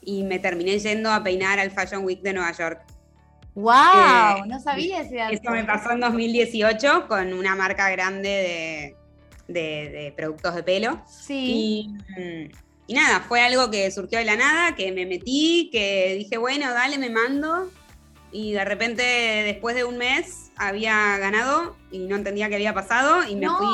y 0.00 0.24
me 0.24 0.40
terminé 0.40 0.80
yendo 0.80 1.12
a 1.12 1.22
peinar 1.22 1.60
al 1.60 1.70
Fashion 1.70 2.04
Week 2.04 2.22
de 2.22 2.32
Nueva 2.32 2.50
York. 2.52 2.82
¡Wow! 3.54 3.72
Eh, 3.72 4.42
no 4.48 4.58
sabía 4.58 5.02
ese 5.02 5.14
dato. 5.14 5.34
Esto 5.34 5.50
me 5.52 5.64
pasó 5.64 5.92
en 5.92 6.00
2018 6.00 7.06
con 7.06 7.32
una 7.32 7.54
marca 7.54 7.88
grande 7.90 8.96
de, 9.46 9.54
de 9.54 10.14
productos 10.16 10.56
de 10.56 10.62
pelo. 10.64 11.02
Sí. 11.06 11.88
Y, 12.16 12.50
mm, 12.50 12.67
y 12.88 12.94
nada, 12.94 13.20
fue 13.20 13.42
algo 13.42 13.70
que 13.70 13.90
surgió 13.90 14.18
de 14.18 14.24
la 14.24 14.34
nada, 14.34 14.74
que 14.74 14.90
me 14.92 15.04
metí, 15.04 15.68
que 15.70 16.14
dije, 16.16 16.38
bueno, 16.38 16.72
dale, 16.72 16.96
me 16.96 17.10
mando. 17.10 17.70
Y 18.32 18.52
de 18.52 18.64
repente, 18.64 19.02
después 19.02 19.76
de 19.76 19.84
un 19.84 19.98
mes, 19.98 20.50
había 20.56 21.18
ganado 21.18 21.76
y 21.90 21.98
no 21.98 22.16
entendía 22.16 22.48
qué 22.48 22.54
había 22.54 22.72
pasado. 22.72 23.28
Y 23.28 23.36
me 23.36 23.46
fui 23.46 23.68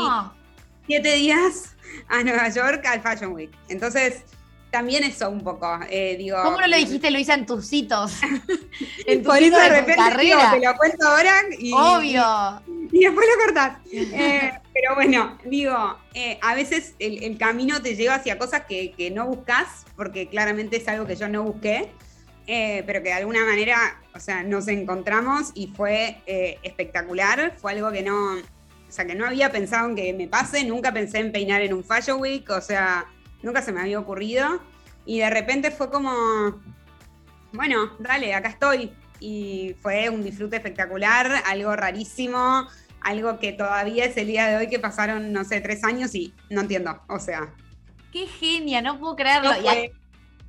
siete 0.88 1.12
días 1.12 1.76
a 2.08 2.24
Nueva 2.24 2.48
York 2.48 2.84
al 2.86 3.02
Fashion 3.02 3.32
Week. 3.32 3.52
Entonces, 3.68 4.24
también 4.74 5.04
eso 5.04 5.30
un 5.30 5.44
poco, 5.44 5.78
eh, 5.88 6.16
digo... 6.18 6.36
¿Cómo 6.42 6.60
no 6.60 6.66
lo 6.66 6.76
dijiste, 6.76 7.08
Luisa, 7.12 7.34
en 7.34 7.46
tus 7.46 7.72
hitos? 7.72 8.20
en 9.06 9.22
tus 9.22 9.32
Por 9.32 9.40
eso 9.40 9.56
de, 9.56 9.68
repente 9.68 10.02
te 10.04 10.66
lo 10.66 10.76
cuento 10.76 11.06
ahora 11.06 11.32
y... 11.56 11.72
Obvio. 11.72 12.60
Y 12.90 13.04
después 13.04 13.24
lo 13.24 13.44
cortás. 13.44 13.78
Eh, 13.92 14.50
pero 14.72 14.96
bueno, 14.96 15.38
digo, 15.44 15.96
eh, 16.12 16.40
a 16.42 16.56
veces 16.56 16.96
el, 16.98 17.38
camino 17.38 17.80
te 17.82 17.94
lleva 17.94 18.16
hacia 18.16 18.36
cosas 18.36 18.62
que, 18.68 19.12
no 19.14 19.28
buscas, 19.28 19.86
porque 19.94 20.26
claramente 20.26 20.78
es 20.78 20.88
algo 20.88 21.06
que 21.06 21.14
yo 21.14 21.28
no 21.28 21.44
busqué, 21.44 21.92
pero 22.44 23.00
que 23.00 23.10
de 23.10 23.12
alguna 23.12 23.44
manera, 23.44 24.02
o 24.12 24.18
sea, 24.18 24.42
nos 24.42 24.66
encontramos 24.66 25.52
y 25.54 25.68
fue 25.68 26.20
espectacular, 26.64 27.54
fue 27.58 27.74
algo 27.74 27.92
que 27.92 28.02
no... 28.02 28.38
O 28.38 28.92
sea, 28.96 29.04
que 29.04 29.14
no 29.14 29.24
había 29.24 29.52
pensado 29.52 29.88
en 29.88 29.94
que 29.94 30.12
me 30.12 30.26
pase, 30.26 30.64
nunca 30.64 30.92
pensé 30.92 31.18
en 31.18 31.30
peinar 31.30 31.62
en 31.62 31.74
un 31.74 31.84
Fashion 31.84 32.20
Week, 32.20 32.48
o 32.50 32.60
sea, 32.60 33.06
nunca 33.42 33.62
se 33.62 33.72
me 33.72 33.80
había 33.80 33.98
ocurrido. 33.98 34.60
Y 35.06 35.20
de 35.20 35.30
repente 35.30 35.70
fue 35.70 35.90
como, 35.90 36.60
bueno, 37.52 37.90
dale, 37.98 38.34
acá 38.34 38.48
estoy. 38.48 38.92
Y 39.20 39.76
fue 39.80 40.08
un 40.08 40.22
disfrute 40.22 40.56
espectacular, 40.56 41.30
algo 41.46 41.74
rarísimo, 41.76 42.66
algo 43.00 43.38
que 43.38 43.52
todavía 43.52 44.06
es 44.06 44.16
el 44.16 44.26
día 44.26 44.48
de 44.48 44.56
hoy 44.56 44.68
que 44.68 44.78
pasaron, 44.78 45.32
no 45.32 45.44
sé, 45.44 45.60
tres 45.60 45.84
años 45.84 46.14
y 46.14 46.34
no 46.50 46.62
entiendo. 46.62 47.00
O 47.08 47.18
sea. 47.18 47.54
Qué 48.12 48.26
genia, 48.26 48.82
no 48.82 48.98
puedo 48.98 49.16
creerlo. 49.16 49.52
Fue 49.62 49.92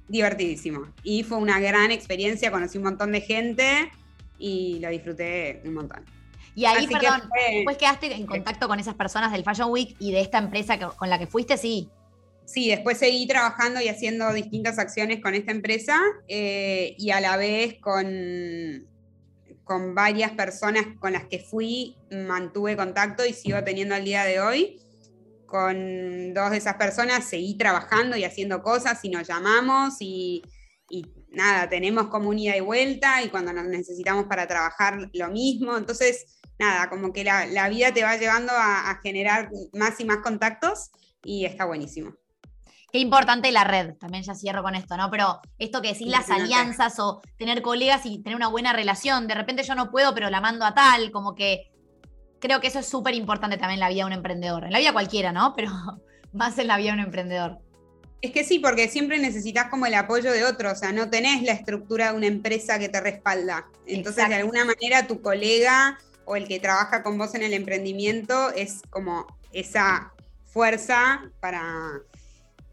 divertidísimo. 0.08 0.88
Y 1.04 1.24
fue 1.24 1.38
una 1.38 1.60
gran 1.60 1.92
experiencia, 1.92 2.52
conocí 2.52 2.78
un 2.78 2.86
montón 2.86 3.12
de 3.12 3.22
gente 3.22 3.92
y 4.38 4.80
lo 4.80 4.90
disfruté 4.90 5.62
un 5.66 5.74
montón. 5.74 6.06
Y 6.54 6.64
ahí, 6.66 6.88
perdón, 6.88 7.24
después 7.52 7.78
quedaste 7.78 8.14
en 8.14 8.26
contacto 8.26 8.70
con 8.70 8.80
esas 8.80 8.96
personas 8.96 9.34
del 9.34 9.44
Fashion 9.44 9.70
Week 9.70 9.96
y 10.00 10.14
de 10.14 10.22
esta 10.22 10.38
empresa 10.38 10.80
con 10.80 11.10
la 11.10 11.20
que 11.20 11.28
fuiste, 11.28 11.58
sí 11.58 11.90
sí, 12.46 12.70
después 12.70 12.98
seguí 12.98 13.28
trabajando 13.28 13.82
y 13.82 13.88
haciendo 13.88 14.32
distintas 14.34 14.80
acciones 14.80 15.22
con 15.22 15.36
esta 15.36 15.52
empresa 15.52 16.00
eh, 16.28 16.96
y 16.98 17.12
a 17.12 17.20
la 17.20 17.38
vez 17.38 17.76
con, 17.82 18.88
con 19.64 19.96
varias 19.96 20.32
personas 20.32 20.86
con 21.00 21.14
las 21.14 21.26
que 21.26 21.40
fui, 21.40 21.98
mantuve 22.12 22.78
contacto 22.78 23.26
y 23.26 23.34
sigo 23.34 23.64
teniendo 23.64 23.96
al 23.96 24.06
día 24.06 24.24
de 24.24 24.40
hoy. 24.40 24.80
Con 25.46 26.34
dos 26.34 26.52
de 26.52 26.58
esas 26.58 26.76
personas 26.76 27.26
seguí 27.26 27.56
trabajando 27.56 28.18
y 28.18 28.24
haciendo 28.24 28.62
cosas 28.62 29.00
y 29.04 29.10
nos 29.10 29.28
llamamos 29.28 29.96
y, 30.00 30.44
nada, 31.30 31.70
tenemos 31.70 32.08
como 32.08 32.30
un 32.30 32.40
ida 32.40 32.56
y 32.56 32.62
vuelta 32.62 33.22
y 33.22 33.30
cuando 33.30 33.52
nos 33.54 33.66
necesitamos 33.66 34.26
para 34.26 34.48
trabajar 34.48 35.10
lo 35.14 35.30
mismo. 35.30 35.78
Entonces, 35.78 36.40
nada, 36.58 36.90
como 36.90 37.12
que 37.12 37.24
la, 37.24 37.70
vida 37.70 37.94
te 37.94 38.04
va 38.04 38.18
llevando 38.18 38.54
a 38.56 39.00
generar 39.04 39.50
más 39.74 40.00
y 40.00 40.06
más 40.06 40.18
contactos 40.18 40.92
y 41.24 41.46
está 41.46 41.66
buenísimo. 41.66 42.16
Qué 42.92 43.00
importante 43.00 43.52
la 43.52 43.64
red, 43.64 43.96
también 43.96 44.24
ya 44.24 44.36
cierro 44.36 44.64
con 44.64 44.76
esto, 44.76 44.96
¿no? 44.96 45.10
Pero 45.12 45.42
esto 45.60 45.82
que 45.82 45.90
decís, 45.90 46.08
las 46.08 46.30
alianzas 46.30 47.00
o 47.00 47.22
tener 47.38 47.62
colegas 47.62 48.06
y 48.06 48.22
tener 48.22 48.36
una 48.36 48.48
buena 48.48 48.74
relación, 48.74 49.28
de 49.28 49.36
repente 49.36 49.64
yo 49.64 49.76
no 49.76 49.92
puedo, 49.92 50.14
pero 50.14 50.30
la 50.30 50.40
mando 50.42 50.66
a 50.66 50.74
tal, 50.74 51.12
como 51.12 51.36
que 51.36 51.72
creo 52.40 52.62
que 52.62 52.68
eso 52.68 52.80
es 52.80 52.88
súper 52.88 53.14
importante 53.16 53.58
también 53.58 53.76
en 53.76 53.80
la 53.82 53.90
vida 53.90 54.04
de 54.04 54.06
un 54.06 54.14
emprendedor, 54.14 54.66
en 54.66 54.72
la 54.72 54.80
vida 54.80 54.94
cualquiera, 54.94 55.32
¿no? 55.32 55.54
Pero 55.56 55.72
más 56.34 56.58
en 56.58 56.68
la 56.68 56.78
vida 56.78 56.92
de 56.92 57.00
un 57.00 57.06
emprendedor. 57.06 57.60
Es 58.22 58.32
que 58.32 58.44
sí, 58.44 58.60
porque 58.60 58.88
siempre 58.88 59.20
necesitas 59.20 59.70
como 59.70 59.86
el 59.86 59.94
apoyo 59.94 60.32
de 60.32 60.46
otro, 60.46 60.72
o 60.72 60.76
sea, 60.76 60.92
no 60.92 61.10
tenés 61.10 61.44
la 61.44 61.52
estructura 61.52 62.12
de 62.12 62.18
una 62.18 62.28
empresa 62.28 62.80
que 62.80 62.90
te 62.90 63.00
respalda. 63.02 63.68
Entonces, 63.86 64.28
de 64.30 64.36
alguna 64.36 64.66
manera, 64.66 65.06
tu 65.06 65.22
colega 65.22 66.00
o 66.26 66.36
el 66.36 66.48
que 66.48 66.60
trabaja 66.60 67.04
con 67.04 67.18
vos 67.18 67.36
en 67.36 67.44
el 67.44 67.54
emprendimiento 67.54 68.52
es 68.52 68.82
como 68.90 69.28
esa 69.52 70.12
fuerza 70.46 71.22
para, 71.40 72.02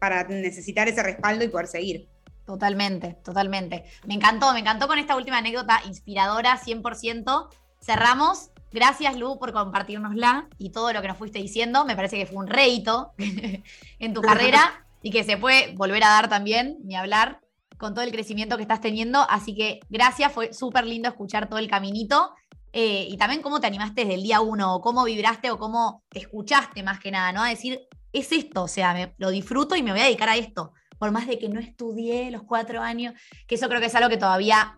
para 0.03 0.25
necesitar 0.25 0.89
ese 0.89 1.01
respaldo 1.01 1.45
y 1.45 1.47
poder 1.47 1.67
seguir. 1.67 2.09
Totalmente, 2.45 3.15
totalmente. 3.23 3.85
Me 4.05 4.15
encantó, 4.15 4.51
me 4.51 4.59
encantó 4.59 4.85
con 4.89 4.99
esta 4.99 5.15
última 5.15 5.37
anécdota 5.37 5.79
inspiradora, 5.85 6.59
100%. 6.59 7.47
Cerramos. 7.79 8.49
Gracias, 8.73 9.15
Lu, 9.15 9.39
por 9.39 9.53
compartirnosla 9.53 10.49
y 10.57 10.71
todo 10.71 10.91
lo 10.91 11.01
que 11.01 11.07
nos 11.07 11.17
fuiste 11.17 11.39
diciendo. 11.39 11.85
Me 11.85 11.95
parece 11.95 12.17
que 12.17 12.25
fue 12.25 12.35
un 12.35 12.47
rédito 12.47 13.13
en 13.99 14.13
tu 14.13 14.21
carrera 14.21 14.85
y 15.01 15.09
que 15.09 15.23
se 15.23 15.37
puede 15.37 15.73
volver 15.77 16.03
a 16.03 16.09
dar 16.09 16.27
también, 16.27 16.79
ni 16.83 16.97
hablar, 16.97 17.39
con 17.77 17.93
todo 17.93 18.03
el 18.03 18.11
crecimiento 18.11 18.57
que 18.57 18.63
estás 18.63 18.81
teniendo. 18.81 19.25
Así 19.29 19.55
que 19.55 19.79
gracias, 19.89 20.33
fue 20.33 20.51
súper 20.51 20.85
lindo 20.85 21.07
escuchar 21.07 21.47
todo 21.47 21.59
el 21.59 21.69
caminito. 21.69 22.33
Eh, 22.73 23.07
y 23.09 23.15
también 23.15 23.41
cómo 23.41 23.61
te 23.61 23.67
animaste 23.67 24.01
desde 24.01 24.15
el 24.15 24.23
día 24.23 24.41
uno, 24.41 24.75
o 24.75 24.81
cómo 24.81 25.05
vibraste 25.05 25.49
o 25.49 25.57
cómo 25.57 26.03
te 26.09 26.19
escuchaste 26.19 26.83
más 26.83 26.99
que 26.99 27.09
nada, 27.09 27.31
¿no? 27.31 27.41
A 27.41 27.47
decir, 27.47 27.87
es 28.13 28.31
esto, 28.31 28.63
o 28.63 28.67
sea, 28.67 29.13
lo 29.17 29.29
disfruto 29.29 29.75
y 29.75 29.83
me 29.83 29.91
voy 29.91 30.01
a 30.01 30.05
dedicar 30.05 30.29
a 30.29 30.37
esto 30.37 30.73
por 31.03 31.11
más 31.11 31.27
de 31.27 31.37
que 31.37 31.49
no 31.49 31.59
estudié 31.59 32.31
los 32.31 32.43
cuatro 32.43 32.81
años, 32.81 33.13
que 33.45 33.55
eso 33.55 33.67
creo 33.67 33.81
que 33.81 33.87
es 33.87 33.95
algo 33.95 34.07
que 34.07 34.15
todavía 34.15 34.77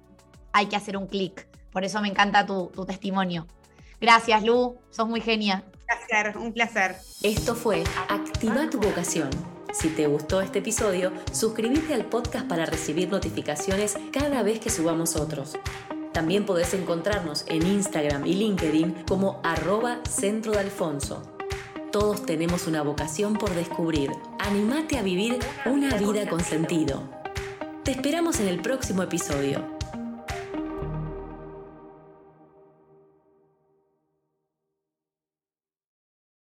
hay 0.54 0.66
que 0.66 0.76
hacer 0.76 0.98
un 0.98 1.06
clic. 1.06 1.48
Por 1.72 1.84
eso 1.84 2.02
me 2.02 2.08
encanta 2.08 2.48
tu, 2.48 2.72
testimonio. 2.88 3.46
Gracias, 4.02 4.44
Lu, 4.44 4.76
sos 4.90 5.08
muy 5.08 5.22
genia. 5.22 5.64
Placer, 5.86 6.36
un 6.38 6.52
placer. 6.52 6.96
Esto 7.22 7.54
fue 7.54 7.84
Activa 8.10 8.68
tu 8.72 8.80
vocación. 8.80 9.30
Si 9.72 9.90
te 9.90 10.08
gustó 10.08 10.42
este 10.42 10.60
episodio, 10.60 11.12
suscríbete 11.32 11.94
al 11.94 12.06
podcast 12.06 12.48
para 12.48 12.66
recibir 12.66 13.10
notificaciones 13.10 13.96
cada 14.12 14.42
vez 14.42 14.60
que 14.60 14.72
subamos 14.72 15.18
otros. 15.18 15.58
También 16.12 16.48
podés 16.48 16.74
encontrarnos 16.74 17.46
en 17.50 17.68
Instagram 17.68 18.26
y 18.26 18.34
LinkedIn 18.34 19.04
como 19.08 19.42
arroba 19.44 20.00
centro 20.10 20.54
de 20.54 20.60
Alfonso. 20.60 21.35
Todos 21.96 22.26
tenemos 22.26 22.68
una 22.68 22.82
vocación 22.82 23.36
por 23.36 23.56
descubrir. 23.56 24.12
Animate 24.40 24.98
a 24.98 25.02
vivir 25.02 25.40
una 25.66 25.96
vida 25.96 26.28
con 26.28 26.42
sentido. 26.42 27.04
Te 27.86 27.92
esperamos 27.92 28.42
en 28.42 28.50
el 28.50 28.62
próximo 28.62 29.02
episodio. 29.02 29.75